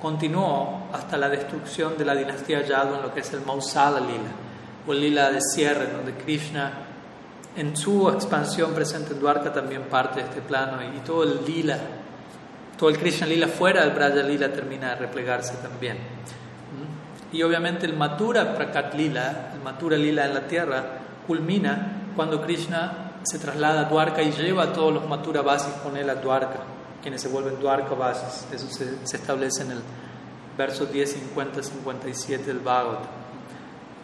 continuó 0.00 0.88
hasta 0.92 1.16
la 1.16 1.28
destrucción 1.28 1.96
de 1.96 2.04
la 2.04 2.14
dinastía 2.14 2.62
Yadu 2.62 2.96
en 2.96 3.02
lo 3.02 3.14
que 3.14 3.20
es 3.20 3.32
el 3.32 3.40
Mausala 3.40 4.00
Lila. 4.00 4.30
o 4.86 4.92
el 4.92 5.00
lila 5.00 5.30
de 5.30 5.40
cierre, 5.40 5.86
donde 5.90 6.12
Krishna 6.12 6.72
en 7.56 7.76
su 7.76 8.08
expansión 8.10 8.74
presente 8.74 9.12
en 9.12 9.20
Dwarka 9.20 9.52
también 9.52 9.82
parte 9.82 10.20
de 10.20 10.26
este 10.26 10.40
plano 10.40 10.78
y 10.82 10.98
todo 11.00 11.22
el 11.22 11.44
lila, 11.46 11.78
todo 12.78 12.90
el 12.90 12.98
Krishna 12.98 13.26
lila 13.26 13.48
fuera 13.48 13.82
del 13.82 13.92
Braja 13.92 14.22
lila 14.22 14.52
termina 14.52 14.90
de 14.90 14.96
replegarse 14.96 15.54
también. 15.62 15.96
Y 17.32 17.42
obviamente 17.42 17.86
el 17.86 17.94
Mathura 17.94 18.54
Prakat 18.54 18.94
lila, 18.94 19.50
el 19.54 19.60
Mathura 19.62 19.96
lila 19.96 20.26
en 20.26 20.34
la 20.34 20.46
tierra, 20.46 20.84
culmina 21.26 22.10
cuando 22.14 22.42
Krishna 22.42 23.12
se 23.24 23.38
traslada 23.38 23.82
a 23.82 23.84
Dwarka 23.84 24.22
y 24.22 24.30
lleva 24.32 24.64
a 24.64 24.72
todos 24.72 24.94
los 24.94 25.08
Mathura 25.08 25.42
Vasis 25.42 25.74
con 25.82 25.96
él 25.96 26.08
a 26.08 26.14
Dwarka, 26.14 26.60
quienes 27.02 27.22
se 27.22 27.28
vuelven 27.28 27.58
Dwarka 27.60 27.94
Vasis. 27.94 28.46
Eso 28.52 28.68
se, 28.68 29.06
se 29.06 29.16
establece 29.16 29.62
en 29.62 29.72
el 29.72 29.82
verso 30.56 30.86
10, 30.86 31.12
50, 31.12 31.62
57 31.62 32.44
del 32.44 32.60
Bhagavad. 32.60 33.00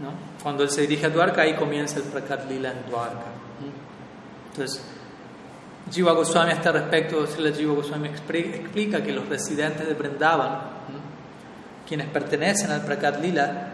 ¿no? 0.00 0.12
Cuando 0.42 0.62
él 0.62 0.70
se 0.70 0.82
dirige 0.82 1.06
a 1.06 1.10
Dwarka, 1.10 1.42
ahí 1.42 1.54
comienza 1.54 1.98
el 1.98 2.04
Prakat 2.04 2.48
Lila 2.48 2.72
en 2.72 2.90
Dwarka. 2.90 3.26
Entonces, 4.50 4.82
Jiva 5.90 6.12
Goswami 6.12 6.50
a 6.50 6.54
este 6.54 6.72
respecto, 6.72 7.26
Jiva 7.26 7.74
Goswami 7.74 8.08
explica 8.08 9.02
que 9.02 9.12
los 9.12 9.28
residentes 9.28 9.86
de 9.86 9.94
Vrindavan, 9.94 10.60
quienes 11.86 12.08
pertenecen 12.08 12.70
al 12.70 12.82
Prakat 12.82 13.20
Lila, 13.20 13.72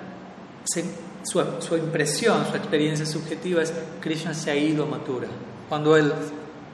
su, 1.26 1.76
impresión, 1.76 2.46
su 2.48 2.56
experiencia 2.56 3.04
subjetiva 3.04 3.62
es 3.62 3.72
Krishna 4.00 4.32
se 4.32 4.50
ha 4.50 4.56
ido 4.56 4.84
a 4.84 4.86
Mathura, 4.86 5.26
cuando 5.68 5.96
él 5.96 6.12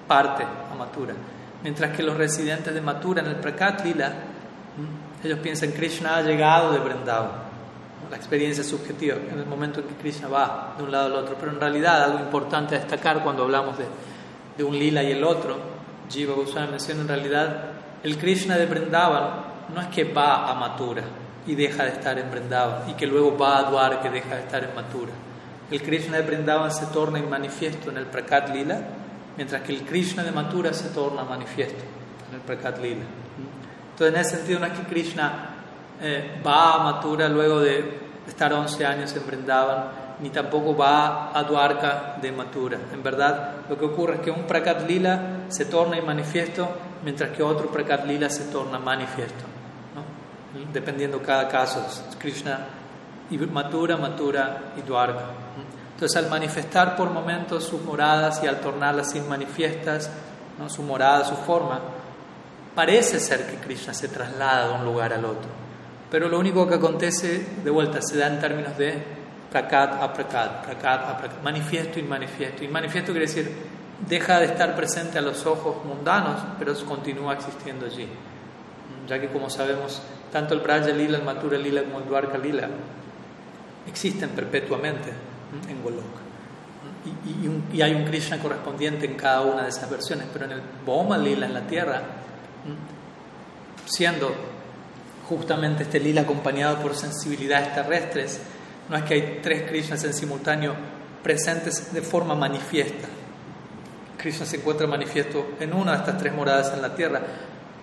parte 0.06 0.44
a 0.44 0.74
Mathura. 0.74 1.14
Mientras 1.62 1.96
que 1.96 2.02
los 2.02 2.16
residentes 2.16 2.74
de 2.74 2.80
Mathura 2.80 3.22
en 3.22 3.28
el 3.28 3.36
Prakat 3.36 3.84
Lila, 3.84 4.12
ellos 5.24 5.38
piensan 5.38 5.70
Krishna 5.70 6.16
ha 6.16 6.22
llegado 6.22 6.72
de 6.72 6.78
Vrindavan 6.80 7.52
la 8.10 8.18
experiencia 8.18 8.62
subjetiva, 8.62 9.16
en 9.16 9.38
el 9.38 9.46
momento 9.46 9.80
en 9.80 9.86
que 9.86 9.94
Krishna 9.94 10.28
va 10.28 10.74
de 10.76 10.82
un 10.82 10.92
lado 10.92 11.06
al 11.06 11.24
otro. 11.24 11.34
Pero 11.40 11.52
en 11.52 11.58
realidad, 11.58 12.04
algo 12.04 12.18
importante 12.18 12.76
a 12.76 12.78
destacar 12.78 13.22
cuando 13.22 13.44
hablamos 13.44 13.78
de, 13.78 13.86
de 14.58 14.64
un 14.64 14.78
lila 14.78 15.02
y 15.02 15.12
el 15.12 15.24
otro, 15.24 15.56
Jiva 16.10 16.34
Goswami 16.34 16.72
menciona 16.72 17.00
en 17.00 17.08
realidad, 17.08 17.64
el 18.02 18.18
Krishna 18.18 18.58
de 18.58 18.66
Vrindavan 18.66 19.30
no 19.74 19.80
es 19.80 19.86
que 19.86 20.04
va 20.04 20.50
a 20.50 20.54
Mathura 20.54 21.02
y 21.46 21.54
deja 21.54 21.84
de 21.84 21.90
estar 21.90 22.18
en 22.18 22.30
Vrindavan 22.30 22.88
y 22.88 22.94
que 22.94 23.06
luego 23.06 23.36
va 23.36 23.58
a 23.58 23.62
Dwarka 23.64 24.08
y 24.08 24.12
deja 24.12 24.36
de 24.36 24.42
estar 24.42 24.62
en 24.62 24.74
Mathura. 24.74 25.12
El 25.70 25.82
Krishna 25.82 26.18
de 26.18 26.22
Vrindavan 26.22 26.70
se 26.70 26.86
torna 26.86 27.18
en 27.18 27.28
manifiesto 27.28 27.90
en 27.90 27.96
el 27.96 28.06
Prakat 28.06 28.50
Lila, 28.50 28.80
mientras 29.36 29.62
que 29.62 29.72
el 29.72 29.82
Krishna 29.82 30.22
de 30.22 30.30
Mathura 30.30 30.72
se 30.72 30.90
torna 30.90 31.24
manifiesto 31.24 31.82
en 32.28 32.36
el 32.36 32.40
Prakat 32.42 32.78
Lila. 32.78 33.04
Entonces, 33.92 34.14
en 34.14 34.20
ese 34.20 34.36
sentido, 34.36 34.60
no 34.60 34.66
es 34.66 34.72
que 34.72 34.84
Krishna 34.84 35.50
eh, 36.00 36.40
va 36.46 36.74
a 36.74 36.78
Mathura 36.84 37.28
luego 37.28 37.60
de 37.60 38.00
estar 38.26 38.52
11 38.52 38.86
años 38.86 39.16
en 39.16 39.26
Vrindavan, 39.26 40.02
ni 40.20 40.30
tampoco 40.30 40.76
va 40.76 41.36
a 41.36 41.42
Dwarka 41.42 42.16
de 42.20 42.30
Mathura. 42.32 42.78
En 42.92 43.02
verdad, 43.02 43.56
lo 43.68 43.78
que 43.78 43.84
ocurre 43.84 44.16
es 44.16 44.20
que 44.20 44.30
un 44.30 44.46
Prakat 44.46 44.88
Lila 44.88 45.46
se 45.48 45.64
torna 45.64 46.00
manifiesto 46.02 46.68
mientras 47.04 47.30
que 47.30 47.42
otro 47.42 47.70
Prakat 47.70 48.06
Lila 48.06 48.28
se 48.30 48.44
torna 48.44 48.78
manifiesto. 48.78 49.51
Dependiendo 50.72 51.22
cada 51.22 51.48
caso. 51.48 51.84
Krishna 52.18 52.66
y 53.30 53.38
Mathura, 53.38 53.96
Mathura 53.96 54.72
y 54.76 54.82
Dwarka. 54.82 55.24
Entonces, 55.94 56.16
al 56.16 56.28
manifestar 56.28 56.96
por 56.96 57.10
momentos 57.10 57.64
sus 57.64 57.82
moradas 57.82 58.42
y 58.42 58.46
al 58.46 58.60
tornarlas 58.60 59.14
inmanifiestas, 59.14 60.10
¿no? 60.58 60.68
su 60.68 60.82
morada, 60.82 61.24
su 61.24 61.36
forma, 61.36 61.80
parece 62.74 63.20
ser 63.20 63.46
que 63.46 63.56
Krishna 63.56 63.94
se 63.94 64.08
traslada 64.08 64.68
de 64.68 64.74
un 64.74 64.84
lugar 64.84 65.12
al 65.12 65.24
otro. 65.24 65.50
Pero 66.10 66.28
lo 66.28 66.38
único 66.38 66.68
que 66.68 66.74
acontece, 66.74 67.46
de 67.64 67.70
vuelta, 67.70 68.02
se 68.02 68.18
da 68.18 68.26
en 68.26 68.38
términos 68.38 68.76
de 68.76 69.02
prakat 69.50 70.02
a 70.02 70.12
prakat, 70.12 70.64
prakat 70.64 71.08
a 71.08 71.18
prakat, 71.18 71.42
manifiesto 71.42 71.98
y 71.98 72.02
manifiesto. 72.02 72.64
Y 72.64 72.68
manifiesto 72.68 73.12
quiere 73.12 73.26
decir, 73.26 73.50
deja 74.08 74.40
de 74.40 74.46
estar 74.46 74.74
presente 74.74 75.18
a 75.18 75.22
los 75.22 75.46
ojos 75.46 75.84
mundanos, 75.84 76.40
pero 76.58 76.74
continúa 76.84 77.34
existiendo 77.34 77.86
allí. 77.86 78.08
Ya 79.06 79.20
que, 79.20 79.28
como 79.28 79.48
sabemos, 79.48 80.02
tanto 80.32 80.54
el 80.54 80.60
Braja 80.60 80.88
Lila, 80.88 81.18
el 81.18 81.24
Mathura 81.24 81.58
Lila 81.58 81.82
como 81.82 81.98
el 81.98 82.06
Dwarka 82.06 82.38
Lila 82.38 82.68
existen 83.86 84.30
perpetuamente 84.30 85.10
en 85.68 85.82
Golok. 85.82 86.22
Y, 87.04 87.76
y, 87.76 87.82
hay 87.82 87.94
un 87.94 88.04
Krishna 88.04 88.38
correspondiente 88.38 89.06
en 89.06 89.14
cada 89.14 89.42
una 89.42 89.64
de 89.64 89.68
esas 89.68 89.90
versiones, 89.90 90.26
pero 90.32 90.46
en 90.46 90.52
el 90.52 90.62
Boma 90.86 91.18
Lila, 91.18 91.46
en 91.46 91.54
la 91.54 91.62
tierra, 91.62 92.00
siendo 93.84 94.32
justamente 95.28 95.82
este 95.82 95.98
lila 95.98 96.22
acompañado 96.22 96.78
por 96.78 96.94
sensibilidades 96.94 97.74
terrestres, 97.74 98.40
no 98.88 98.96
es 98.96 99.02
que 99.02 99.14
hay 99.14 99.40
tres 99.42 99.68
Krishnas 99.68 100.04
en 100.04 100.14
simultáneo 100.14 100.74
presentes 101.22 101.92
de 101.92 102.02
forma 102.02 102.34
manifiesta. 102.34 103.08
Krishna 104.16 104.46
se 104.46 104.56
encuentra 104.56 104.86
manifiesto 104.86 105.54
en 105.58 105.74
una 105.74 105.92
de 105.92 105.98
estas 105.98 106.18
tres 106.18 106.32
moradas 106.32 106.72
en 106.72 106.82
la 106.82 106.94
tierra, 106.94 107.20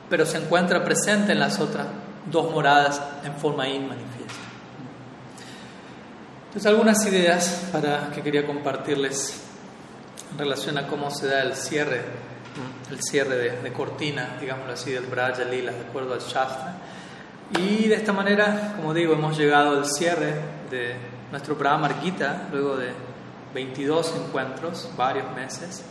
pero 0.09 0.25
se 0.25 0.37
encuentra 0.37 0.83
presente 0.83 1.33
en 1.33 1.39
las 1.39 1.59
otras 1.59 1.87
dos 2.31 2.51
moradas 2.51 3.01
en 3.23 3.33
forma 3.35 3.67
inmanifiesta. 3.67 4.33
Entonces, 6.47 6.65
algunas 6.65 7.05
ideas 7.05 7.69
para 7.71 8.09
que 8.11 8.21
quería 8.21 8.45
compartirles 8.45 9.43
en 10.31 10.37
relación 10.39 10.77
a 10.77 10.87
cómo 10.87 11.11
se 11.11 11.27
da 11.27 11.41
el 11.43 11.53
cierre, 11.55 12.01
el 12.89 13.01
cierre 13.01 13.61
de, 13.61 13.71
cortina, 13.71 14.37
digámoslo 14.41 14.73
así, 14.73 14.91
del 14.91 15.05
Braja 15.05 15.43
Lila, 15.43 15.71
de 15.71 15.81
acuerdo 15.81 16.13
al 16.13 16.21
Shastra. 16.21 16.75
Y 17.59 17.87
de 17.87 17.95
esta 17.95 18.13
manera, 18.13 18.73
como 18.75 18.93
digo, 18.93 19.13
hemos 19.13 19.37
llegado 19.37 19.77
al 19.77 19.85
cierre 19.85 20.33
de 20.69 20.95
nuestro 21.31 21.55
programa 21.55 21.89
Gita, 22.01 22.47
luego 22.51 22.77
de 22.77 22.93
22 23.53 24.15
encuentros, 24.25 24.89
varios 24.95 25.31
meses, 25.35 25.83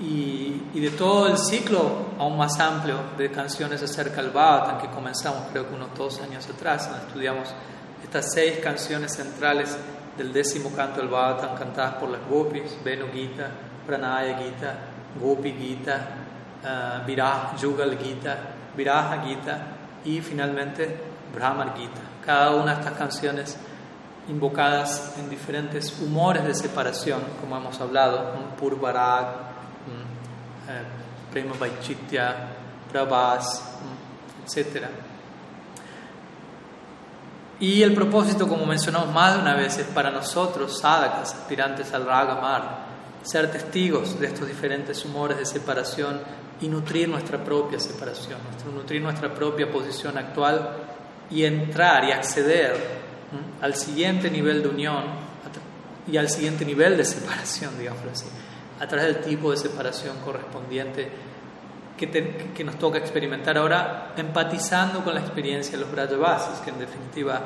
y, 0.00 0.62
y, 0.74 0.80
de 0.80 0.90
todo 0.90 1.28
el 1.28 1.38
ciclo 1.38 2.06
aún 2.18 2.36
más 2.36 2.58
amplio 2.58 2.96
de 3.16 3.30
canciones 3.30 3.82
acerca 3.82 4.20
del 4.22 4.32
Bhagavatam 4.32 4.80
que 4.80 4.88
comenzamos 4.90 5.44
creo 5.52 5.68
que 5.68 5.74
unos 5.74 5.94
dos 5.96 6.20
años 6.20 6.48
atrás, 6.48 6.90
estudiamos 7.06 7.48
estas 8.02 8.32
seis 8.32 8.58
canciones 8.58 9.14
centrales 9.14 9.76
del 10.16 10.32
décimo 10.32 10.70
canto 10.72 11.00
del 11.00 11.08
Bhagavatam 11.08 11.56
cantadas 11.56 11.94
por 11.94 12.10
las 12.10 12.20
Gopis, 12.28 12.76
Venu 12.84 13.06
Gita, 13.12 13.50
Pranaya 13.86 14.38
Gita, 14.38 14.78
Gopi 15.20 15.52
Gita, 15.52 16.08
uh, 16.64 17.56
Yugal 17.56 17.98
Gita, 17.98 18.38
Viraha 18.76 19.22
Gita, 19.22 19.58
y 20.04 20.20
finalmente 20.20 20.98
Brahmar 21.34 21.76
Gita. 21.76 22.00
Cada 22.24 22.54
una 22.54 22.74
de 22.74 22.80
estas 22.80 22.94
canciones 22.94 23.56
invocadas 24.28 25.14
en 25.18 25.28
diferentes 25.28 26.00
humores 26.00 26.44
de 26.44 26.54
separación, 26.54 27.20
como 27.40 27.56
hemos 27.56 27.80
hablado, 27.80 28.32
Purvarag, 28.58 29.53
eh, 30.68 30.82
Prema 31.32 31.54
Vaichitya, 31.58 32.48
Prabhas, 32.90 33.62
etc. 34.44 34.86
Y 37.60 37.82
el 37.82 37.94
propósito, 37.94 38.48
como 38.48 38.66
mencionamos 38.66 39.12
más 39.12 39.34
de 39.34 39.40
una 39.40 39.54
vez, 39.54 39.78
es 39.78 39.86
para 39.86 40.10
nosotros, 40.10 40.80
sadhakas, 40.80 41.34
aspirantes 41.34 41.92
al 41.92 42.06
Ragamar, 42.06 42.84
ser 43.22 43.50
testigos 43.50 44.18
de 44.20 44.26
estos 44.26 44.46
diferentes 44.46 45.04
humores 45.04 45.38
de 45.38 45.46
separación 45.46 46.20
y 46.60 46.68
nutrir 46.68 47.08
nuestra 47.08 47.42
propia 47.42 47.80
separación, 47.80 48.38
nutrir 48.74 49.00
nuestra 49.02 49.32
propia 49.32 49.70
posición 49.70 50.18
actual 50.18 50.70
y 51.30 51.44
entrar 51.44 52.04
y 52.04 52.12
acceder 52.12 53.04
al 53.60 53.74
siguiente 53.74 54.30
nivel 54.30 54.62
de 54.62 54.68
unión 54.68 55.04
y 56.06 56.16
al 56.16 56.28
siguiente 56.28 56.64
nivel 56.64 56.96
de 56.96 57.04
separación, 57.04 57.78
digámoslo 57.78 58.10
así, 58.10 58.26
a 58.80 58.86
través 58.86 59.14
del 59.14 59.24
tipo 59.24 59.50
de 59.50 59.56
separación 59.56 60.16
correspondiente 60.24 61.10
que, 61.96 62.50
que 62.54 62.64
nos 62.64 62.78
toca 62.78 62.98
experimentar 62.98 63.56
ahora, 63.56 64.12
empatizando 64.16 65.04
con 65.04 65.14
la 65.14 65.20
experiencia 65.20 65.72
de 65.72 65.84
los 65.84 65.92
Brajavasis, 65.92 66.60
que 66.60 66.70
en 66.70 66.78
definitiva 66.78 67.40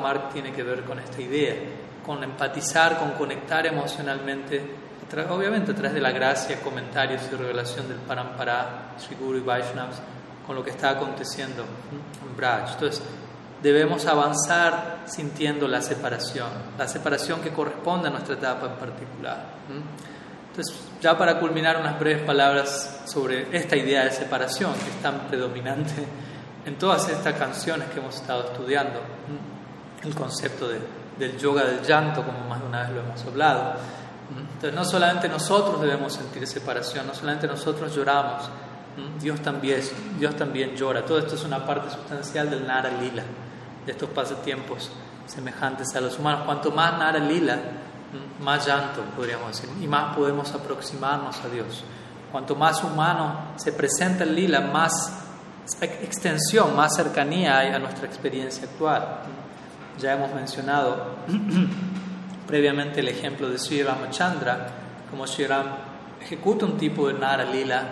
Mark 0.00 0.30
tiene 0.32 0.52
que 0.52 0.62
ver 0.62 0.82
con 0.84 0.98
esta 0.98 1.20
idea, 1.20 1.54
con 2.04 2.24
empatizar, 2.24 2.98
con 2.98 3.12
conectar 3.12 3.66
emocionalmente 3.66 4.90
obviamente 5.28 5.72
a 5.72 5.74
través 5.74 5.94
de 5.94 6.00
la 6.00 6.12
gracia, 6.12 6.60
comentarios 6.60 7.22
y 7.32 7.34
revelación 7.34 7.88
del 7.88 7.98
Parampara, 7.98 8.94
Sri 8.96 9.16
y 9.18 9.40
Vaishnavas, 9.40 10.00
con 10.46 10.54
lo 10.54 10.62
que 10.62 10.70
está 10.70 10.90
aconteciendo 10.90 11.62
en 11.62 12.36
Braj. 12.36 12.74
Entonces, 12.74 13.02
debemos 13.62 14.06
avanzar 14.06 15.00
sintiendo 15.06 15.66
la 15.66 15.82
separación, 15.82 16.48
la 16.78 16.86
separación 16.86 17.40
que 17.40 17.50
corresponde 17.50 18.08
a 18.08 18.10
nuestra 18.10 18.34
etapa 18.34 18.66
en 18.66 18.74
particular. 18.74 19.46
Entonces, 20.50 20.76
ya 21.00 21.16
para 21.16 21.38
culminar 21.38 21.78
unas 21.80 21.98
breves 21.98 22.22
palabras 22.22 23.02
sobre 23.06 23.56
esta 23.56 23.76
idea 23.76 24.04
de 24.04 24.10
separación 24.10 24.72
que 24.74 24.90
es 24.90 25.02
tan 25.02 25.20
predominante 25.28 26.04
en 26.66 26.76
todas 26.76 27.08
estas 27.08 27.34
canciones 27.34 27.88
que 27.90 28.00
hemos 28.00 28.16
estado 28.16 28.52
estudiando, 28.52 29.00
el 30.02 30.14
concepto 30.14 30.68
de, 30.68 30.78
del 31.18 31.38
yoga 31.38 31.64
del 31.64 31.82
llanto, 31.82 32.24
como 32.24 32.40
más 32.48 32.60
de 32.60 32.66
una 32.66 32.82
vez 32.82 32.90
lo 32.90 33.00
hemos 33.00 33.24
hablado 33.24 33.74
entonces 34.36 34.74
no 34.74 34.84
solamente 34.84 35.28
nosotros 35.28 35.80
debemos 35.80 36.12
sentir 36.12 36.46
separación, 36.46 37.06
no 37.06 37.14
solamente 37.14 37.46
nosotros 37.46 37.94
lloramos, 37.94 38.48
Dios 39.20 39.40
también, 39.40 39.80
Dios 40.18 40.36
también 40.36 40.76
llora. 40.76 41.04
Todo 41.04 41.18
esto 41.18 41.34
es 41.34 41.44
una 41.44 41.64
parte 41.64 41.90
sustancial 41.90 42.50
del 42.50 42.66
Nara 42.66 42.90
Lila, 42.90 43.22
de 43.86 43.92
estos 43.92 44.10
pasatiempos 44.10 44.90
semejantes 45.26 45.94
a 45.96 46.00
los 46.00 46.18
humanos. 46.18 46.42
Cuanto 46.44 46.70
más 46.70 46.98
Nara 46.98 47.18
Lila, 47.18 47.58
más 48.40 48.66
llanto, 48.66 49.02
podríamos 49.16 49.48
decir, 49.48 49.70
y 49.82 49.86
más 49.86 50.16
podemos 50.16 50.52
aproximarnos 50.52 51.40
a 51.44 51.48
Dios. 51.48 51.84
Cuanto 52.32 52.54
más 52.54 52.82
humano 52.84 53.52
se 53.56 53.72
presenta 53.72 54.24
el 54.24 54.34
lila, 54.34 54.60
más 54.60 55.12
extensión, 55.80 56.74
más 56.74 56.96
cercanía 56.96 57.58
hay 57.58 57.68
a 57.72 57.78
nuestra 57.78 58.06
experiencia 58.06 58.64
actual. 58.64 59.22
Ya 59.98 60.14
hemos 60.14 60.32
mencionado 60.34 61.16
previamente 62.46 63.00
el 63.00 63.08
ejemplo 63.08 63.48
de 63.48 63.58
Sri 63.58 63.82
Ramachandra, 63.82 64.66
como 65.10 65.26
Sri 65.26 65.46
Ram 65.46 65.66
ejecuta 66.20 66.66
un 66.66 66.76
tipo 66.76 67.08
de 67.08 67.14
Nara 67.14 67.44
Lila 67.44 67.82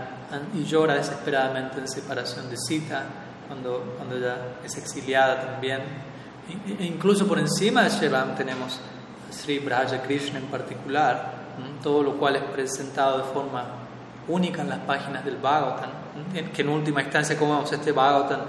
y 0.55 0.65
llora 0.65 0.95
desesperadamente 0.95 1.79
en 1.79 1.89
separación 1.89 2.49
de 2.51 2.57
Sita, 2.57 3.05
cuando, 3.47 3.95
cuando 3.97 4.17
ella 4.17 4.59
es 4.65 4.77
exiliada 4.77 5.41
también. 5.41 5.81
E 6.49 6.85
incluso 6.85 7.27
por 7.27 7.39
encima 7.39 7.83
de 7.83 7.91
Sri 7.91 8.09
Ram 8.09 8.35
tenemos 8.35 8.81
Sri 9.31 9.59
Braja 9.59 10.03
Krishna 10.03 10.39
en 10.39 10.47
particular, 10.47 11.33
todo 11.83 12.03
lo 12.03 12.17
cual 12.19 12.37
es 12.37 12.43
presentado 12.43 13.19
de 13.19 13.25
forma 13.25 13.65
única 14.29 14.63
en 14.63 14.69
las 14.69 14.81
páginas 14.81 15.25
del 15.25 15.37
Bhagavatam, 15.37 15.91
que 16.55 16.63
en 16.63 16.69
última 16.69 17.03
instancia, 17.03 17.37
como 17.39 17.55
vemos, 17.55 17.73
este 17.73 17.93
Bhagavatam 17.93 18.41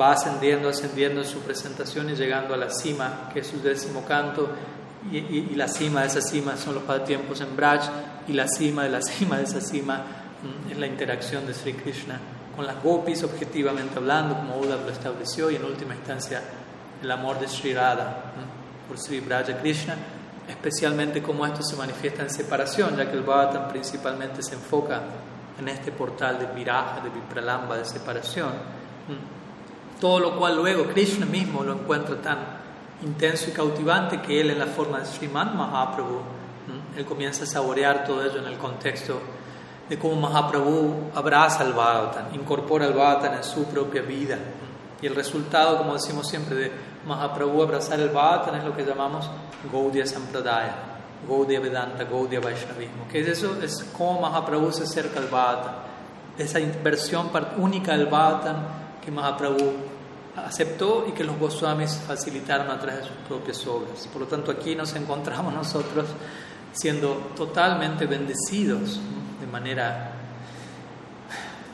va 0.00 0.12
ascendiendo, 0.12 0.68
ascendiendo 0.68 1.20
en 1.20 1.26
su 1.26 1.40
presentación 1.40 2.10
y 2.10 2.14
llegando 2.14 2.54
a 2.54 2.56
la 2.56 2.70
cima, 2.70 3.30
que 3.32 3.40
es 3.40 3.46
su 3.46 3.60
décimo 3.60 4.04
canto, 4.04 4.48
y, 5.10 5.54
la 5.54 5.68
cima 5.68 6.02
de 6.02 6.08
esa 6.08 6.20
cima 6.20 6.56
son 6.56 6.74
los 6.74 7.04
tiempos 7.04 7.40
en 7.40 7.56
Braj, 7.56 7.88
y 8.26 8.32
la 8.32 8.48
cima 8.48 8.84
de 8.84 8.90
la 8.90 9.02
cima 9.02 9.38
de 9.38 9.44
esa 9.44 9.60
cima 9.60 10.02
es 10.70 10.78
la 10.78 10.86
interacción 10.86 11.46
de 11.46 11.54
Sri 11.54 11.74
Krishna 11.74 12.18
con 12.58 12.66
las 12.66 12.82
gopis, 12.82 13.22
objetivamente 13.22 13.98
hablando, 13.98 14.34
como 14.34 14.58
Uddhava 14.58 14.82
lo 14.82 14.90
estableció, 14.90 15.48
y 15.48 15.54
en 15.54 15.64
última 15.64 15.94
instancia 15.94 16.42
el 17.00 17.08
amor 17.08 17.38
de 17.38 17.46
Sri 17.46 17.72
Radha 17.72 18.32
por 18.88 18.98
Sri 18.98 19.20
Braja 19.20 19.56
Krishna, 19.60 19.94
especialmente 20.48 21.22
como 21.22 21.46
esto 21.46 21.62
se 21.62 21.76
manifiesta 21.76 22.22
en 22.22 22.30
separación, 22.30 22.96
ya 22.96 23.10
que 23.10 23.16
el 23.16 23.22
Bhagavatam 23.22 23.68
principalmente 23.68 24.42
se 24.42 24.54
enfoca 24.54 25.02
en 25.58 25.68
este 25.68 25.92
portal 25.92 26.38
de 26.38 26.46
viraja, 26.46 27.00
de 27.00 27.10
vipralamba, 27.10 27.76
de 27.76 27.84
separación. 27.84 28.52
Todo 30.00 30.20
lo 30.20 30.38
cual 30.38 30.56
luego 30.56 30.86
Krishna 30.86 31.26
mismo 31.26 31.62
lo 31.62 31.72
encuentra 31.74 32.16
tan 32.16 32.38
intenso 33.02 33.50
y 33.50 33.52
cautivante 33.52 34.20
que 34.22 34.40
él 34.40 34.50
en 34.50 34.58
la 34.58 34.66
forma 34.66 35.00
de 35.00 35.06
Sriman 35.06 35.56
Mahaprabhu, 35.56 36.20
él 36.96 37.04
comienza 37.04 37.44
a 37.44 37.46
saborear 37.46 38.04
todo 38.04 38.24
ello 38.24 38.38
en 38.38 38.46
el 38.46 38.58
contexto 38.58 39.20
de 39.88 39.98
cómo 39.98 40.16
Mahaprabhu 40.16 41.10
abraza 41.14 41.64
al 41.64 41.72
Bhagavatam, 41.72 42.34
incorpora 42.34 42.86
al 42.86 42.92
Bhagavatam 42.92 43.34
en 43.34 43.44
su 43.44 43.64
propia 43.64 44.02
vida. 44.02 44.38
Y 45.00 45.06
el 45.06 45.14
resultado, 45.14 45.78
como 45.78 45.94
decimos 45.94 46.28
siempre, 46.28 46.56
de 46.56 46.72
Mahaprabhu 47.08 47.62
abrazar 47.62 47.98
el 47.98 48.10
Bhagavatam 48.10 48.56
es 48.56 48.64
lo 48.64 48.76
que 48.76 48.84
llamamos 48.84 49.28
Gaudiya 49.72 50.06
Sampradaya, 50.06 50.74
Gaudiya 51.26 51.60
Vedanta, 51.60 52.04
Gaudiya 52.04 52.40
Vaishnavismo. 52.40 53.08
Que 53.10 53.20
es 53.20 53.28
eso? 53.28 53.56
Es 53.62 53.82
cómo 53.96 54.20
Mahaprabhu 54.20 54.70
se 54.70 54.84
acerca 54.84 55.18
al 55.18 55.26
Bhagavatam. 55.26 55.74
Esa 56.36 56.60
versión 56.84 57.30
única 57.56 57.96
del 57.96 58.06
Bhagavatam 58.06 58.56
que 59.04 59.10
Mahaprabhu 59.10 59.72
aceptó 60.36 61.06
y 61.08 61.12
que 61.12 61.24
los 61.24 61.38
Goswamis 61.38 61.96
facilitaron 62.06 62.70
a 62.70 62.78
través 62.78 63.00
de 63.00 63.06
sus 63.08 63.16
propias 63.26 63.66
obras. 63.66 64.06
Por 64.12 64.22
lo 64.22 64.28
tanto, 64.28 64.52
aquí 64.52 64.76
nos 64.76 64.94
encontramos 64.94 65.52
nosotros 65.62 66.06
siendo 66.72 67.32
totalmente 67.34 68.06
bendecidos 68.06 69.00
de 69.40 69.46
manera 69.46 70.17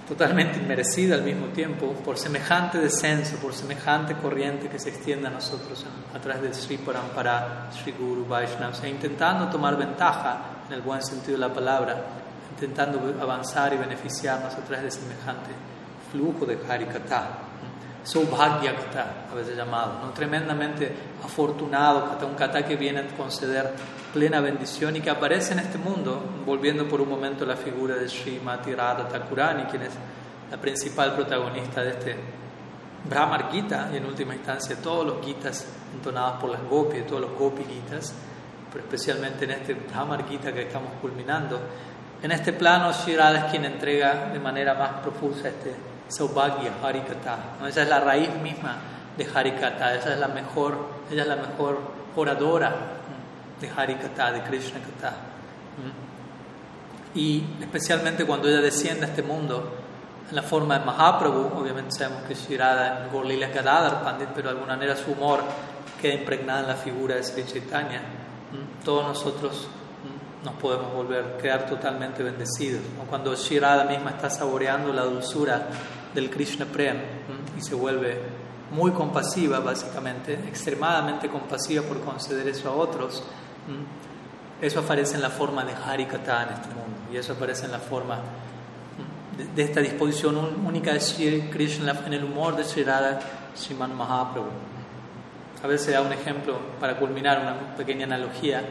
totalmente 0.08 0.58
inmerecida 0.58 1.14
al 1.14 1.22
mismo 1.22 1.46
tiempo 1.48 1.92
por 2.04 2.18
semejante 2.18 2.78
descenso, 2.78 3.36
por 3.36 3.54
semejante 3.54 4.14
corriente 4.14 4.68
que 4.68 4.78
se 4.78 4.90
extiende 4.90 5.28
a 5.28 5.30
nosotros 5.30 5.84
a 6.14 6.18
través 6.18 6.42
del 6.42 6.54
Sri 6.54 6.78
Parampara, 6.78 7.70
Sri 7.72 7.92
Guru 7.92 8.26
Vaishnava, 8.26 8.72
o 8.72 8.74
sea, 8.74 8.88
intentando 8.88 9.48
tomar 9.48 9.76
ventaja 9.76 10.64
en 10.68 10.74
el 10.74 10.82
buen 10.82 11.02
sentido 11.02 11.32
de 11.32 11.48
la 11.48 11.52
palabra, 11.52 12.04
intentando 12.50 13.14
avanzar 13.20 13.72
y 13.72 13.76
beneficiarnos 13.76 14.54
a 14.54 14.64
través 14.64 14.84
de 14.84 14.90
semejante 14.90 15.50
flujo 16.12 16.46
de 16.46 16.58
Harikata. 16.68 17.43
Saubhagya 18.04 18.76
Kata, 18.76 19.26
a 19.32 19.34
veces 19.34 19.56
llamado, 19.56 19.98
¿no? 20.02 20.10
tremendamente 20.10 20.94
afortunado 21.24 22.18
un 22.26 22.34
Kata 22.34 22.64
que 22.64 22.76
viene 22.76 23.00
a 23.00 23.06
conceder 23.16 23.72
plena 24.12 24.40
bendición 24.40 24.94
y 24.96 25.00
que 25.00 25.10
aparece 25.10 25.54
en 25.54 25.60
este 25.60 25.78
mundo, 25.78 26.22
volviendo 26.44 26.86
por 26.86 27.00
un 27.00 27.08
momento 27.08 27.46
la 27.46 27.56
figura 27.56 27.96
de 27.96 28.08
Srimati 28.08 28.74
Radha 28.74 29.08
Thakurani, 29.08 29.64
quien 29.64 29.82
es 29.82 29.92
la 30.50 30.58
principal 30.58 31.14
protagonista 31.14 31.82
de 31.82 31.90
este 31.90 32.16
Brahmar 33.08 33.50
Gita 33.50 33.90
y 33.92 33.96
en 33.96 34.04
última 34.04 34.34
instancia 34.34 34.76
todos 34.76 35.06
los 35.06 35.24
Gitas 35.24 35.66
entonados 35.94 36.40
por 36.40 36.50
las 36.50 36.62
Gopis, 36.62 37.06
todos 37.06 37.22
los 37.22 37.32
Gopi 37.38 37.64
Gitas, 37.64 38.14
pero 38.70 38.84
especialmente 38.84 39.46
en 39.46 39.52
este 39.52 39.74
Brahmar 39.74 40.28
Gita 40.28 40.52
que 40.52 40.62
estamos 40.62 40.92
culminando. 41.00 41.58
En 42.22 42.32
este 42.32 42.52
plano, 42.52 42.92
Sri 42.92 43.16
Radha 43.16 43.46
es 43.46 43.50
quien 43.50 43.64
entrega 43.64 44.30
de 44.32 44.38
manera 44.38 44.74
más 44.74 45.00
profusa 45.00 45.48
este 45.48 45.93
Saubhagya 46.08 46.72
Harikata. 46.82 47.38
Esa 47.66 47.82
es 47.82 47.88
la 47.88 48.00
raíz 48.00 48.34
misma 48.42 48.76
de 49.16 49.26
Harikata, 49.32 49.94
esa 49.94 50.14
es 50.14 50.18
la 50.18 50.28
mejor, 50.28 50.76
ella 51.10 51.22
es 51.22 51.28
la 51.28 51.36
mejor 51.36 51.78
oradora 52.16 52.74
de 53.60 53.70
Harikata, 53.70 54.32
de 54.32 54.42
Krishna 54.42 54.80
Kata. 54.80 55.16
Y 57.14 57.44
especialmente 57.60 58.24
cuando 58.24 58.48
ella 58.48 58.60
desciende 58.60 59.06
a 59.06 59.08
este 59.08 59.22
mundo 59.22 59.72
en 60.28 60.34
la 60.34 60.42
forma 60.42 60.78
de 60.78 60.84
Mahaprabhu, 60.84 61.60
obviamente 61.60 61.92
sabemos 61.92 62.24
que 62.24 62.34
Shirada 62.34 63.04
es 63.04 63.12
Gorlila 63.12 63.48
Gadadhar 63.48 64.02
Pandit, 64.02 64.28
pero 64.34 64.48
de 64.48 64.54
alguna 64.56 64.74
manera 64.74 64.96
su 64.96 65.12
humor 65.12 65.40
queda 66.00 66.14
impregnada 66.14 66.60
en 66.60 66.68
la 66.68 66.74
figura 66.74 67.14
de 67.14 67.22
Sri 67.22 67.44
Chaitanya. 67.44 68.02
Todos 68.84 69.06
nosotros 69.06 69.68
nos 70.44 70.54
podemos 70.54 70.92
volver, 70.92 71.38
quedar 71.40 71.66
totalmente 71.66 72.22
bendecidos. 72.22 72.82
Cuando 73.08 73.34
Shirada 73.34 73.84
misma 73.84 74.10
está 74.10 74.28
saboreando 74.28 74.92
la 74.92 75.02
dulzura 75.02 75.68
del 76.14 76.30
Krishna 76.30 76.66
Prem 76.66 76.98
y 77.58 77.62
se 77.62 77.74
vuelve 77.74 78.20
muy 78.70 78.92
compasiva, 78.92 79.60
básicamente, 79.60 80.34
extremadamente 80.34 81.28
compasiva 81.28 81.82
por 81.82 82.00
conceder 82.00 82.46
eso 82.48 82.68
a 82.68 82.74
otros, 82.74 83.22
eso 84.60 84.80
aparece 84.80 85.16
en 85.16 85.22
la 85.22 85.30
forma 85.30 85.64
de 85.64 85.72
Harikata 85.72 86.42
en 86.42 86.48
este 86.50 86.68
mundo 86.68 87.12
y 87.12 87.16
eso 87.16 87.32
aparece 87.32 87.64
en 87.64 87.72
la 87.72 87.78
forma 87.78 88.20
de, 89.54 89.62
esta 89.62 89.80
disposición 89.80 90.36
única 90.64 90.92
de 90.92 91.00
Sri 91.00 91.48
Krishna 91.50 92.02
en 92.06 92.12
el 92.12 92.24
humor 92.24 92.54
de 92.56 92.64
Sri 92.64 92.84
Radha 92.84 93.18
Sriman 93.54 93.96
Mahaprabhu. 93.96 94.48
A 95.62 95.66
veces 95.66 95.94
da 95.94 96.02
un 96.02 96.12
ejemplo 96.12 96.58
para 96.78 96.98
culminar 96.98 97.40
una 97.40 97.74
pequeña 97.76 98.04
analogía 98.04 98.62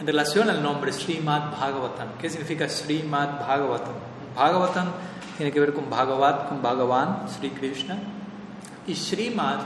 en 0.00 0.06
relación 0.06 0.50
al 0.50 0.62
nombre 0.62 0.92
Srimad 0.92 1.50
Bhagavatam. 1.52 2.18
¿Qué 2.20 2.28
significa 2.28 2.68
Srimad 2.68 3.40
Bhagavatam? 3.40 3.94
Bhagavatam 4.34 4.86
tiene 5.36 5.52
que 5.52 5.60
ver 5.60 5.72
con 5.72 5.88
Bhagavat, 5.88 6.48
con 6.48 6.62
Bhagavan, 6.62 7.28
Sri 7.28 7.50
Krishna. 7.50 7.98
Y 8.86 8.94
Srimad, 8.94 9.60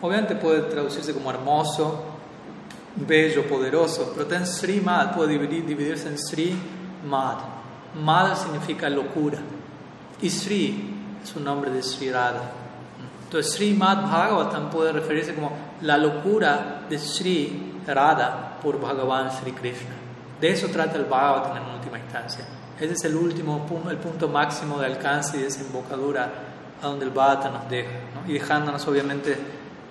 obviamente 0.00 0.34
puede 0.36 0.62
traducirse 0.62 1.14
como 1.14 1.30
hermoso, 1.30 2.04
bello, 2.96 3.46
poderoso, 3.48 4.12
pero 4.14 4.26
también 4.26 4.46
Srimad 4.46 5.14
puede 5.14 5.38
dividirse 5.38 6.08
en 6.08 6.18
Sri 6.18 6.56
Mad. 7.08 7.38
Mad 8.02 8.36
significa 8.36 8.88
locura. 8.88 9.38
Y 10.20 10.30
Sri 10.30 10.94
es 11.22 11.34
un 11.36 11.44
nombre 11.44 11.70
de 11.70 11.82
Sri 11.82 12.10
Radha. 12.10 12.65
Entonces 13.26 13.54
Srimad 13.54 14.02
Bhagavatam 14.02 14.70
puede 14.70 14.92
referirse 14.92 15.34
como 15.34 15.50
la 15.82 15.98
locura 15.98 16.82
de 16.88 16.96
Sri 16.96 17.80
Radha 17.84 18.58
por 18.62 18.80
Bhagavan 18.80 19.32
Sri 19.32 19.50
Krishna. 19.50 19.96
De 20.40 20.48
eso 20.50 20.68
trata 20.68 20.96
el 20.96 21.06
Bhagavatam 21.06 21.56
en 21.56 21.74
última 21.74 21.98
instancia. 21.98 22.44
Ese 22.78 22.92
es 22.92 23.04
el 23.04 23.16
último 23.16 23.66
el 23.90 23.96
punto 23.96 24.28
máximo 24.28 24.78
de 24.78 24.86
alcance 24.86 25.38
y 25.38 25.42
desembocadura 25.42 26.30
a 26.80 26.86
donde 26.86 27.04
el 27.04 27.10
Bhagavatam 27.10 27.54
nos 27.54 27.68
deja. 27.68 27.90
Y 28.28 28.34
dejándonos 28.34 28.86
obviamente 28.86 29.36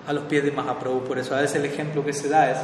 a 0.07 0.13
los 0.13 0.23
pies 0.25 0.45
de 0.45 0.51
Mahaprabhu. 0.51 1.03
Por 1.03 1.19
eso 1.19 1.35
a 1.35 1.41
veces 1.41 1.57
el 1.57 1.65
ejemplo 1.65 2.05
que 2.05 2.13
se 2.13 2.29
da 2.29 2.49
es 2.49 2.59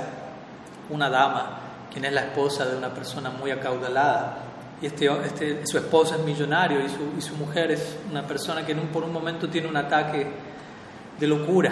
una 0.89 1.09
dama, 1.09 1.59
quien 1.91 2.05
es 2.05 2.13
la 2.13 2.21
esposa 2.21 2.65
de 2.65 2.77
una 2.77 2.89
persona 2.89 3.29
muy 3.29 3.51
acaudalada. 3.51 4.37
Y 4.81 4.85
este, 4.85 5.07
este, 5.25 5.67
su 5.67 5.77
esposo 5.77 6.15
es 6.15 6.21
millonario 6.21 6.79
y 6.79 6.87
su, 6.87 7.13
y 7.17 7.21
su 7.21 7.35
mujer 7.35 7.71
es 7.71 7.97
una 8.09 8.23
persona 8.23 8.65
que 8.65 8.71
en 8.71 8.79
un, 8.79 8.87
por 8.87 9.03
un 9.03 9.11
momento 9.11 9.49
tiene 9.49 9.67
un 9.67 9.77
ataque 9.77 10.50
de 11.21 11.27
locura 11.27 11.71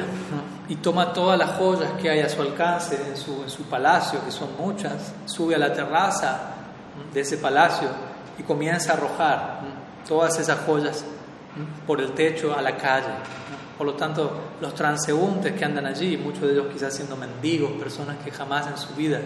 y 0.69 0.75
toma 0.75 1.11
todas 1.11 1.37
las 1.37 1.57
joyas 1.57 1.93
que 1.99 2.07
hay 2.07 2.19
a 2.19 2.29
su 2.29 2.39
alcance 2.39 2.95
en 3.09 3.17
su, 3.17 3.41
en 3.41 3.49
su 3.49 3.63
palacio, 3.63 4.23
que 4.23 4.31
son 4.31 4.49
muchas, 4.55 5.11
sube 5.25 5.55
a 5.55 5.57
la 5.57 5.73
terraza 5.73 6.39
de 7.11 7.21
ese 7.21 7.37
palacio 7.37 7.89
y 8.37 8.43
comienza 8.43 8.91
a 8.91 8.97
arrojar 8.97 9.61
todas 10.07 10.37
esas 10.39 10.59
joyas 10.59 11.03
por 11.87 11.99
el 11.99 12.11
techo 12.11 12.55
a 12.55 12.61
la 12.61 12.77
calle. 12.77 13.07
Por 13.75 13.87
lo 13.87 13.95
tanto, 13.95 14.39
los 14.61 14.75
transeúntes 14.75 15.53
que 15.53 15.65
andan 15.65 15.87
allí, 15.87 16.15
muchos 16.15 16.41
de 16.41 16.51
ellos 16.51 16.67
quizás 16.71 16.95
siendo 16.95 17.17
mendigos, 17.17 17.71
personas 17.71 18.17
que 18.23 18.29
jamás 18.29 18.67
en 18.67 18.77
su 18.77 18.93
vida 18.93 19.19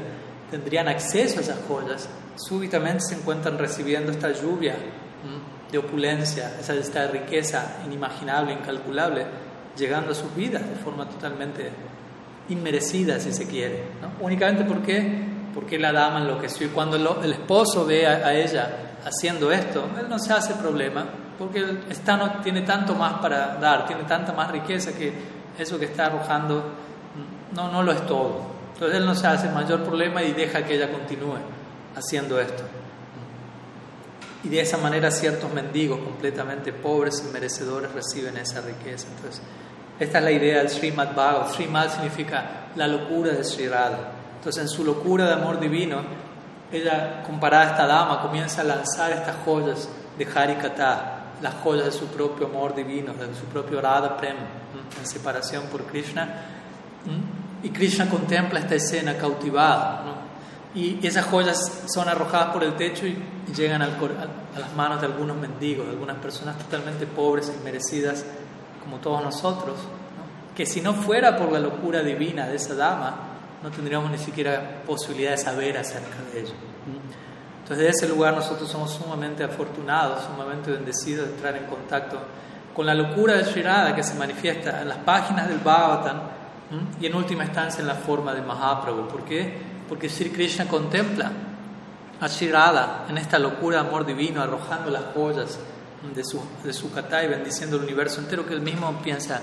tendrían 0.49 0.87
acceso 0.87 1.39
a 1.39 1.41
esas 1.41 1.57
joyas, 1.67 2.07
súbitamente 2.37 3.01
se 3.01 3.15
encuentran 3.15 3.57
recibiendo 3.57 4.13
esta 4.13 4.31
lluvia 4.31 4.75
de 5.69 5.77
opulencia, 5.77 6.53
esta 6.61 7.07
riqueza 7.07 7.79
inimaginable, 7.85 8.53
incalculable, 8.53 9.25
llegando 9.77 10.11
a 10.11 10.15
sus 10.15 10.33
vidas 10.35 10.67
de 10.67 10.75
forma 10.75 11.07
totalmente 11.07 11.71
inmerecida, 12.49 13.19
si 13.19 13.33
se 13.33 13.47
quiere. 13.47 13.83
¿no? 14.01 14.25
Únicamente 14.25 14.63
porque, 14.63 15.25
porque 15.53 15.79
la 15.79 15.91
dama 15.91 16.21
enloqueció. 16.21 16.67
Y 16.67 16.69
cuando 16.69 16.97
el 17.21 17.31
esposo 17.31 17.85
ve 17.85 18.07
a, 18.07 18.33
ella 18.33 18.69
haciendo 19.05 19.51
esto, 19.51 19.85
él 19.99 20.07
no 20.09 20.19
se 20.19 20.33
hace 20.33 20.53
problema, 20.55 21.05
porque 21.37 21.59
él 21.59 21.83
está, 21.89 22.17
no, 22.17 22.41
tiene 22.41 22.61
tanto 22.61 22.95
más 22.95 23.19
para 23.19 23.55
dar, 23.55 23.85
tiene 23.85 24.03
tanta 24.03 24.33
más 24.33 24.51
riqueza 24.51 24.93
que 24.93 25.11
eso 25.57 25.77
que 25.77 25.85
está 25.85 26.07
arrojando 26.07 26.63
no, 27.53 27.71
no 27.71 27.83
lo 27.83 27.91
es 27.91 28.05
todo. 28.05 28.53
Entonces 28.73 28.97
él 28.97 29.05
no 29.05 29.15
se 29.15 29.27
hace 29.27 29.49
mayor 29.49 29.83
problema 29.83 30.23
y 30.23 30.33
deja 30.33 30.63
que 30.63 30.75
ella 30.75 30.91
continúe 30.91 31.37
haciendo 31.95 32.39
esto. 32.39 32.63
Y 34.43 34.49
de 34.49 34.59
esa 34.59 34.77
manera 34.77 35.09
ciertos 35.09 35.51
mendigos 35.53 35.99
completamente 35.99 36.73
pobres 36.73 37.23
y 37.25 37.31
merecedores 37.31 37.91
reciben 37.93 38.35
esa 38.37 38.61
riqueza. 38.61 39.07
Entonces, 39.15 39.41
esta 39.99 40.17
es 40.17 40.23
la 40.23 40.31
idea 40.31 40.57
del 40.59 40.69
Srimad 40.69 41.15
Bhagavad. 41.15 41.51
Srimad 41.53 41.89
significa 41.89 42.67
la 42.75 42.87
locura 42.87 43.31
de 43.31 43.43
Sri 43.43 43.67
Radha. 43.67 44.11
Entonces, 44.37 44.63
en 44.63 44.69
su 44.69 44.83
locura 44.83 45.25
de 45.25 45.33
amor 45.33 45.59
divino, 45.59 46.01
ella, 46.71 47.23
comparada 47.23 47.63
a 47.63 47.71
esta 47.71 47.87
dama, 47.87 48.21
comienza 48.21 48.61
a 48.61 48.63
lanzar 48.65 49.11
estas 49.11 49.35
joyas 49.45 49.87
de 50.17 50.25
Harikata, 50.25 51.19
las 51.41 51.53
joyas 51.55 51.85
de 51.85 51.91
su 51.91 52.07
propio 52.07 52.47
amor 52.47 52.75
divino, 52.75 53.13
de 53.13 53.33
su 53.35 53.45
propio 53.45 53.79
Radha 53.79 54.17
Prem, 54.17 54.35
en 54.99 55.05
separación 55.05 55.65
por 55.71 55.83
Krishna. 55.83 56.27
Y 57.61 57.69
Krishna 57.69 58.09
contempla 58.09 58.59
esta 58.59 58.75
escena 58.75 59.15
cautivada. 59.15 60.03
Y 60.75 61.05
esas 61.05 61.25
joyas 61.25 61.83
son 61.93 62.09
arrojadas 62.09 62.51
por 62.51 62.63
el 62.63 62.75
techo 62.75 63.05
y 63.05 63.15
llegan 63.55 63.83
a 63.83 63.87
las 63.87 64.75
manos 64.75 64.99
de 64.99 65.07
algunos 65.07 65.37
mendigos, 65.37 65.85
de 65.85 65.91
algunas 65.91 66.17
personas 66.17 66.57
totalmente 66.57 67.05
pobres 67.05 67.53
y 67.55 67.63
merecidas, 67.63 68.25
como 68.83 68.97
todos 68.97 69.23
nosotros, 69.23 69.77
que 70.55 70.65
si 70.65 70.81
no 70.81 70.93
fuera 70.93 71.37
por 71.37 71.51
la 71.51 71.59
locura 71.59 72.01
divina 72.01 72.47
de 72.47 72.55
esa 72.55 72.75
dama, 72.75 73.15
no 73.63 73.71
tendríamos 73.71 74.11
ni 74.11 74.17
siquiera 74.17 74.83
posibilidad 74.85 75.31
de 75.31 75.37
saber 75.37 75.77
acerca 75.77 76.17
de 76.31 76.41
ello. 76.41 76.53
Entonces, 77.61 77.77
de 77.77 77.89
ese 77.89 78.09
lugar 78.09 78.33
nosotros 78.33 78.69
somos 78.69 78.91
sumamente 78.91 79.43
afortunados, 79.43 80.23
sumamente 80.25 80.71
bendecidos 80.71 81.27
de 81.27 81.33
entrar 81.35 81.55
en 81.55 81.65
contacto 81.65 82.19
con 82.75 82.85
la 82.85 82.93
locura 82.93 83.35
de 83.35 83.43
Shirada 83.43 83.95
que 83.95 84.03
se 84.03 84.15
manifiesta 84.15 84.81
en 84.81 84.89
las 84.89 84.97
páginas 84.97 85.47
del 85.47 85.59
Bhagavatam 85.59 86.21
y 86.99 87.05
en 87.05 87.15
última 87.15 87.45
instancia 87.45 87.81
en 87.81 87.87
la 87.87 87.95
forma 87.95 88.33
de 88.33 88.41
Mahaprabhu. 88.41 89.07
¿Por 89.07 89.23
qué? 89.23 89.73
porque 89.87 90.09
Sri 90.09 90.29
Krishna 90.29 90.67
contempla 90.67 91.31
a 92.19 92.27
Sri 92.27 92.49
Radha 92.49 93.05
en 93.09 93.17
esta 93.17 93.37
locura 93.37 93.81
de 93.81 93.87
amor 93.87 94.05
divino, 94.05 94.41
arrojando 94.41 94.89
las 94.89 95.03
joyas 95.13 95.59
de 96.13 96.23
su, 96.23 96.41
de 96.63 96.73
su 96.73 96.91
kata 96.91 97.23
y 97.23 97.27
bendiciendo 97.27 97.77
el 97.77 97.83
universo 97.83 98.19
entero, 98.19 98.45
que 98.45 98.53
él 98.53 98.61
mismo 98.61 98.91
piensa, 99.03 99.41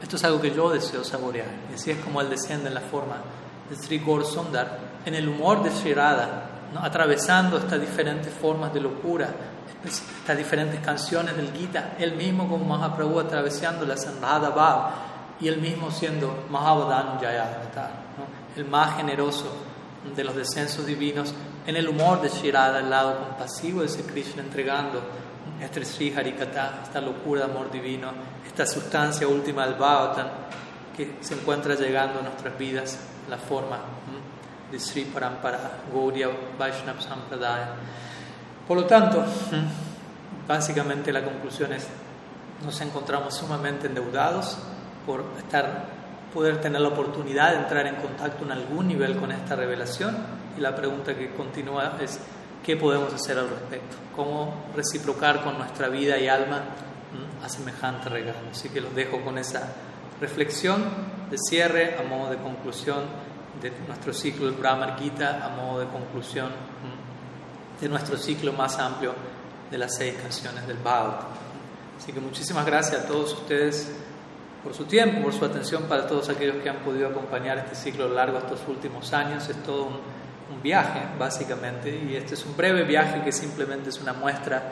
esto 0.00 0.16
es 0.16 0.24
algo 0.24 0.40
que 0.40 0.50
yo 0.50 0.70
deseo 0.70 1.04
saborear. 1.04 1.48
Y 1.70 1.74
así 1.74 1.90
es 1.90 1.98
como 1.98 2.20
él 2.20 2.30
desciende 2.30 2.68
en 2.68 2.74
la 2.74 2.80
forma 2.80 3.16
de 3.68 3.76
Sri 3.76 3.98
Gaur 3.98 4.24
Sundar, 4.24 4.78
en 5.04 5.14
el 5.14 5.28
humor 5.28 5.62
de 5.62 5.70
Sri 5.70 5.94
atravesando 6.80 7.58
estas 7.58 7.80
diferentes 7.80 8.32
formas 8.32 8.72
de 8.72 8.80
locura, 8.80 9.28
estas 9.84 10.36
diferentes 10.36 10.80
canciones 10.80 11.36
del 11.36 11.52
Gita, 11.52 11.96
él 11.98 12.14
mismo 12.14 12.48
como 12.48 12.64
Mahaprabhu 12.64 13.18
atravesándolas 13.18 14.04
en 14.06 14.20
Radha 14.20 14.50
Bhav, 14.50 14.90
y 15.40 15.48
él 15.48 15.58
mismo 15.60 15.90
siendo 15.90 16.44
Mahavadanu 16.50 17.18
Jaya 17.18 17.48
el 18.56 18.64
más 18.66 18.96
generoso 18.96 19.46
de 20.14 20.24
los 20.24 20.34
descensos 20.34 20.86
divinos, 20.86 21.34
en 21.66 21.76
el 21.76 21.88
humor 21.88 22.20
de 22.20 22.28
Shirada, 22.28 22.80
el 22.80 22.90
lado 22.90 23.18
compasivo 23.18 23.80
de 23.80 23.86
ese 23.86 24.02
Krishna 24.02 24.42
entregando 24.42 25.00
este 25.60 25.84
Sri 25.84 26.14
Harikata, 26.14 26.80
esta 26.82 27.00
locura 27.00 27.46
de 27.46 27.52
amor 27.52 27.70
divino, 27.70 28.12
esta 28.46 28.66
sustancia 28.66 29.28
última 29.28 29.66
del 29.66 29.74
Bhagavatam 29.74 30.28
que 30.96 31.16
se 31.20 31.34
encuentra 31.34 31.74
llegando 31.74 32.20
a 32.20 32.22
nuestras 32.22 32.58
vidas, 32.58 32.98
la 33.28 33.38
forma 33.38 33.78
de 34.70 34.78
Sri 34.78 35.04
Parampara, 35.04 35.78
Gaudiya 35.92 36.28
Vaishnava 36.58 37.00
Sampradaya. 37.00 37.74
Por 38.66 38.78
lo 38.78 38.86
tanto, 38.86 39.24
básicamente 40.46 41.12
la 41.12 41.24
conclusión 41.24 41.72
es, 41.72 41.86
nos 42.64 42.80
encontramos 42.80 43.34
sumamente 43.34 43.86
endeudados 43.86 44.58
por 45.06 45.24
estar 45.38 46.00
poder 46.32 46.60
tener 46.60 46.80
la 46.80 46.88
oportunidad 46.88 47.50
de 47.52 47.58
entrar 47.58 47.86
en 47.86 47.96
contacto 47.96 48.44
en 48.44 48.52
algún 48.52 48.88
nivel 48.88 49.16
con 49.16 49.32
esta 49.32 49.56
revelación. 49.56 50.16
Y 50.56 50.60
la 50.60 50.74
pregunta 50.74 51.14
que 51.14 51.32
continúa 51.34 51.96
es, 52.00 52.20
¿qué 52.64 52.76
podemos 52.76 53.12
hacer 53.12 53.38
al 53.38 53.48
respecto? 53.48 53.96
¿Cómo 54.14 54.66
reciprocar 54.74 55.42
con 55.42 55.58
nuestra 55.58 55.88
vida 55.88 56.18
y 56.18 56.28
alma 56.28 56.62
a 57.42 57.48
semejante 57.48 58.08
regalo? 58.08 58.50
Así 58.50 58.68
que 58.68 58.80
los 58.80 58.94
dejo 58.94 59.20
con 59.22 59.38
esa 59.38 59.72
reflexión 60.20 60.84
de 61.30 61.38
cierre 61.38 61.96
a 61.98 62.02
modo 62.02 62.30
de 62.30 62.36
conclusión 62.36 63.04
de 63.62 63.72
nuestro 63.86 64.12
ciclo 64.12 64.46
del 64.46 64.54
Brahma 64.54 64.96
Gita, 64.98 65.44
a 65.44 65.48
modo 65.50 65.80
de 65.80 65.86
conclusión 65.86 66.50
de 67.80 67.88
nuestro 67.88 68.16
ciclo 68.16 68.52
más 68.52 68.78
amplio 68.78 69.14
de 69.70 69.78
las 69.78 69.96
seis 69.96 70.14
canciones 70.20 70.66
del 70.66 70.78
Bhagavad. 70.78 71.26
Así 71.98 72.12
que 72.12 72.20
muchísimas 72.20 72.66
gracias 72.66 73.04
a 73.04 73.06
todos 73.06 73.34
ustedes 73.34 73.90
por 74.62 74.74
su 74.74 74.84
tiempo, 74.84 75.22
por 75.22 75.32
su 75.32 75.44
atención 75.44 75.84
para 75.84 76.06
todos 76.06 76.28
aquellos 76.28 76.56
que 76.62 76.68
han 76.68 76.78
podido 76.78 77.08
acompañar 77.08 77.58
este 77.58 77.74
ciclo 77.74 78.08
largo 78.08 78.38
estos 78.38 78.60
últimos 78.68 79.12
años. 79.12 79.48
Es 79.48 79.62
todo 79.62 79.84
un, 79.84 80.00
un, 80.50 80.62
viaje, 80.62 81.00
básicamente, 81.18 81.90
y 81.90 82.16
este 82.16 82.34
es 82.34 82.44
un 82.44 82.56
breve 82.56 82.84
viaje 82.84 83.22
que 83.22 83.32
simplemente 83.32 83.90
es 83.90 84.00
una 84.00 84.12
muestra 84.12 84.62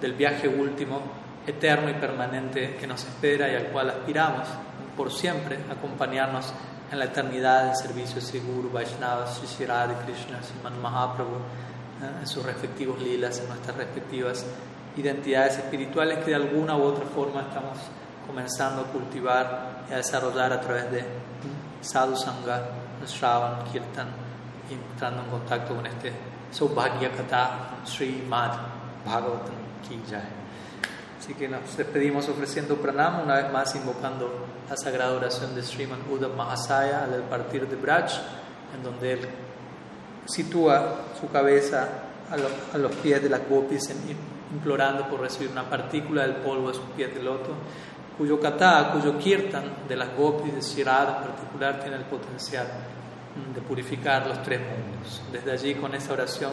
del 0.00 0.14
viaje 0.14 0.48
último, 0.48 1.00
eterno 1.46 1.90
y 1.90 1.94
permanente 1.94 2.76
que 2.76 2.86
nos 2.86 3.04
espera 3.04 3.50
y 3.52 3.54
al 3.54 3.66
cual 3.66 3.90
aspiramos 3.90 4.48
por 4.96 5.12
siempre 5.12 5.58
acompañarnos 5.70 6.52
en 6.90 6.98
la 6.98 7.06
eternidad 7.06 7.64
del 7.64 7.76
servicio 7.76 8.20
de 8.20 8.40
Guru, 8.40 8.70
Vaishnava, 8.70 9.26
Sri 9.26 9.46
Krishna, 9.46 10.42
Sriman 10.42 10.80
Mahaprabhu, 10.80 11.36
¿eh? 11.36 12.20
en 12.20 12.26
sus 12.26 12.44
respectivos 12.44 13.00
lilas, 13.00 13.40
en 13.40 13.48
nuestras 13.48 13.76
respectivas 13.76 14.46
identidades 14.96 15.58
espirituales 15.58 16.18
que 16.18 16.30
de 16.30 16.36
alguna 16.36 16.76
u 16.76 16.82
otra 16.82 17.04
forma 17.06 17.42
estamos 17.42 17.78
comenzando 18.26 18.82
a 18.82 18.84
cultivar 18.84 19.84
y 19.90 19.92
a 19.92 19.96
desarrollar 19.96 20.52
a 20.52 20.60
través 20.60 20.90
de 20.90 21.04
sadhu 21.80 22.16
sangha, 22.16 22.62
shravan, 23.06 23.64
kirtan 23.64 24.23
entrando 24.70 25.22
en 25.22 25.30
contacto 25.30 25.74
con 25.74 25.86
este 25.86 26.12
Saubhagya 26.50 27.12
Kata 27.12 27.70
Sri 27.84 28.24
Mad 28.28 28.52
Bhagavatam 29.04 29.54
Ki 29.86 30.00
Jai. 30.08 30.22
Así 31.18 31.34
que 31.34 31.48
nos 31.48 31.76
despedimos 31.76 32.28
ofreciendo 32.28 32.76
pranam, 32.76 33.22
una 33.24 33.36
vez 33.36 33.52
más 33.52 33.74
invocando 33.74 34.46
la 34.68 34.76
sagrada 34.76 35.14
oración 35.14 35.54
de 35.54 35.62
Sriman 35.62 36.00
Uddhav 36.10 36.36
Mahasaya 36.36 37.04
al 37.04 37.22
partir 37.22 37.66
de 37.66 37.76
Braj, 37.76 38.12
en 38.76 38.82
donde 38.82 39.12
él 39.12 39.28
sitúa 40.26 40.96
su 41.18 41.30
cabeza 41.30 41.88
a, 42.30 42.78
los 42.78 42.92
pies 42.96 43.22
de 43.22 43.30
las 43.30 43.48
gopis, 43.48 43.90
implorando 44.52 45.08
por 45.08 45.20
recibir 45.20 45.50
una 45.50 45.68
partícula 45.68 46.22
del 46.22 46.36
polvo 46.36 46.68
de 46.68 46.74
sus 46.74 46.84
pies 46.96 47.14
de 47.14 47.22
loto 47.22 47.54
cuyo 48.16 48.38
kata, 48.40 48.92
cuyo 48.92 49.18
kirtan 49.18 49.64
de 49.88 49.96
las 49.96 50.16
gopis 50.16 50.54
de 50.54 50.60
Shirada 50.60 51.18
en 51.18 51.30
particular 51.30 51.80
tiene 51.80 51.96
el 51.96 52.04
potencial 52.04 52.66
de 53.54 53.60
purificar 53.60 54.26
los 54.26 54.42
tres 54.42 54.60
mundos. 54.60 55.22
Desde 55.32 55.52
allí 55.52 55.74
con 55.74 55.94
esa 55.94 56.12
oración 56.12 56.52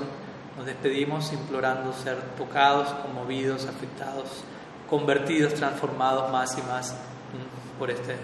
nos 0.57 0.65
despedimos 0.65 1.31
implorando 1.33 1.93
ser 1.93 2.17
tocados, 2.37 2.89
conmovidos, 2.89 3.65
afectados, 3.67 4.43
convertidos, 4.89 5.53
transformados 5.53 6.31
más 6.31 6.57
y 6.57 6.61
más 6.63 6.95
por 7.77 7.89
este 7.89 8.15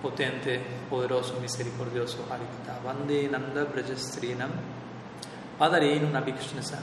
potente, 0.00 0.60
poderoso, 0.90 1.38
misericordioso 1.40 2.26
Harikata. 2.30 2.80
Vande 2.84 3.28
Nanda 3.28 3.64
Brajastrinam 3.64 4.50
Padarenu 5.58 6.10
Nabikshnasa 6.10 6.78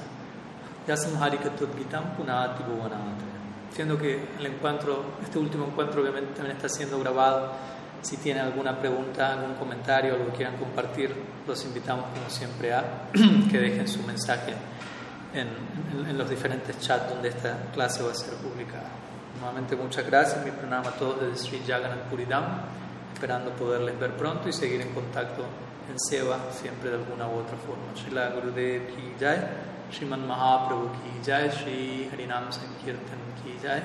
Yasam 0.87 1.21
Harikatudgitam 1.21 2.15
Punati 2.15 2.63
Bhuvanatra 2.63 3.41
siendo 3.73 3.97
que 3.97 4.27
el 4.37 4.45
encuentro, 4.45 5.03
este 5.23 5.39
último 5.39 5.65
encuentro 5.65 6.01
obviamente 6.01 6.33
también 6.33 6.55
está 6.57 6.69
siendo 6.69 6.99
grabado. 6.99 7.51
Si 8.01 8.17
tienen 8.17 8.45
alguna 8.45 8.79
pregunta, 8.79 9.33
algún 9.33 9.55
comentario, 9.55 10.13
algo 10.13 10.27
que 10.31 10.37
quieran 10.37 10.57
compartir, 10.57 11.15
los 11.47 11.63
invitamos 11.65 12.05
como 12.13 12.29
siempre 12.29 12.73
a 12.73 13.09
que 13.51 13.59
dejen 13.59 13.87
su 13.87 14.01
mensaje 14.03 14.53
en, 15.33 15.47
en, 15.93 16.09
en 16.09 16.17
los 16.17 16.29
diferentes 16.29 16.79
chats 16.79 17.09
donde 17.09 17.29
esta 17.29 17.69
clase 17.73 18.03
va 18.03 18.11
a 18.11 18.15
ser 18.15 18.33
publicada. 18.35 18.89
Nuevamente 19.39 19.75
muchas 19.75 20.05
gracias, 20.05 20.43
mi 20.45 20.51
programa 20.51 20.89
a 20.89 20.93
todos 20.93 21.21
desde 21.21 21.37
Sri 21.37 21.61
Jagannath 21.65 22.09
Puridam, 22.09 22.43
esperando 23.13 23.51
poderles 23.51 23.99
ver 23.99 24.15
pronto 24.17 24.49
y 24.49 24.53
seguir 24.53 24.81
en 24.81 24.93
contacto 24.93 25.45
en 25.89 25.99
Seva 25.99 26.39
siempre 26.51 26.89
de 26.89 26.97
alguna 26.97 27.27
u 27.27 27.39
otra 27.39 27.57
forma. 27.57 27.95
Srila 27.95 28.29
Gurudev 28.29 28.87
ki 28.95 29.15
jai, 29.19 29.39
Sriman 29.91 30.27
Mahaprabhu 30.27 30.91
ki 30.91 31.21
jai, 31.25 31.49
Sri 31.49 32.09
Harinam 32.11 32.51
Sankirtan 32.51 33.19
ki 33.43 33.57
jai, 33.61 33.81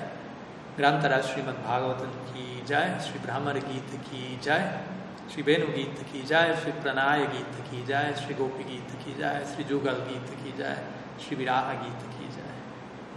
Bhagavatam 0.77 2.13
ki 2.33 2.56
जाए, 2.67 3.01
श्री 3.01 3.19
ब्राह्मण 3.19 3.53
गीत 3.53 4.01
की 4.01 4.41
जाए, 4.43 4.85
श्री 5.33 5.43
वेणु 5.43 5.67
गीत 5.67 6.03
की 6.13 6.23
जाए, 6.23 6.57
श्री 6.57 6.73
प्रणाय 6.73 7.27
गीत 7.27 7.61
की 7.71 7.85
जाए, 7.87 8.15
श्री 8.15 8.35
गोपी 8.35 8.65
गीत 8.65 8.91
की 9.05 9.15
जाए, 9.15 9.45
श्री 9.45 9.65
जुगल 9.65 9.93
गीत 9.93 10.31
की 10.45 10.59
जाए, 10.59 10.87
श्री 11.21 11.37
विराह 11.37 11.73
गीत 11.73 12.03
की 12.19 12.29
जाए, 12.29 12.55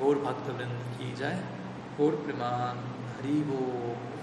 और 0.01 0.19
भक्तवृंद 0.19 0.83
की 0.97 1.15
जाए, 1.15 1.41
और 1.99 2.15
प्रमाण 2.15 2.77
हरि 3.15 3.41
वो 3.41 3.95